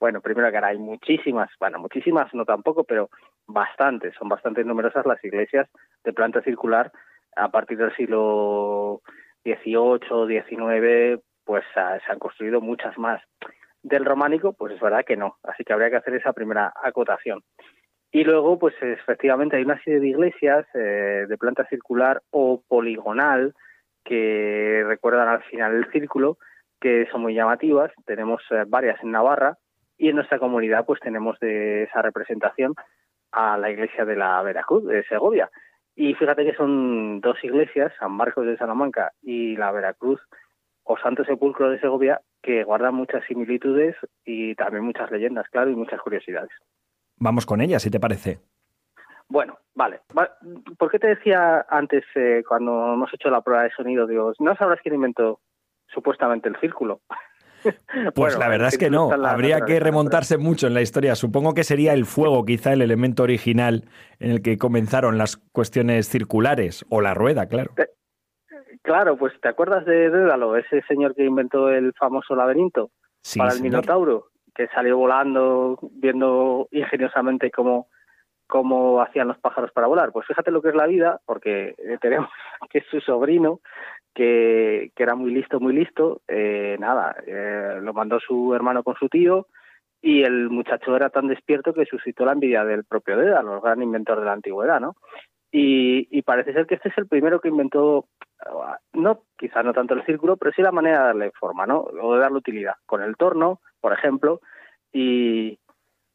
bueno, 0.00 0.20
primero 0.20 0.50
que 0.50 0.56
ahora 0.56 0.68
hay 0.68 0.78
muchísimas, 0.78 1.50
bueno, 1.60 1.78
muchísimas 1.78 2.32
no 2.34 2.44
tampoco, 2.44 2.84
pero 2.84 3.10
bastantes, 3.46 4.14
son 4.18 4.28
bastante 4.28 4.64
numerosas 4.64 5.06
las 5.06 5.22
iglesias 5.24 5.68
de 6.04 6.12
planta 6.12 6.42
circular 6.42 6.90
a 7.36 7.50
partir 7.50 7.78
del 7.78 7.94
siglo 7.96 9.02
XVIII, 9.44 10.42
XIX, 10.42 11.22
pues 11.44 11.64
se 11.74 12.12
han 12.12 12.18
construido 12.18 12.60
muchas 12.60 12.96
más. 12.96 13.22
Del 13.82 14.06
románico, 14.06 14.54
pues 14.54 14.72
es 14.72 14.80
verdad 14.80 15.04
que 15.06 15.16
no, 15.16 15.36
así 15.42 15.62
que 15.62 15.72
habría 15.74 15.90
que 15.90 15.96
hacer 15.96 16.14
esa 16.14 16.32
primera 16.32 16.72
acotación. 16.82 17.42
Y 18.10 18.24
luego, 18.24 18.58
pues 18.58 18.74
efectivamente 18.80 19.56
hay 19.56 19.64
una 19.64 19.82
serie 19.82 20.00
de 20.00 20.08
iglesias 20.08 20.66
eh, 20.74 21.26
de 21.28 21.36
planta 21.36 21.66
circular 21.66 22.22
o 22.30 22.62
poligonal 22.68 23.54
que 24.04 24.82
recuerdan 24.86 25.28
al 25.28 25.42
final 25.44 25.74
el 25.74 25.90
círculo, 25.90 26.38
que 26.80 27.06
son 27.10 27.22
muy 27.22 27.34
llamativas. 27.34 27.92
Tenemos 28.04 28.42
eh, 28.50 28.64
varias 28.66 29.02
en 29.02 29.10
Navarra 29.10 29.56
y 29.96 30.08
en 30.08 30.16
nuestra 30.16 30.38
comunidad 30.38 30.84
pues 30.84 31.00
tenemos 31.00 31.38
de 31.40 31.84
esa 31.84 32.02
representación 32.02 32.74
a 33.32 33.56
la 33.58 33.70
iglesia 33.70 34.04
de 34.04 34.16
la 34.16 34.42
Veracruz, 34.42 34.84
de 34.84 35.04
Segovia. 35.04 35.50
Y 35.96 36.14
fíjate 36.14 36.44
que 36.44 36.54
son 36.54 37.20
dos 37.20 37.42
iglesias, 37.42 37.92
San 37.98 38.12
Marcos 38.12 38.46
de 38.46 38.56
Salamanca 38.56 39.12
y 39.22 39.56
la 39.56 39.70
Veracruz 39.72 40.20
o 40.82 40.98
Santo 40.98 41.24
Sepulcro 41.24 41.70
de 41.70 41.80
Segovia, 41.80 42.20
que 42.42 42.62
guardan 42.64 42.94
muchas 42.94 43.24
similitudes 43.26 43.96
y 44.24 44.54
también 44.54 44.84
muchas 44.84 45.10
leyendas, 45.10 45.48
claro, 45.48 45.70
y 45.70 45.76
muchas 45.76 46.00
curiosidades. 46.00 46.50
Vamos 47.16 47.46
con 47.46 47.60
ellas, 47.60 47.82
si 47.82 47.90
te 47.90 48.00
parece. 48.00 48.40
Bueno, 49.28 49.58
vale. 49.74 50.00
¿Por 50.78 50.90
qué 50.90 50.98
te 50.98 51.08
decía 51.08 51.64
antes, 51.68 52.04
eh, 52.14 52.42
cuando 52.46 52.94
hemos 52.94 53.12
hecho 53.12 53.30
la 53.30 53.40
prueba 53.40 53.62
de 53.62 53.70
sonido, 53.70 54.06
digo, 54.06 54.32
no 54.38 54.54
sabrás 54.56 54.80
quién 54.82 54.94
inventó 54.94 55.40
supuestamente 55.88 56.48
el 56.48 56.56
círculo? 56.60 57.00
Pues 57.62 57.74
bueno, 58.14 58.38
la 58.38 58.48
verdad 58.48 58.68
es 58.68 58.78
que 58.78 58.90
no. 58.90 59.10
Habría 59.10 59.62
que 59.62 59.80
remontarse 59.80 60.36
mucho 60.36 60.66
en 60.66 60.74
la 60.74 60.82
historia. 60.82 61.14
Supongo 61.14 61.54
que 61.54 61.64
sería 61.64 61.94
el 61.94 62.04
fuego, 62.04 62.44
quizá 62.44 62.72
el 62.72 62.82
elemento 62.82 63.22
original 63.22 63.84
en 64.18 64.32
el 64.32 64.42
que 64.42 64.58
comenzaron 64.58 65.18
las 65.18 65.36
cuestiones 65.36 66.08
circulares, 66.08 66.84
o 66.90 67.00
la 67.00 67.14
rueda, 67.14 67.46
claro. 67.46 67.72
Claro, 68.82 69.16
pues 69.16 69.32
¿te 69.40 69.48
acuerdas 69.48 69.86
de 69.86 70.10
Dédalo, 70.10 70.56
ese 70.56 70.82
señor 70.82 71.14
que 71.14 71.24
inventó 71.24 71.70
el 71.70 71.94
famoso 71.94 72.36
laberinto 72.36 72.90
sí, 73.22 73.38
para 73.38 73.52
el 73.52 73.56
señor. 73.56 73.70
Minotauro, 73.70 74.26
que 74.54 74.68
salió 74.68 74.98
volando, 74.98 75.78
viendo 75.92 76.68
ingeniosamente 76.70 77.50
cómo, 77.50 77.88
cómo 78.46 79.00
hacían 79.00 79.28
los 79.28 79.38
pájaros 79.38 79.72
para 79.72 79.86
volar? 79.86 80.12
Pues 80.12 80.26
fíjate 80.26 80.50
lo 80.50 80.62
que 80.62 80.68
es 80.68 80.74
la 80.74 80.86
vida, 80.86 81.20
porque 81.26 81.74
tenemos 82.00 82.28
que 82.70 82.82
su 82.90 83.00
sobrino, 83.00 83.60
que, 84.14 84.90
que 84.94 85.02
era 85.02 85.14
muy 85.14 85.32
listo, 85.32 85.60
muy 85.60 85.72
listo, 85.72 86.22
eh, 86.28 86.76
nada, 86.78 87.16
eh, 87.26 87.78
lo 87.80 87.92
mandó 87.92 88.20
su 88.20 88.54
hermano 88.54 88.82
con 88.82 88.94
su 88.96 89.08
tío, 89.08 89.46
y 90.00 90.22
el 90.22 90.50
muchacho 90.50 90.94
era 90.94 91.08
tan 91.08 91.28
despierto 91.28 91.72
que 91.72 91.86
suscitó 91.86 92.26
la 92.26 92.32
envidia 92.32 92.64
del 92.64 92.84
propio 92.84 93.16
Dédalo, 93.16 93.54
el 93.54 93.60
gran 93.60 93.82
inventor 93.82 94.20
de 94.20 94.26
la 94.26 94.32
antigüedad, 94.32 94.78
¿no? 94.78 94.96
Y, 95.50 96.08
y, 96.10 96.22
parece 96.22 96.52
ser 96.52 96.66
que 96.66 96.74
este 96.74 96.88
es 96.88 96.98
el 96.98 97.06
primero 97.06 97.40
que 97.40 97.48
inventó, 97.48 98.06
no, 98.92 99.22
quizá 99.38 99.62
no 99.62 99.72
tanto 99.72 99.94
el 99.94 100.04
círculo, 100.04 100.36
pero 100.36 100.52
sí 100.52 100.62
la 100.62 100.72
manera 100.72 100.98
de 100.98 101.06
darle 101.06 101.30
forma, 101.38 101.64
¿no? 101.64 101.78
O 101.78 102.14
de 102.14 102.20
darle 102.20 102.38
utilidad, 102.38 102.74
con 102.86 103.02
el 103.02 103.16
torno, 103.16 103.60
por 103.80 103.92
ejemplo, 103.92 104.40
y, 104.92 105.58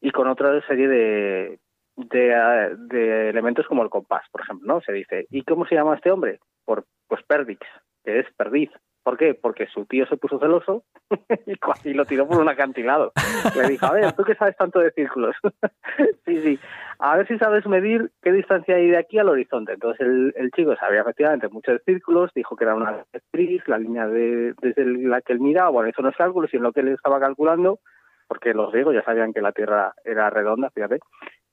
y 0.00 0.10
con 0.10 0.28
otra 0.28 0.60
serie 0.66 0.88
de, 0.88 1.58
de, 1.96 2.76
de, 2.88 3.30
elementos 3.30 3.66
como 3.66 3.82
el 3.82 3.90
compás, 3.90 4.26
por 4.30 4.42
ejemplo, 4.42 4.74
¿no? 4.74 4.80
Se 4.80 4.92
dice, 4.92 5.26
¿y 5.30 5.42
cómo 5.42 5.66
se 5.66 5.74
llama 5.74 5.96
este 5.96 6.10
hombre? 6.10 6.40
Por, 6.64 6.84
pues 7.08 7.22
Perdix, 7.24 7.66
que 8.04 8.20
es 8.20 8.26
perdiz. 8.36 8.70
¿Por 9.02 9.16
qué? 9.16 9.32
Porque 9.34 9.66
su 9.68 9.86
tío 9.86 10.06
se 10.06 10.18
puso 10.18 10.38
celoso 10.38 10.84
y 11.84 11.94
lo 11.94 12.04
tiró 12.04 12.28
por 12.28 12.38
un 12.38 12.48
acantilado. 12.48 13.12
Le 13.56 13.68
dijo, 13.68 13.86
a 13.86 13.92
ver, 13.92 14.12
¿tú 14.12 14.24
qué 14.24 14.34
sabes 14.34 14.56
tanto 14.56 14.78
de 14.78 14.90
círculos? 14.90 15.34
sí, 16.26 16.38
sí. 16.38 16.58
A 16.98 17.16
ver 17.16 17.26
si 17.26 17.38
sabes 17.38 17.66
medir 17.66 18.10
qué 18.22 18.30
distancia 18.30 18.76
hay 18.76 18.90
de 18.90 18.98
aquí 18.98 19.18
al 19.18 19.30
horizonte. 19.30 19.72
Entonces 19.72 20.06
el, 20.06 20.34
el 20.36 20.50
chico 20.50 20.76
sabía 20.76 21.00
efectivamente 21.00 21.48
mucho 21.48 21.72
de 21.72 21.78
círculos, 21.80 22.30
dijo 22.34 22.56
que 22.56 22.64
era 22.64 22.74
una 22.74 23.06
actriz, 23.14 23.66
la 23.66 23.78
línea 23.78 24.06
de, 24.06 24.54
desde 24.60 24.84
la 24.84 25.22
que 25.22 25.32
él 25.32 25.40
miraba, 25.40 25.70
bueno, 25.70 25.88
hizo 25.88 26.02
unos 26.02 26.16
cálculos 26.16 26.52
y 26.52 26.58
en 26.58 26.62
lo 26.62 26.72
que 26.72 26.80
él 26.80 26.88
estaba 26.88 27.18
calculando, 27.20 27.80
porque 28.28 28.52
los 28.52 28.70
griegos 28.70 28.94
ya 28.94 29.02
sabían 29.02 29.32
que 29.32 29.40
la 29.40 29.52
Tierra 29.52 29.94
era 30.04 30.28
redonda, 30.28 30.70
fíjate, 30.70 31.00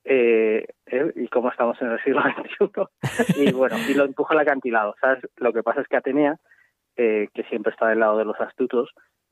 eh, 0.09 0.65
eh, 0.85 1.11
y 1.15 1.27
cómo 1.27 1.49
estamos 1.49 1.81
en 1.81 1.91
el 1.91 2.03
siglo 2.03 2.21
XXI, 2.21 3.01
y 3.43 3.51
bueno, 3.51 3.75
y 3.89 3.93
lo 3.93 4.05
empujó 4.05 4.33
al 4.33 4.39
acantilado. 4.39 4.95
¿Sabes? 5.01 5.23
Lo 5.35 5.51
que 5.51 5.63
pasa 5.63 5.81
es 5.81 5.87
que 5.87 5.97
Atenea 5.97 6.37
eh, 6.95 7.27
que 7.33 7.43
siempre 7.43 7.71
está 7.71 7.87
del 7.87 7.99
lado 7.99 8.17
de 8.17 8.25
los 8.25 8.39
astutos, 8.41 8.89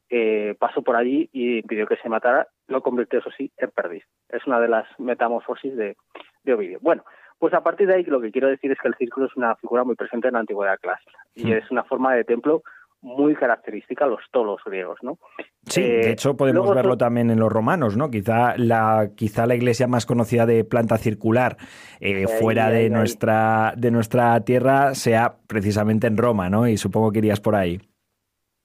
eh, 0.09 0.55
pasó 0.59 0.83
por 0.83 0.95
allí 0.95 1.29
y 1.33 1.57
impidió 1.59 1.87
que 1.87 1.95
se 1.97 2.09
matara, 2.09 2.47
lo 2.67 2.81
convirtió, 2.81 3.19
eso 3.19 3.31
sí, 3.35 3.51
en 3.57 3.71
perdiz. 3.71 4.03
Es 4.29 4.45
una 4.45 4.59
de 4.59 4.67
las 4.67 4.87
metamorfosis 4.99 5.75
de, 5.75 5.97
de 6.43 6.53
Ovidio. 6.53 6.77
Bueno, 6.81 7.03
pues 7.39 7.55
a 7.55 7.63
partir 7.63 7.87
de 7.87 7.95
ahí 7.95 8.03
lo 8.03 8.21
que 8.21 8.31
quiero 8.31 8.49
decir 8.49 8.71
es 8.71 8.77
que 8.79 8.87
el 8.87 8.95
círculo 8.95 9.25
es 9.25 9.35
una 9.35 9.55
figura 9.55 9.83
muy 9.83 9.95
presente 9.95 10.27
en 10.27 10.35
la 10.35 10.41
antigüedad 10.41 10.77
clásica 10.79 11.17
y 11.33 11.51
es 11.53 11.69
una 11.71 11.83
forma 11.83 12.13
de 12.13 12.23
templo 12.23 12.61
muy 13.05 13.35
característica 13.35 14.05
a 14.05 14.07
los 14.07 14.21
tolos 14.31 14.59
griegos, 14.65 14.97
¿no? 15.03 15.19
Sí, 15.67 15.81
eh, 15.81 16.05
de 16.05 16.11
hecho 16.11 16.35
podemos 16.35 16.65
luego, 16.65 16.75
verlo 16.75 16.97
también 16.97 17.29
en 17.29 17.39
los 17.39 17.51
romanos, 17.51 17.95
¿no? 17.95 18.09
Quizá 18.09 18.57
la, 18.57 19.11
quizá 19.15 19.45
la 19.45 19.53
iglesia 19.53 19.87
más 19.87 20.07
conocida 20.07 20.47
de 20.47 20.63
planta 20.63 20.97
circular 20.97 21.55
eh, 21.99 22.27
fuera 22.27 22.71
de, 22.71 22.89
nuestra, 22.89 23.73
de 23.77 23.91
nuestra 23.91 24.39
tierra 24.41 24.95
sea 24.95 25.35
precisamente 25.47 26.07
en 26.07 26.17
Roma, 26.17 26.49
¿no? 26.49 26.67
Y 26.67 26.77
supongo 26.77 27.11
que 27.11 27.19
irías 27.19 27.39
por 27.39 27.55
ahí. 27.55 27.79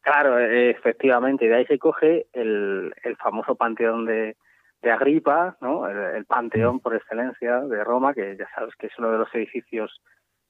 Claro, 0.00 0.38
efectivamente, 0.38 1.46
de 1.46 1.56
ahí 1.56 1.66
se 1.66 1.78
coge 1.78 2.26
el, 2.32 2.94
el 3.04 3.16
famoso 3.16 3.56
panteón 3.56 4.06
de, 4.06 4.38
de 4.80 4.90
Agripa, 4.90 5.58
¿no? 5.60 5.86
El, 5.86 6.16
el, 6.16 6.24
panteón 6.24 6.80
por 6.80 6.94
excelencia 6.94 7.60
de 7.60 7.84
Roma, 7.84 8.14
que 8.14 8.38
ya 8.38 8.48
sabes 8.54 8.74
que 8.76 8.86
es 8.86 8.98
uno 8.98 9.12
de 9.12 9.18
los 9.18 9.34
edificios 9.34 10.00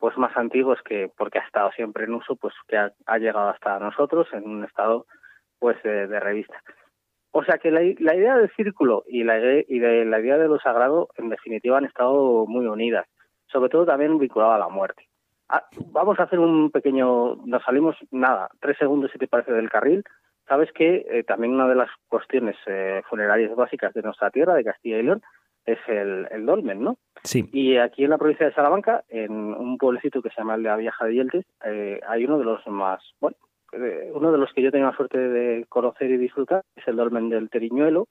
pues 0.01 0.16
más 0.16 0.34
antiguos 0.36 0.80
que 0.82 1.12
porque 1.16 1.38
ha 1.38 1.42
estado 1.42 1.70
siempre 1.72 2.05
en 2.05 2.14
uso, 2.14 2.34
pues 2.34 2.55
que 2.66 2.76
ha, 2.76 3.18
llegado 3.18 3.51
hasta 3.51 3.78
nosotros 3.78 4.26
en 4.32 4.48
un 4.48 4.64
estado 4.64 5.07
pues 5.59 5.80
de, 5.82 6.09
de 6.09 6.18
revista. 6.18 6.61
O 7.32 7.44
sea 7.44 7.59
que 7.59 7.70
la, 7.70 7.82
la, 7.98 8.16
idea 8.16 8.36
del 8.36 8.51
círculo 8.57 9.05
y 9.07 9.22
la, 9.22 9.38
y 9.38 9.78
de 9.78 10.05
la 10.07 10.18
idea 10.18 10.38
de 10.38 10.48
lo 10.48 10.59
sagrado 10.59 11.11
en 11.16 11.28
definitiva 11.28 11.78
han 11.78 11.84
estado 11.84 12.46
muy 12.46 12.66
unidas, 12.66 13.07
sobre 13.46 13.68
todo 13.68 13.86
también 13.86 14.18
vinculado 14.18 14.53
a 14.53 14.59
la 14.59 14.68
muerte. 14.68 15.07
Ah, 15.48 15.66
vamos 15.92 16.18
a 16.18 16.24
hacer 16.24 16.38
un 16.38 16.70
pequeño, 16.70 17.36
nos 17.44 17.62
salimos 17.62 17.96
nada, 18.11 18.48
tres 18.61 18.78
segundos 18.78 19.11
si 19.12 19.18
te 19.18 19.28
parece 19.28 19.53
del 19.53 19.68
carril. 19.68 20.03
Sabes 20.48 20.72
que 20.72 21.07
eh, 21.09 21.24
también 21.24 21.55
una 21.55 21.68
de 21.68 21.74
las 21.74 21.90
cuestiones 22.09 22.57
eh, 22.66 23.03
funerarias 23.09 23.55
básicas 23.55 23.92
de 23.92 24.03
nuestra 24.03 24.30
tierra, 24.30 24.55
de 24.55 24.64
Castilla 24.64 24.98
y 24.98 25.03
León, 25.03 25.22
es 25.66 25.78
el, 25.88 26.26
el 26.30 26.46
dolmen, 26.46 26.82
¿no? 26.82 26.98
Sí. 27.22 27.48
Y 27.52 27.76
aquí 27.76 28.04
en 28.04 28.11
la 28.11 28.18
provincia 28.18 28.46
de 28.46 28.54
Salamanca, 28.54 29.04
en 29.08 29.32
un 29.32 29.76
pueblecito 29.78 30.22
que 30.22 30.30
se 30.30 30.36
llama 30.40 30.56
La 30.56 30.76
Vieja 30.76 31.04
de 31.04 31.14
Yeltes, 31.14 31.44
eh, 31.64 32.00
hay 32.08 32.24
uno 32.24 32.38
de 32.38 32.44
los 32.44 32.66
más, 32.66 33.00
bueno, 33.20 33.36
eh, 33.72 34.11
uno 34.14 34.32
de 34.32 34.38
los 34.38 34.52
que 34.52 34.62
yo 34.62 34.70
tengo 34.72 34.86
la 34.86 34.96
suerte 34.96 35.18
de 35.18 35.66
conocer 35.68 36.11
y 36.11 36.16
disfrutar, 36.16 36.62
es 36.76 36.86
el 36.88 36.96
dolmen 36.96 37.28
del 37.28 37.50
Teriñuelo. 37.50 38.06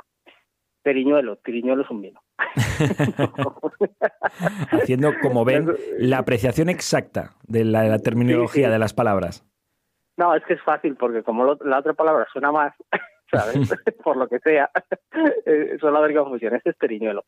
Teriñuelo, 0.84 1.36
Teriñuelo 1.38 1.82
es 1.84 1.90
un 1.90 2.02
vino. 2.02 2.22
Haciendo, 4.72 5.12
como 5.22 5.44
ven, 5.46 5.68
la 5.98 6.20
apreciación 6.20 6.70
exacta 6.70 7.32
de 7.48 7.66
la, 7.66 7.82
de 7.82 7.90
la 7.90 8.00
terminología 8.00 8.64
Sí, 8.64 8.68
sí. 8.68 8.72
de 8.72 8.80
las 8.80 8.94
palabras. 8.94 9.46
No, 10.18 10.36
es 10.36 10.44
que 10.46 10.54
es 10.54 10.62
fácil 10.64 10.96
porque 10.96 11.24
como 11.24 11.44
lo- 11.44 11.58
la 11.66 11.80
otra 11.80 11.94
palabra 11.94 12.28
suena 12.32 12.52
más, 12.52 12.74
¿sabes? 13.32 13.56
Por 14.04 14.18
lo 14.18 14.28
que 14.28 14.40
sea, 14.40 14.70
suele 15.80 15.98
haber 15.98 16.16
confusión. 16.16 16.56
Este 16.56 16.72
es 16.72 16.78
Teriñuelo. 16.78 17.24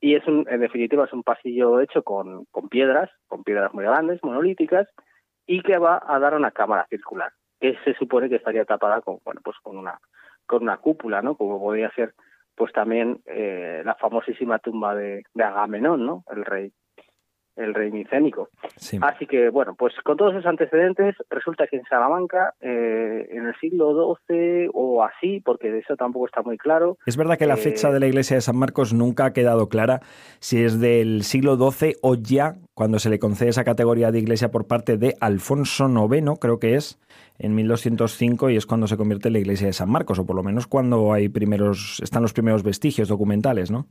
Y 0.00 0.14
es 0.14 0.26
un, 0.26 0.46
en 0.48 0.60
definitiva 0.60 1.04
es 1.04 1.12
un 1.12 1.22
pasillo 1.22 1.80
hecho 1.80 2.02
con, 2.02 2.44
con 2.46 2.68
piedras, 2.68 3.10
con 3.28 3.44
piedras 3.44 3.72
muy 3.72 3.84
grandes, 3.84 4.22
monolíticas, 4.22 4.88
y 5.46 5.62
que 5.62 5.78
va 5.78 6.02
a 6.06 6.18
dar 6.18 6.34
una 6.34 6.50
cámara 6.50 6.86
circular, 6.90 7.32
que 7.60 7.76
se 7.84 7.94
supone 7.94 8.28
que 8.28 8.36
estaría 8.36 8.64
tapada 8.64 9.00
con, 9.00 9.18
bueno, 9.24 9.40
pues 9.44 9.56
con 9.62 9.78
una, 9.78 9.98
con 10.46 10.62
una 10.62 10.78
cúpula, 10.78 11.22
¿no? 11.22 11.36
Como 11.36 11.60
podría 11.60 11.90
ser, 11.92 12.14
pues 12.54 12.72
también 12.72 13.22
eh, 13.26 13.82
la 13.84 13.94
famosísima 13.94 14.58
tumba 14.58 14.94
de, 14.94 15.22
de 15.34 15.44
Agamenón, 15.44 16.04
¿no? 16.04 16.24
El 16.30 16.44
rey, 16.44 16.72
el 17.56 17.74
rey 17.74 17.90
micénico. 17.90 18.50
Sí. 18.76 18.98
Así 19.02 19.26
que, 19.26 19.50
bueno, 19.50 19.74
pues 19.76 19.94
con 20.04 20.16
todos 20.16 20.32
esos 20.32 20.46
antecedentes, 20.46 21.16
resulta 21.30 21.66
que 21.66 21.76
en 21.76 21.84
Salamanca, 21.84 22.54
eh, 22.60 23.28
en 23.30 23.46
el 23.46 23.54
siglo 23.60 24.16
XII 24.28 24.70
o 24.72 25.02
así, 25.02 25.40
porque 25.40 25.70
de 25.70 25.80
eso 25.80 25.96
tampoco 25.96 26.26
está 26.26 26.42
muy 26.42 26.58
claro. 26.58 26.98
Es 27.06 27.16
verdad 27.16 27.38
que 27.38 27.46
la 27.46 27.54
eh, 27.54 27.58
fecha 27.58 27.90
de 27.90 28.00
la 28.00 28.06
iglesia 28.06 28.36
de 28.36 28.42
San 28.42 28.56
Marcos 28.56 28.92
nunca 28.92 29.26
ha 29.26 29.32
quedado 29.32 29.68
clara 29.68 30.00
si 30.38 30.62
es 30.62 30.80
del 30.80 31.22
siglo 31.22 31.56
XII 31.56 31.96
o 32.02 32.14
ya 32.14 32.54
cuando 32.74 32.98
se 32.98 33.10
le 33.10 33.18
concede 33.18 33.50
esa 33.50 33.64
categoría 33.64 34.12
de 34.12 34.18
iglesia 34.18 34.50
por 34.50 34.66
parte 34.66 34.98
de 34.98 35.16
Alfonso 35.20 35.88
IX, 35.88 36.38
creo 36.38 36.58
que 36.58 36.74
es, 36.74 36.98
en 37.38 37.54
1205 37.54 38.50
y 38.50 38.56
es 38.56 38.66
cuando 38.66 38.86
se 38.86 38.96
convierte 38.96 39.28
en 39.28 39.34
la 39.34 39.38
iglesia 39.38 39.66
de 39.66 39.72
San 39.72 39.90
Marcos, 39.90 40.18
o 40.18 40.26
por 40.26 40.36
lo 40.36 40.42
menos 40.42 40.66
cuando 40.66 41.12
hay 41.12 41.28
primeros, 41.28 42.00
están 42.02 42.22
los 42.22 42.32
primeros 42.32 42.62
vestigios 42.62 43.08
documentales, 43.08 43.70
¿no? 43.70 43.86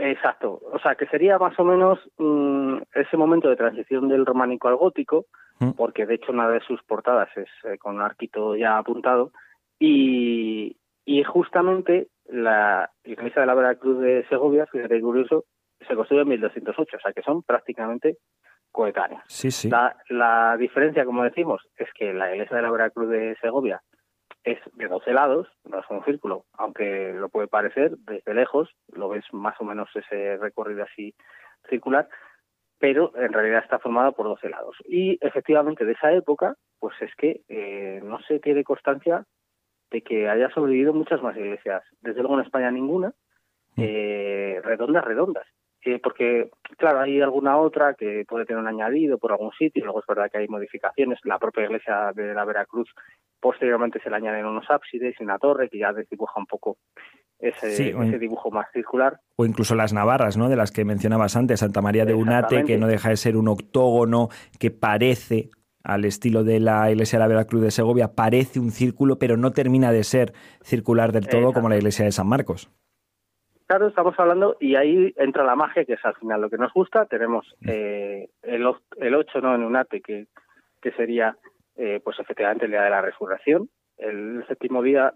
Exacto. 0.00 0.60
O 0.72 0.78
sea, 0.78 0.94
que 0.94 1.06
sería 1.06 1.38
más 1.38 1.58
o 1.58 1.64
menos 1.64 1.98
mm, 2.18 2.78
ese 2.94 3.16
momento 3.16 3.48
de 3.48 3.56
transición 3.56 4.08
del 4.08 4.26
románico 4.26 4.68
al 4.68 4.76
gótico, 4.76 5.26
Mm. 5.58 5.70
porque 5.70 6.04
de 6.04 6.16
hecho 6.16 6.32
una 6.32 6.50
de 6.50 6.60
sus 6.60 6.82
portadas 6.82 7.30
es 7.36 7.48
eh, 7.64 7.78
con 7.78 7.94
un 7.96 8.02
arquito 8.02 8.56
ya 8.56 8.76
apuntado, 8.76 9.32
y, 9.78 10.76
y 11.04 11.22
justamente 11.24 12.08
la 12.26 12.90
iglesia 13.04 13.40
de 13.40 13.46
la 13.46 13.54
Veracruz 13.54 13.98
de 14.00 14.26
Segovia, 14.28 14.66
fíjate 14.66 14.96
qué 14.96 15.00
curioso, 15.00 15.44
se 15.86 15.94
construyó 15.94 16.22
en 16.22 16.28
1208, 16.28 16.96
o 16.96 17.00
sea 17.00 17.12
que 17.12 17.22
son 17.22 17.42
prácticamente 17.42 18.18
coetáneas. 18.70 19.22
Sí, 19.28 19.50
sí. 19.50 19.70
La, 19.70 19.96
la 20.10 20.56
diferencia, 20.58 21.04
como 21.04 21.22
decimos, 21.22 21.62
es 21.76 21.88
que 21.94 22.12
la 22.12 22.32
iglesia 22.34 22.56
de 22.56 22.62
la 22.62 22.70
Veracruz 22.70 23.08
de 23.08 23.36
Segovia 23.40 23.80
es 24.46 24.60
de 24.74 24.86
12 24.86 25.12
lados, 25.12 25.48
no 25.64 25.80
es 25.80 25.84
un 25.90 26.04
círculo, 26.04 26.44
aunque 26.52 27.12
lo 27.12 27.28
puede 27.28 27.48
parecer 27.48 27.96
desde 27.98 28.32
lejos, 28.32 28.70
lo 28.92 29.08
ves 29.08 29.24
más 29.32 29.60
o 29.60 29.64
menos 29.64 29.88
ese 29.94 30.36
recorrido 30.36 30.84
así 30.84 31.14
circular, 31.68 32.08
pero 32.78 33.12
en 33.16 33.32
realidad 33.32 33.64
está 33.64 33.80
formada 33.80 34.12
por 34.12 34.26
12 34.26 34.48
lados. 34.48 34.76
Y 34.84 35.18
efectivamente 35.20 35.84
de 35.84 35.92
esa 35.92 36.12
época, 36.12 36.54
pues 36.78 36.94
es 37.00 37.10
que 37.16 37.42
eh, 37.48 38.00
no 38.04 38.20
se 38.20 38.38
tiene 38.38 38.62
constancia 38.62 39.24
de 39.90 40.02
que 40.02 40.28
haya 40.28 40.48
sobrevivido 40.50 40.92
muchas 40.92 41.20
más 41.22 41.36
iglesias. 41.36 41.82
Desde 42.00 42.20
luego 42.20 42.38
en 42.38 42.44
España 42.44 42.70
ninguna, 42.70 43.12
eh, 43.76 44.60
redondas, 44.62 45.04
redondas. 45.04 45.46
Eh, 45.86 46.00
porque, 46.02 46.50
claro, 46.78 47.00
hay 47.00 47.20
alguna 47.20 47.58
otra 47.58 47.94
que 47.94 48.24
puede 48.28 48.44
tener 48.44 48.60
un 48.60 48.66
añadido 48.66 49.18
por 49.18 49.30
algún 49.30 49.52
sitio, 49.52 49.84
luego 49.84 50.00
es 50.00 50.06
verdad 50.06 50.28
que 50.28 50.38
hay 50.38 50.48
modificaciones. 50.48 51.20
La 51.22 51.38
propia 51.38 51.64
iglesia 51.64 52.12
de 52.12 52.34
la 52.34 52.44
Veracruz 52.44 52.92
posteriormente 53.38 54.00
se 54.00 54.10
le 54.10 54.16
añaden 54.16 54.46
unos 54.46 54.68
ábsides 54.68 55.14
y 55.20 55.22
una 55.22 55.38
torre 55.38 55.68
que 55.68 55.78
ya 55.78 55.92
desdibuja 55.92 56.40
un 56.40 56.46
poco 56.46 56.78
ese, 57.38 57.70
Sí, 57.76 57.94
ese 57.96 58.18
dibujo 58.18 58.50
más 58.50 58.66
circular. 58.72 59.20
O 59.36 59.46
incluso 59.46 59.76
las 59.76 59.92
navarras, 59.92 60.36
¿no? 60.36 60.48
De 60.48 60.56
las 60.56 60.72
que 60.72 60.84
mencionabas 60.84 61.36
antes, 61.36 61.60
Santa 61.60 61.80
María 61.82 62.04
de 62.04 62.14
Unate, 62.14 62.64
que 62.64 62.78
no 62.78 62.88
deja 62.88 63.10
de 63.10 63.16
ser 63.16 63.36
un 63.36 63.46
octógono 63.46 64.28
que 64.58 64.72
parece 64.72 65.50
al 65.84 66.04
estilo 66.04 66.42
de 66.42 66.58
la 66.58 66.90
iglesia 66.90 67.20
de 67.20 67.24
la 67.24 67.28
Veracruz 67.28 67.62
de 67.62 67.70
Segovia, 67.70 68.12
parece 68.12 68.58
un 68.58 68.72
círculo, 68.72 69.20
pero 69.20 69.36
no 69.36 69.52
termina 69.52 69.92
de 69.92 70.02
ser 70.02 70.32
circular 70.64 71.12
del 71.12 71.28
todo 71.28 71.52
como 71.52 71.68
la 71.68 71.76
iglesia 71.76 72.04
de 72.04 72.10
San 72.10 72.26
Marcos. 72.26 72.72
Claro, 73.66 73.88
estamos 73.88 74.14
hablando, 74.18 74.56
y 74.60 74.76
ahí 74.76 75.12
entra 75.16 75.42
la 75.42 75.56
magia, 75.56 75.84
que 75.84 75.94
es 75.94 76.04
al 76.04 76.14
final 76.14 76.40
lo 76.40 76.50
que 76.50 76.56
nos 76.56 76.72
gusta. 76.72 77.06
Tenemos 77.06 77.52
eh, 77.66 78.28
el, 78.42 78.64
el 78.98 79.14
8 79.14 79.40
¿no? 79.40 79.54
en 79.56 79.64
Unate, 79.64 80.00
que, 80.00 80.26
que 80.80 80.92
sería 80.92 81.36
eh, 81.76 82.00
pues 82.02 82.18
efectivamente 82.20 82.66
el 82.66 82.70
día 82.70 82.82
de 82.82 82.90
la 82.90 83.02
resurrección, 83.02 83.68
el 83.98 84.44
séptimo 84.46 84.82
día, 84.82 85.12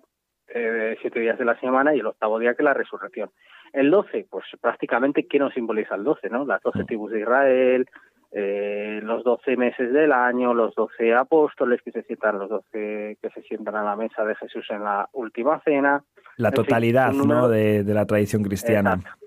eh, 0.49 0.97
siete 1.01 1.21
días 1.21 1.39
de 1.39 1.45
la 1.45 1.59
semana, 1.61 1.95
y 1.95 2.01
el 2.01 2.07
octavo 2.07 2.41
día 2.41 2.55
que 2.55 2.63
es 2.63 2.65
la 2.65 2.75
resurrección. 2.75 3.31
El 3.73 3.89
12, 3.89 4.27
pues 4.29 4.45
prácticamente, 4.61 5.29
¿qué 5.29 5.39
nos 5.39 5.55
simboliza 5.55 5.95
el 5.95 6.03
12? 6.03 6.29
¿no? 6.29 6.45
Las 6.45 6.61
12 6.63 6.85
tribus 6.85 7.13
de 7.13 7.21
Israel, 7.21 7.87
eh, 8.33 9.01
los 9.03 9.25
12 9.25 9.57
meses 9.57 9.93
del 9.93 10.13
año, 10.13 10.55
los 10.55 10.75
12 10.75 11.15
apóstoles 11.15 11.81
que 11.83 11.91
se 11.93 12.03
sientan, 12.03 12.39
los 12.39 12.49
12 12.49 13.19
que 13.21 13.31
se 13.35 13.43
sientan 13.43 13.75
a 13.77 13.83
la 13.83 13.97
mesa 13.97 14.25
de 14.25 14.35
Jesús 14.37 14.67
en 14.71 14.85
la 14.85 15.09
última 15.13 15.61
cena. 15.65 16.05
La 16.37 16.51
fin, 16.51 16.57
totalidad 16.57 17.13
número- 17.13 17.41
¿no? 17.43 17.49
de, 17.49 17.83
de 17.85 17.95
la 17.95 18.07
tradición 18.07 18.43
cristiana. 18.43 18.95
Exacto, 18.95 19.27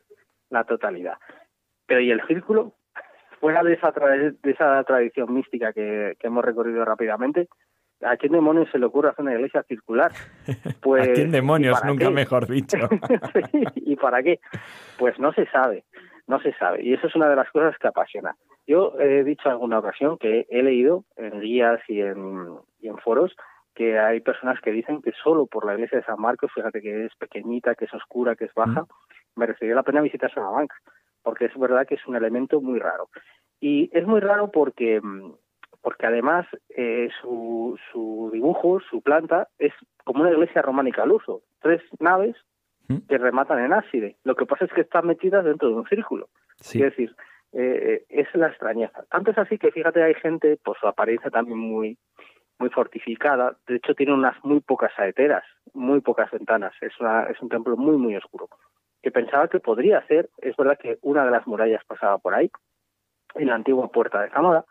la 0.49 0.63
totalidad. 0.63 1.17
Pero 1.85 1.99
¿y 2.01 2.11
el 2.11 2.21
círculo? 2.27 2.73
Fuera 3.39 3.61
de 3.63 3.73
esa, 3.73 3.93
tra- 3.93 4.37
de 4.41 4.51
esa 4.51 4.81
tradición 4.85 5.33
mística 5.33 5.73
que, 5.73 6.15
que 6.19 6.27
hemos 6.27 6.45
recorrido 6.45 6.85
rápidamente, 6.85 7.49
¿a 8.01 8.15
quién 8.15 8.31
demonios 8.31 8.69
se 8.71 8.79
le 8.79 8.85
ocurre 8.85 9.09
hacer 9.09 9.23
una 9.23 9.33
iglesia 9.35 9.63
circular? 9.63 10.11
Pues, 10.81 11.09
¿A 11.09 11.13
quién 11.13 11.27
¿y 11.27 11.31
demonios? 11.31 11.83
Nunca 11.85 12.05
qué? 12.07 12.11
mejor 12.11 12.47
dicho. 12.47 12.77
Sí, 13.51 13.63
¿Y 13.75 13.95
para 13.97 14.21
qué? 14.23 14.39
Pues 14.97 15.17
no 15.19 15.31
se 15.33 15.45
sabe, 15.47 15.83
no 16.27 16.39
se 16.41 16.53
sabe. 16.53 16.83
Y 16.83 16.93
eso 16.93 17.07
es 17.07 17.15
una 17.15 17.29
de 17.29 17.35
las 17.35 17.49
cosas 17.51 17.77
que 17.77 17.87
apasiona. 17.87 18.35
Yo 18.65 18.97
he 18.99 19.23
dicho 19.23 19.43
en 19.45 19.53
alguna 19.53 19.79
ocasión 19.79 20.17
que 20.17 20.45
he 20.49 20.63
leído 20.63 21.03
en 21.17 21.41
guías 21.41 21.81
y 21.87 22.01
en, 22.01 22.57
y 22.79 22.87
en 22.87 22.97
foros 22.97 23.35
que 23.75 23.99
hay 23.99 24.21
personas 24.21 24.59
que 24.61 24.71
dicen 24.71 25.01
que 25.01 25.11
solo 25.23 25.47
por 25.47 25.65
la 25.65 25.73
iglesia 25.73 25.99
de 25.99 26.05
San 26.05 26.19
Marcos, 26.19 26.51
fíjate 26.53 26.81
que 26.81 27.05
es 27.05 27.15
pequeñita, 27.15 27.75
que 27.75 27.85
es 27.85 27.93
oscura, 27.93 28.35
que 28.35 28.45
es 28.45 28.53
baja, 28.53 28.85
merecería 29.35 29.75
la 29.75 29.83
pena 29.83 30.01
visitar 30.01 30.31
Salamanca, 30.31 30.75
porque 31.23 31.45
es 31.45 31.57
verdad 31.57 31.87
que 31.87 31.95
es 31.95 32.05
un 32.05 32.15
elemento 32.15 32.61
muy 32.61 32.79
raro. 32.79 33.09
Y 33.59 33.89
es 33.97 34.05
muy 34.05 34.19
raro 34.19 34.51
porque, 34.51 35.01
porque 35.81 36.05
además 36.05 36.45
eh, 36.69 37.09
su, 37.21 37.79
su 37.91 38.29
dibujo, 38.31 38.79
su 38.79 39.01
planta, 39.01 39.47
es 39.57 39.73
como 40.03 40.21
una 40.21 40.31
iglesia 40.31 40.61
románica 40.61 41.03
al 41.03 41.11
uso. 41.11 41.41
Tres 41.61 41.81
naves 41.99 42.35
que 43.07 43.17
rematan 43.17 43.59
en 43.59 43.73
ábside. 43.73 44.17
Lo 44.23 44.35
que 44.35 44.45
pasa 44.45 44.65
es 44.65 44.73
que 44.73 44.81
están 44.81 45.07
metidas 45.07 45.43
dentro 45.45 45.69
de 45.69 45.75
un 45.75 45.87
círculo. 45.87 46.29
Sí. 46.57 46.79
Es 46.79 46.91
decir, 46.91 47.15
eh, 47.53 48.05
es 48.09 48.27
la 48.35 48.47
extrañeza. 48.47 49.05
Tanto 49.09 49.31
es 49.31 49.37
así 49.37 49.57
que, 49.57 49.71
fíjate, 49.71 50.03
hay 50.03 50.13
gente, 50.15 50.57
por 50.63 50.77
su 50.77 50.87
apariencia 50.87 51.29
también 51.31 51.57
muy 51.57 51.97
muy 52.59 52.69
fortificada. 52.69 53.57
De 53.67 53.75
hecho, 53.75 53.93
tiene 53.93 54.13
unas 54.13 54.35
muy 54.43 54.61
pocas 54.61 54.91
saeteras, 54.95 55.43
muy 55.73 56.01
pocas 56.01 56.31
ventanas. 56.31 56.73
Es, 56.81 56.97
una, 56.99 57.23
es 57.23 57.39
un 57.41 57.49
templo 57.49 57.75
muy, 57.77 57.97
muy 57.97 58.15
oscuro. 58.15 58.47
Que 59.01 59.11
pensaba 59.11 59.47
que 59.49 59.59
podría 59.59 60.05
ser, 60.07 60.29
es 60.37 60.55
verdad 60.55 60.77
que 60.79 60.97
una 61.01 61.25
de 61.25 61.31
las 61.31 61.45
murallas 61.45 61.83
pasaba 61.85 62.17
por 62.19 62.33
ahí, 62.33 62.49
en 63.35 63.47
la 63.47 63.55
antigua 63.55 63.91
puerta 63.91 64.21
de 64.21 64.29
Zamora, 64.29 64.63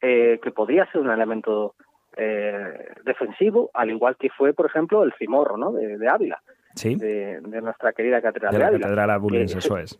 eh, 0.00 0.40
que 0.42 0.50
podría 0.50 0.90
ser 0.90 1.00
un 1.00 1.10
elemento 1.10 1.74
eh, 2.16 2.86
defensivo, 3.04 3.70
al 3.72 3.90
igual 3.90 4.16
que 4.16 4.28
fue, 4.28 4.52
por 4.52 4.66
ejemplo, 4.66 5.02
el 5.04 5.14
cimorro 5.14 5.56
¿no? 5.56 5.72
de, 5.72 5.96
de 5.96 6.08
Ávila, 6.08 6.42
Sí, 6.74 6.94
de, 6.96 7.40
de 7.40 7.60
nuestra 7.62 7.92
querida 7.92 8.20
catedral 8.22 8.52
de 8.52 8.58
de, 8.58 8.62
la 8.62 8.68
Ávila. 8.68 8.82
catedral 8.82 9.10
abulense, 9.10 9.58
eso 9.58 9.76
es. 9.78 9.98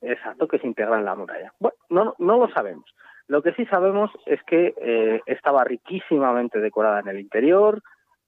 Exacto, 0.00 0.48
que 0.48 0.58
se 0.58 0.66
integra 0.66 0.98
en 0.98 1.04
la 1.04 1.14
muralla. 1.14 1.52
Bueno, 1.60 1.76
no, 1.88 2.14
no 2.18 2.38
lo 2.38 2.48
sabemos. 2.52 2.84
Lo 3.28 3.42
que 3.42 3.52
sí 3.54 3.64
sabemos 3.66 4.10
es 4.26 4.42
que 4.44 4.74
eh, 4.80 5.20
estaba 5.26 5.62
riquísimamente 5.64 6.58
decorada 6.60 7.00
en 7.00 7.08
el 7.08 7.20
interior, 7.20 7.80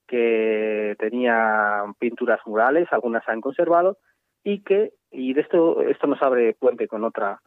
que 0.07 0.95
tenía 0.99 1.83
pinturas 1.99 2.39
murales, 2.45 2.87
algunas 2.91 3.23
se 3.25 3.31
han 3.31 3.41
conservado, 3.41 3.97
y 4.43 4.61
que, 4.63 4.93
y 5.11 5.33
de 5.33 5.41
esto, 5.41 5.81
esto 5.81 6.07
nos 6.07 6.21
abre 6.21 6.53
puente 6.53 6.87
con 6.87 7.03
otra 7.03 7.41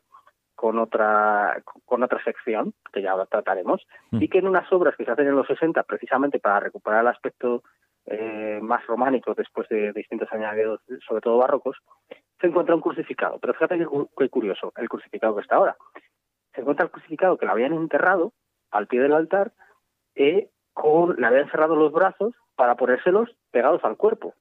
con 0.54 0.76
otra 0.80 1.62
con 1.84 2.02
otra 2.02 2.20
sección 2.24 2.74
que 2.92 3.00
ya 3.00 3.14
trataremos 3.26 3.86
Mm. 4.10 4.22
y 4.22 4.28
que 4.28 4.38
en 4.38 4.48
unas 4.48 4.70
obras 4.72 4.96
que 4.96 5.04
se 5.04 5.10
hacen 5.12 5.28
en 5.28 5.36
los 5.36 5.46
60 5.46 5.84
precisamente 5.84 6.40
para 6.40 6.58
recuperar 6.58 7.02
el 7.02 7.06
aspecto 7.08 7.62
eh, 8.10 8.58
más 8.62 8.86
románico 8.86 9.34
después 9.34 9.68
de 9.68 9.92
distintos 9.92 10.28
añadidos 10.32 10.80
sobre 11.06 11.20
todo 11.20 11.38
barrocos 11.38 11.76
se 12.40 12.46
encuentra 12.46 12.74
un 12.74 12.80
crucificado 12.80 13.38
pero 13.38 13.54
fíjate 13.54 13.78
qué, 13.78 13.86
cu- 13.86 14.08
qué 14.16 14.28
curioso 14.28 14.72
el 14.76 14.88
crucificado 14.88 15.34
que 15.36 15.42
está 15.42 15.56
ahora 15.56 15.76
se 16.54 16.60
encuentra 16.62 16.84
el 16.86 16.90
crucificado 16.90 17.36
que 17.38 17.46
lo 17.46 17.52
habían 17.52 17.72
enterrado 17.74 18.32
al 18.70 18.86
pie 18.86 19.00
del 19.00 19.12
altar 19.12 19.52
eh, 20.14 20.48
con 20.72 21.16
le 21.16 21.26
habían 21.26 21.50
cerrado 21.50 21.76
los 21.76 21.92
brazos 21.92 22.34
para 22.56 22.76
ponérselos 22.76 23.30
pegados 23.50 23.84
al 23.84 23.96
cuerpo 23.96 24.34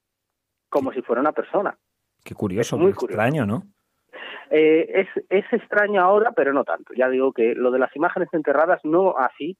como 0.70 0.91
si 0.93 1.01
fuera 1.01 1.22
una 1.22 1.32
persona 1.34 1.78
Qué 2.24 2.34
curioso, 2.34 2.78
muy 2.78 2.91
qué 2.91 2.97
curioso. 2.97 3.22
extraño, 3.22 3.45
¿no? 3.45 3.63
Eh, 4.49 5.05
es, 5.07 5.24
es 5.30 5.45
extraño 5.53 6.01
ahora, 6.01 6.32
pero 6.34 6.51
no 6.51 6.63
tanto. 6.65 6.93
Ya 6.93 7.07
digo 7.09 7.32
que 7.32 7.53
lo 7.55 7.72
de 7.72 7.80
las 7.80 7.95
imágenes 7.95 8.28
enterradas 8.34 8.82
no 8.84 9.18
así, 9.18 9.57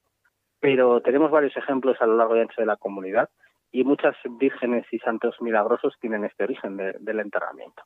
pero 0.60 1.00
tenemos 1.00 1.30
varios 1.30 1.56
ejemplos 1.56 1.96
a 2.00 2.06
lo 2.06 2.16
largo 2.16 2.36
y 2.36 2.40
ancho 2.40 2.60
de 2.60 2.66
la 2.66 2.76
comunidad 2.76 3.30
y 3.70 3.84
muchas 3.84 4.16
vírgenes 4.38 4.86
y 4.90 4.98
santos 4.98 5.36
milagrosos 5.40 5.94
tienen 6.00 6.24
este 6.24 6.44
origen 6.44 6.76
del 6.76 7.20
enterramiento. 7.20 7.82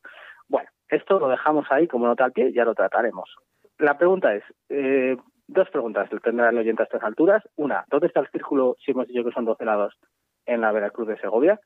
Bueno, 0.49 0.69
esto 0.89 1.19
lo 1.19 1.29
dejamos 1.29 1.67
ahí 1.71 1.89
como 1.89 2.07
nota 2.07 2.25
al 2.25 2.33
pie, 2.33 2.53
ya 2.53 2.65
lo 2.65 2.75
trataremos. 2.75 3.35
La 3.79 3.97
pregunta 3.99 4.35
es, 4.35 4.45
eh, 4.69 5.17
dos 5.47 5.69
preguntas 5.71 6.09
tendrá 6.23 6.51
el 6.51 6.59
oyente 6.59 6.83
a 6.83 6.85
estas 6.85 7.03
alturas. 7.03 7.43
Una, 7.57 7.85
¿dónde 7.89 8.07
está 8.07 8.21
el 8.21 8.29
círculo, 8.29 8.77
si 8.85 8.93
hemos 8.93 9.09
dicho 9.09 9.25
que 9.25 9.33
son 9.33 9.45
12 9.45 9.65
lados, 9.65 9.95
en 10.47 10.61
la 10.61 10.73
Veracruz 10.73 11.09
de 11.09 11.19
Segovia? 11.19 11.59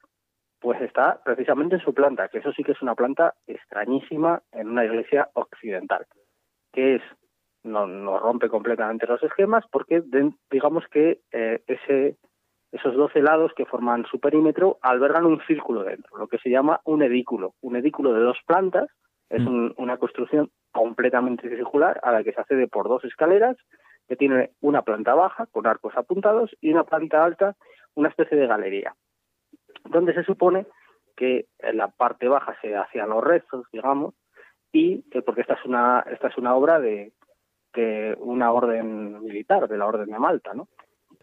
Pues 0.60 0.80
está 0.80 1.20
precisamente 1.24 1.76
en 1.76 1.82
su 1.82 1.92
planta, 1.92 2.28
que 2.28 2.38
eso 2.38 2.52
sí 2.52 2.62
que 2.64 2.72
es 2.72 2.82
una 2.82 2.94
planta 2.94 3.34
extrañísima 3.46 4.42
en 4.52 4.70
una 4.70 4.84
iglesia 4.84 5.28
occidental, 5.34 6.06
que 6.72 6.96
es 6.96 7.02
no, 7.62 7.86
no 7.86 8.18
rompe 8.18 8.48
completamente 8.48 9.06
los 9.06 9.22
esquemas 9.22 9.64
porque 9.70 10.02
digamos 10.50 10.84
que 10.88 11.20
eh, 11.32 11.62
ese 11.66 12.16
esos 12.72 12.94
12 12.94 13.22
lados 13.22 13.52
que 13.56 13.64
forman 13.64 14.04
su 14.10 14.20
perímetro 14.20 14.78
albergan 14.82 15.26
un 15.26 15.40
círculo 15.46 15.84
dentro, 15.84 16.16
lo 16.18 16.28
que 16.28 16.38
se 16.38 16.50
llama 16.50 16.80
un 16.84 17.02
edículo. 17.02 17.54
Un 17.60 17.76
edículo 17.76 18.12
de 18.12 18.20
dos 18.20 18.38
plantas 18.46 18.88
es 19.30 19.42
mm. 19.42 19.72
una 19.76 19.96
construcción 19.98 20.50
completamente 20.72 21.48
circular 21.48 22.00
a 22.02 22.12
la 22.12 22.22
que 22.22 22.32
se 22.32 22.40
accede 22.40 22.68
por 22.68 22.88
dos 22.88 23.04
escaleras 23.04 23.56
que 24.08 24.16
tiene 24.16 24.50
una 24.60 24.82
planta 24.82 25.14
baja 25.14 25.46
con 25.46 25.66
arcos 25.66 25.96
apuntados 25.96 26.54
y 26.60 26.70
una 26.70 26.84
planta 26.84 27.24
alta, 27.24 27.56
una 27.94 28.08
especie 28.08 28.36
de 28.36 28.46
galería, 28.46 28.94
donde 29.84 30.14
se 30.14 30.22
supone 30.22 30.66
que 31.16 31.46
en 31.58 31.78
la 31.78 31.88
parte 31.88 32.28
baja 32.28 32.56
se 32.60 32.76
hacían 32.76 33.08
los 33.08 33.24
rezos, 33.24 33.66
digamos, 33.72 34.14
y 34.70 35.02
que 35.10 35.22
porque 35.22 35.40
esta 35.40 35.54
es 35.54 35.64
una 35.64 36.04
esta 36.10 36.28
es 36.28 36.36
una 36.36 36.54
obra 36.54 36.78
de, 36.78 37.12
de 37.74 38.16
una 38.20 38.52
orden 38.52 39.22
militar, 39.24 39.66
de 39.66 39.78
la 39.78 39.86
orden 39.86 40.10
de 40.10 40.18
Malta, 40.18 40.52
¿no? 40.54 40.68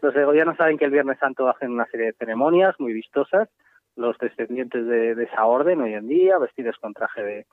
Los 0.00 0.14
segovianos 0.14 0.56
saben 0.56 0.78
que 0.78 0.84
el 0.84 0.90
Viernes 0.90 1.18
Santo 1.18 1.48
hacen 1.48 1.72
una 1.72 1.86
serie 1.86 2.06
de 2.06 2.12
ceremonias 2.14 2.74
muy 2.78 2.92
vistosas, 2.92 3.48
los 3.96 4.18
descendientes 4.18 4.86
de, 4.86 5.12
esa 5.22 5.46
orden 5.46 5.80
hoy 5.80 5.94
en 5.94 6.08
día, 6.08 6.38
vestidos 6.38 6.76
con 6.78 6.94
traje 6.94 7.22
de, 7.22 7.46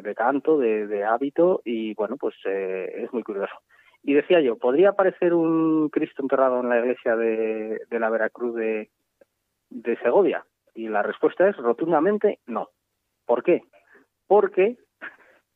de, 0.00 0.14
canto, 0.14 0.58
de, 0.58 1.04
hábito, 1.04 1.62
y 1.64 1.94
bueno, 1.94 2.16
pues 2.16 2.34
eh, 2.44 3.04
es 3.04 3.12
muy 3.12 3.22
curioso. 3.22 3.54
Y 4.02 4.14
decía 4.14 4.40
yo, 4.40 4.58
¿podría 4.58 4.90
aparecer 4.90 5.32
un 5.32 5.88
Cristo 5.88 6.22
enterrado 6.22 6.60
en 6.60 6.68
la 6.68 6.80
iglesia 6.80 7.16
de, 7.16 7.80
la 7.90 8.10
Veracruz 8.10 8.54
de, 8.54 8.90
de 9.70 9.96
Segovia? 9.98 10.44
Y 10.74 10.88
la 10.88 11.02
respuesta 11.02 11.48
es 11.48 11.56
rotundamente 11.56 12.40
no. 12.46 12.68
¿Por 13.24 13.42
qué? 13.42 13.62
Porque 14.26 14.76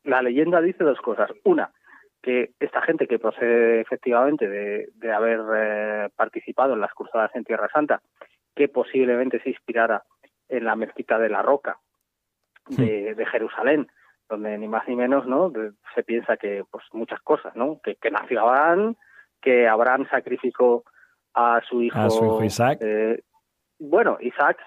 la 0.03 0.21
leyenda 0.21 0.61
dice 0.61 0.83
dos 0.83 0.99
cosas. 1.01 1.29
Una, 1.43 1.71
que 2.21 2.51
esta 2.59 2.81
gente 2.81 3.07
que 3.07 3.19
procede 3.19 3.81
efectivamente 3.81 4.47
de, 4.47 5.11
haber 5.11 5.39
eh, 5.55 6.09
participado 6.15 6.73
en 6.73 6.81
las 6.81 6.93
cruzadas 6.93 7.31
en 7.35 7.43
Tierra 7.43 7.69
Santa, 7.71 8.01
que 8.55 8.67
posiblemente 8.67 9.41
se 9.41 9.49
inspirara 9.49 10.03
en 10.49 10.65
la 10.65 10.75
mezquita 10.75 11.17
de 11.17 11.29
la 11.29 11.41
Roca 11.41 11.77
de, 12.67 13.25
Jerusalén, 13.31 13.87
donde 14.27 14.57
ni 14.57 14.67
más 14.67 14.87
ni 14.87 14.95
menos 14.95 15.25
no 15.25 15.51
se 15.95 16.03
piensa 16.03 16.37
que 16.37 16.63
pues 16.69 16.83
muchas 16.93 17.21
cosas, 17.21 17.55
¿no? 17.55 17.79
Que, 17.81 17.97
nació 18.11 18.41
Abraham, 18.41 18.95
que 19.41 19.67
Abraham 19.67 20.07
sacrificó 20.09 20.83
a 21.33 21.61
su 21.67 21.81
hijo, 21.81 22.43
Isaac. 22.43 22.79
Eh, 22.81 23.23
bueno, 23.79 24.17
Isaac 24.19 24.57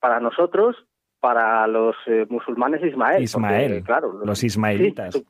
para 0.00 0.18
nosotros, 0.18 0.76
para 1.20 1.66
los 1.66 1.94
eh, 2.06 2.26
musulmanes 2.28 2.82
Ismael. 2.82 3.22
Ismael, 3.22 3.82
claro, 3.84 4.12
los, 4.24 4.42
ismaelitas 4.42 5.22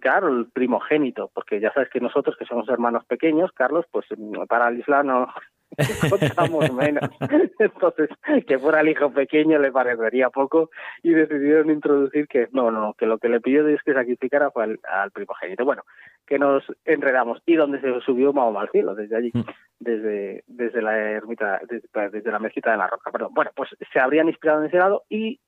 claro, 0.00 0.28
el 0.28 0.46
primogénito, 0.46 1.30
porque 1.34 1.60
ya 1.60 1.72
sabes 1.72 1.90
que 1.90 2.00
nosotros 2.00 2.36
que 2.38 2.46
somos 2.46 2.68
hermanos 2.68 3.04
pequeños, 3.06 3.52
Carlos, 3.52 3.86
pues 3.90 4.06
para 4.48 4.68
el 4.68 4.80
Islam 4.80 5.06
no 5.06 5.28
contamos 6.10 6.72
menos. 6.72 7.10
Entonces, 7.58 8.10
que 8.46 8.58
fuera 8.58 8.80
el 8.80 8.88
hijo 8.88 9.12
pequeño 9.12 9.58
le 9.58 9.72
parecería 9.72 10.30
poco 10.30 10.70
y 11.02 11.10
decidieron 11.10 11.70
introducir 11.70 12.28
que 12.28 12.48
no, 12.52 12.70
no, 12.70 12.94
que 12.94 13.06
lo 13.06 13.18
que 13.18 13.28
le 13.28 13.40
pidió 13.40 13.64
Dios 13.64 13.80
que 13.84 13.94
sacrificara 13.94 14.50
fue 14.50 14.78
al, 14.84 15.10
primogénito. 15.10 15.64
Bueno, 15.64 15.82
que 16.26 16.38
nos 16.38 16.64
enredamos. 16.84 17.42
Y 17.46 17.56
donde 17.56 17.80
se 17.80 18.00
subió 18.00 18.32
Mahoma 18.32 18.62
al 18.62 18.70
cielo, 18.70 18.94
desde 18.94 19.16
allí, 19.16 19.30
mm. 19.32 19.44
desde, 19.80 20.44
desde 20.46 20.82
la 20.82 20.98
ermita, 20.98 21.60
desde, 21.68 22.10
desde 22.10 22.30
la 22.30 22.38
mezquita 22.38 22.70
de 22.70 22.78
la 22.78 22.86
roca. 22.86 23.10
Perdón. 23.10 23.32
Bueno, 23.34 23.50
pues 23.54 23.70
se 23.92 24.00
habrían 24.00 24.28
inspirado 24.28 24.60
en 24.60 24.68
ese 24.68 24.78
lado 24.78 25.04
y 25.08 25.40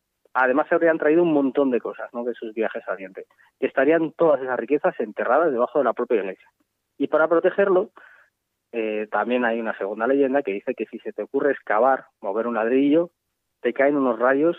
además 0.42 0.66
se 0.68 0.74
habrían 0.74 0.98
traído 0.98 1.22
un 1.22 1.32
montón 1.32 1.70
de 1.70 1.80
cosas 1.80 2.08
¿no? 2.12 2.24
de 2.24 2.34
sus 2.34 2.54
viajes 2.54 2.82
al 2.86 2.94
Oriente. 2.94 3.26
Y 3.58 3.66
estarían 3.66 4.12
todas 4.12 4.40
esas 4.40 4.58
riquezas 4.58 4.98
enterradas 5.00 5.52
debajo 5.52 5.78
de 5.78 5.84
la 5.84 5.92
propia 5.92 6.18
iglesia. 6.18 6.48
Y 6.96 7.08
para 7.08 7.28
protegerlo, 7.28 7.90
eh, 8.72 9.08
también 9.10 9.44
hay 9.44 9.60
una 9.60 9.76
segunda 9.78 10.06
leyenda 10.06 10.42
que 10.42 10.52
dice 10.52 10.74
que 10.74 10.86
si 10.86 10.98
se 10.98 11.12
te 11.12 11.22
ocurre 11.22 11.52
excavar, 11.52 12.06
mover 12.20 12.46
un 12.46 12.54
ladrillo, 12.54 13.10
te 13.60 13.72
caen 13.72 13.96
unos 13.96 14.18
rayos 14.18 14.56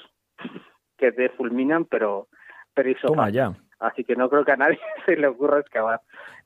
que 0.97 1.11
te 1.11 1.29
fulminan, 1.29 1.85
pero, 1.85 2.27
pero 2.73 2.91
Toma 3.01 3.29
ya. 3.29 3.53
Así 3.79 4.03
que 4.03 4.15
no 4.15 4.29
creo 4.29 4.43
que 4.43 4.51
a 4.51 4.57
nadie 4.57 4.79
se 5.05 5.15
le 5.15 5.27
ocurra 5.27 5.59
excavar 5.59 6.01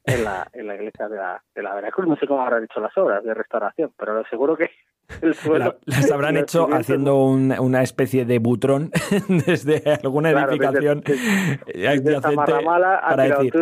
en 0.05 0.23
la, 0.23 0.47
en 0.53 0.67
la 0.67 0.75
iglesia 0.75 1.07
de 1.07 1.17
la, 1.17 1.43
de 1.55 1.63
la 1.63 1.73
Veracruz. 1.73 2.07
No 2.07 2.15
sé 2.17 2.27
cómo 2.27 2.41
habrán 2.41 2.63
hecho 2.63 2.79
las 2.79 2.95
obras 2.97 3.23
de 3.23 3.34
restauración, 3.34 3.91
pero 3.97 4.23
seguro 4.25 4.55
que 4.55 4.69
las 5.85 6.11
habrán 6.11 6.37
hecho 6.37 6.67
haciendo 6.73 7.25
una 7.25 7.83
especie 7.83 8.25
de 8.25 8.39
butrón 8.39 8.91
desde 9.45 9.83
alguna 10.01 10.31
edificación 10.31 11.03
adyacente 11.05 12.53
para 12.63 13.23
decir, 13.23 13.53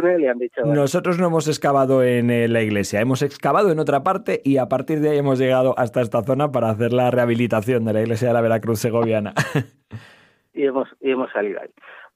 nosotros 0.66 1.18
no 1.20 1.28
hemos 1.28 1.48
excavado 1.48 2.04
en 2.04 2.30
eh, 2.30 2.48
la 2.48 2.62
iglesia, 2.62 3.02
hemos 3.02 3.22
excavado 3.22 3.72
en 3.72 3.80
otra 3.80 4.04
parte 4.04 4.42
y 4.44 4.58
a 4.58 4.68
partir 4.68 5.00
de 5.00 5.10
ahí 5.10 5.18
hemos 5.18 5.40
llegado 5.40 5.78
hasta 5.78 6.02
esta 6.02 6.24
zona 6.24 6.52
para 6.52 6.70
hacer 6.70 6.94
la 6.94 7.12
rehabilitación 7.12 7.86
de 7.86 7.94
la 7.94 8.02
iglesia 8.02 8.30
de 8.30 8.34
la 8.34 8.42
Veracruz 8.42 8.80
segoviana. 8.80 9.34
y 10.54 10.66
hemos, 10.66 10.88
y 11.02 11.12
hemos 11.12 11.32
salido 11.32 11.60
ahí. 11.62 11.70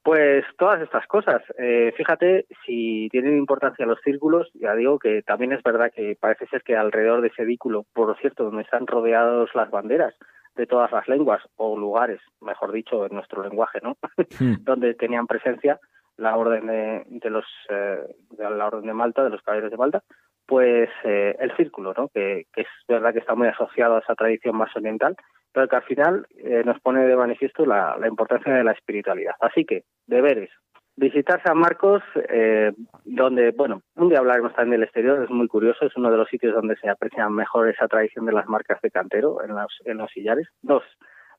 Pues 0.06 0.45
todas 0.60 0.80
estas 0.84 1.08
cosas. 1.08 1.41
Eh, 1.58 1.91
fíjate, 1.97 2.45
si 2.64 3.10
tienen 3.10 3.39
importancia 3.39 3.88
los 3.88 3.99
círculos, 4.01 4.47
ya 4.53 4.76
digo 4.76 4.99
que 4.99 5.24
también 5.24 5.51
es 5.51 5.64
verdad 5.64 5.91
que 5.91 6.16
parece 6.20 6.45
ser 6.45 6.62
que 6.62 6.78
alrededor 6.78 7.22
de 7.22 7.30
ese 7.30 7.43
vínculo, 7.43 7.88
por 7.91 8.16
cierto, 8.20 8.43
donde 8.43 8.62
están 8.62 8.86
rodeados 8.86 9.49
las 9.56 9.72
banderas 9.72 10.14
de 10.56 10.68
todas 10.68 10.91
las 10.91 11.08
lenguas 11.08 11.41
o 11.56 11.76
lugares, 11.76 12.22
mejor 12.39 12.72
dicho, 12.72 13.08
en 13.08 13.16
nuestro 13.16 13.41
lenguaje, 13.41 13.80
¿no? 13.82 13.97
Hmm. 14.39 14.64
donde 14.64 14.93
tenían 14.93 15.26
presencia 15.26 15.80
la 16.18 16.38
orden 16.38 16.68
de, 16.68 17.30
los 17.32 17.45
eh, 17.70 17.97
de 18.30 18.49
la 18.49 18.68
orden 18.68 18.86
de 18.86 18.93
Malta, 18.93 19.24
de 19.24 19.32
los 19.32 19.41
caballeros 19.41 19.72
de 19.72 19.78
Malta, 19.78 20.03
pues 20.45 20.89
eh, 21.03 21.36
el 21.39 21.56
círculo, 21.58 21.95
¿no? 21.97 22.10
Que, 22.10 22.45
que, 22.53 22.62
es 22.62 22.68
verdad 22.88 23.12
que 23.12 23.20
está 23.20 23.34
muy 23.34 23.47
asociado 23.47 23.95
a 23.95 23.99
esa 23.99 24.14
tradición 24.14 24.56
más 24.56 24.70
oriental 24.76 25.16
pero 25.56 25.70
que 25.70 25.76
al 25.78 25.84
final 25.84 26.28
eh, 26.38 26.64
nos 26.66 26.82
pone 26.82 27.08
de 27.08 27.16
manifiesto 27.16 27.66
la, 27.66 27.95
importancia 28.06 28.53
de 28.53 28.66
la 28.66 28.74
espiritualidad. 28.74 29.36
Así 29.39 29.64
que, 29.64 29.86
deberes. 30.06 30.49
Visitar 30.97 31.41
San 31.43 31.58
Marcos, 31.58 32.03
eh, 32.28 32.74
donde, 33.06 33.51
bueno, 33.51 33.82
un 33.95 34.10
día 34.10 34.20
hablaremos 34.20 34.53
también 34.53 34.72
del 34.72 34.84
exterior, 34.84 35.24
es 35.24 35.30
muy 35.30 35.47
curioso, 35.47 35.86
es 35.86 35.95
uno 35.95 36.12
de 36.12 36.18
los 36.18 36.28
sitios 36.28 36.53
donde 36.53 36.76
se 36.76 36.89
aprecia 36.89 37.30
mejor 37.30 37.70
esa 37.70 37.88
tradición 37.88 38.26
de 38.26 38.34
las 38.34 38.47
marcas 38.47 38.82
de 38.82 38.91
cantero 38.91 39.41
en 39.45 39.56
los, 39.56 39.82
en 39.86 39.97
los 39.97 40.12
sillares. 40.12 40.47
Dos, 40.62 40.84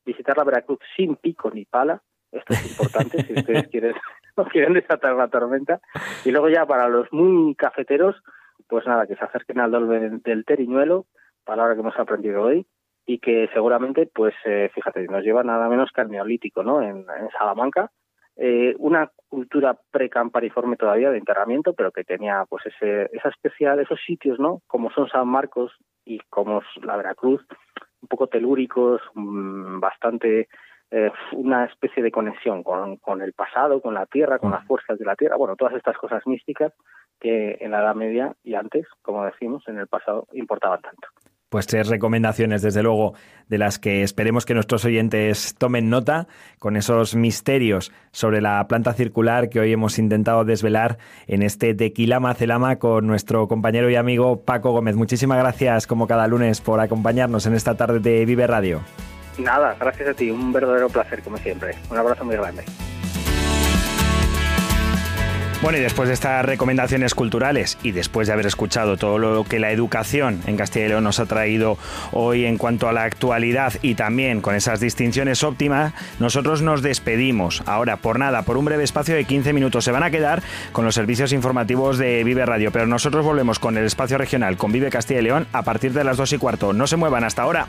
visitar 0.06 0.34
la 0.38 0.44
Veracruz 0.44 0.78
sin 0.96 1.16
pico 1.16 1.50
ni 1.50 1.66
pala, 1.66 2.00
esto 2.32 2.54
es 2.54 2.70
importante 2.70 3.22
si 3.22 3.34
ustedes 3.34 3.68
quieren, 3.70 3.94
quieren 4.50 4.72
desatar 4.72 5.14
la 5.14 5.28
tormenta. 5.28 5.80
Y 6.24 6.30
luego 6.30 6.48
ya 6.48 6.64
para 6.64 6.88
los 6.88 7.12
muy 7.12 7.54
cafeteros, 7.54 8.16
pues 8.66 8.86
nada, 8.86 9.06
que 9.06 9.16
se 9.16 9.24
acerquen 9.24 9.60
al 9.60 9.72
dolmen 9.72 10.22
del 10.24 10.46
Teriñuelo, 10.46 11.04
palabra 11.44 11.74
que 11.74 11.80
hemos 11.80 11.98
aprendido 11.98 12.42
hoy, 12.42 12.66
y 13.06 13.18
que 13.20 13.48
seguramente, 13.54 14.10
pues 14.12 14.34
eh, 14.44 14.68
fíjate, 14.74 15.06
nos 15.06 15.22
lleva 15.22 15.44
nada 15.44 15.68
menos 15.68 15.90
que 15.94 16.00
al 16.00 16.10
neolítico, 16.10 16.64
¿no? 16.64 16.82
En, 16.82 17.06
Salamanca, 17.38 17.92
eh, 18.36 18.74
una 18.78 19.10
cultura 19.28 19.78
precampariforme 19.92 20.76
todavía 20.76 21.10
de 21.10 21.18
enterramiento, 21.18 21.72
pero 21.72 21.92
que 21.92 22.04
tenía 22.04 22.44
pues 22.48 22.66
ese, 22.66 23.08
esa 23.12 23.28
especial, 23.28 23.78
esos 23.78 24.00
sitios, 24.04 24.40
¿no? 24.40 24.60
Como 24.66 24.90
son 24.90 25.08
San 25.08 25.28
Marcos 25.28 25.72
y 26.04 26.18
como 26.28 26.62
la 26.82 26.96
Veracruz, 26.96 27.46
un 28.02 28.08
poco 28.08 28.26
telúricos, 28.26 29.00
mm, 29.14 29.78
bastante 29.78 30.48
eh, 30.90 31.10
una 31.32 31.64
especie 31.64 32.02
de 32.02 32.10
conexión 32.10 32.64
con, 32.64 32.96
con, 32.96 33.22
el 33.22 33.32
pasado, 33.32 33.80
con 33.80 33.94
la 33.94 34.06
tierra, 34.06 34.38
con 34.38 34.50
las 34.50 34.66
fuerzas 34.66 34.98
de 34.98 35.04
la 35.04 35.16
tierra, 35.16 35.36
bueno, 35.36 35.56
todas 35.56 35.74
estas 35.74 35.96
cosas 35.96 36.26
místicas 36.26 36.72
que 37.20 37.56
en 37.60 37.70
la 37.70 37.80
Edad 37.80 37.94
Media 37.94 38.34
y 38.42 38.54
antes, 38.54 38.86
como 39.02 39.24
decimos, 39.24 39.66
en 39.68 39.78
el 39.78 39.86
pasado 39.86 40.26
importaban 40.32 40.82
tanto 40.82 41.08
pues 41.48 41.66
tres 41.66 41.88
recomendaciones, 41.88 42.62
desde 42.62 42.82
luego, 42.82 43.14
de 43.48 43.58
las 43.58 43.78
que 43.78 44.02
esperemos 44.02 44.44
que 44.44 44.54
nuestros 44.54 44.84
oyentes 44.84 45.54
tomen 45.56 45.88
nota, 45.88 46.26
con 46.58 46.76
esos 46.76 47.14
misterios 47.14 47.92
sobre 48.10 48.40
la 48.40 48.66
planta 48.66 48.92
circular 48.92 49.48
que 49.48 49.60
hoy 49.60 49.72
hemos 49.72 49.98
intentado 49.98 50.44
desvelar 50.44 50.98
en 51.26 51.42
este 51.42 51.74
Tequila 51.74 52.20
Macelama 52.20 52.76
con 52.76 53.06
nuestro 53.06 53.46
compañero 53.48 53.88
y 53.90 53.96
amigo 53.96 54.42
Paco 54.44 54.72
Gómez. 54.72 54.96
Muchísimas 54.96 55.38
gracias, 55.38 55.86
como 55.86 56.06
cada 56.06 56.26
lunes, 56.26 56.60
por 56.60 56.80
acompañarnos 56.80 57.46
en 57.46 57.54
esta 57.54 57.74
tarde 57.74 58.00
de 58.00 58.24
Vive 58.24 58.46
Radio. 58.46 58.80
Nada, 59.38 59.76
gracias 59.78 60.08
a 60.08 60.14
ti, 60.14 60.30
un 60.30 60.52
verdadero 60.52 60.88
placer, 60.88 61.22
como 61.22 61.36
siempre. 61.36 61.74
Un 61.90 61.98
abrazo 61.98 62.24
muy 62.24 62.36
grande. 62.36 62.64
Bueno, 65.66 65.80
y 65.80 65.82
después 65.82 66.06
de 66.06 66.14
estas 66.14 66.44
recomendaciones 66.44 67.16
culturales 67.16 67.76
y 67.82 67.90
después 67.90 68.28
de 68.28 68.32
haber 68.32 68.46
escuchado 68.46 68.96
todo 68.96 69.18
lo 69.18 69.42
que 69.42 69.58
la 69.58 69.72
educación 69.72 70.40
en 70.46 70.56
Castilla 70.56 70.84
y 70.86 70.88
León 70.90 71.02
nos 71.02 71.18
ha 71.18 71.26
traído 71.26 71.76
hoy 72.12 72.44
en 72.44 72.56
cuanto 72.56 72.88
a 72.88 72.92
la 72.92 73.02
actualidad 73.02 73.72
y 73.82 73.96
también 73.96 74.42
con 74.42 74.54
esas 74.54 74.78
distinciones 74.78 75.42
óptimas, 75.42 75.92
nosotros 76.20 76.62
nos 76.62 76.82
despedimos. 76.82 77.64
Ahora, 77.66 77.96
por 77.96 78.20
nada, 78.20 78.42
por 78.42 78.58
un 78.58 78.64
breve 78.64 78.84
espacio 78.84 79.16
de 79.16 79.24
15 79.24 79.52
minutos, 79.52 79.82
se 79.82 79.90
van 79.90 80.04
a 80.04 80.12
quedar 80.12 80.40
con 80.70 80.84
los 80.84 80.94
servicios 80.94 81.32
informativos 81.32 81.98
de 81.98 82.22
Vive 82.22 82.46
Radio, 82.46 82.70
pero 82.70 82.86
nosotros 82.86 83.24
volvemos 83.24 83.58
con 83.58 83.76
el 83.76 83.86
espacio 83.86 84.18
regional, 84.18 84.56
con 84.56 84.70
Vive 84.70 84.90
Castilla 84.90 85.18
y 85.18 85.24
León, 85.24 85.48
a 85.52 85.62
partir 85.62 85.92
de 85.92 86.04
las 86.04 86.16
2 86.16 86.34
y 86.34 86.38
cuarto. 86.38 86.72
No 86.74 86.86
se 86.86 86.94
muevan 86.94 87.24
hasta 87.24 87.42
ahora. 87.42 87.66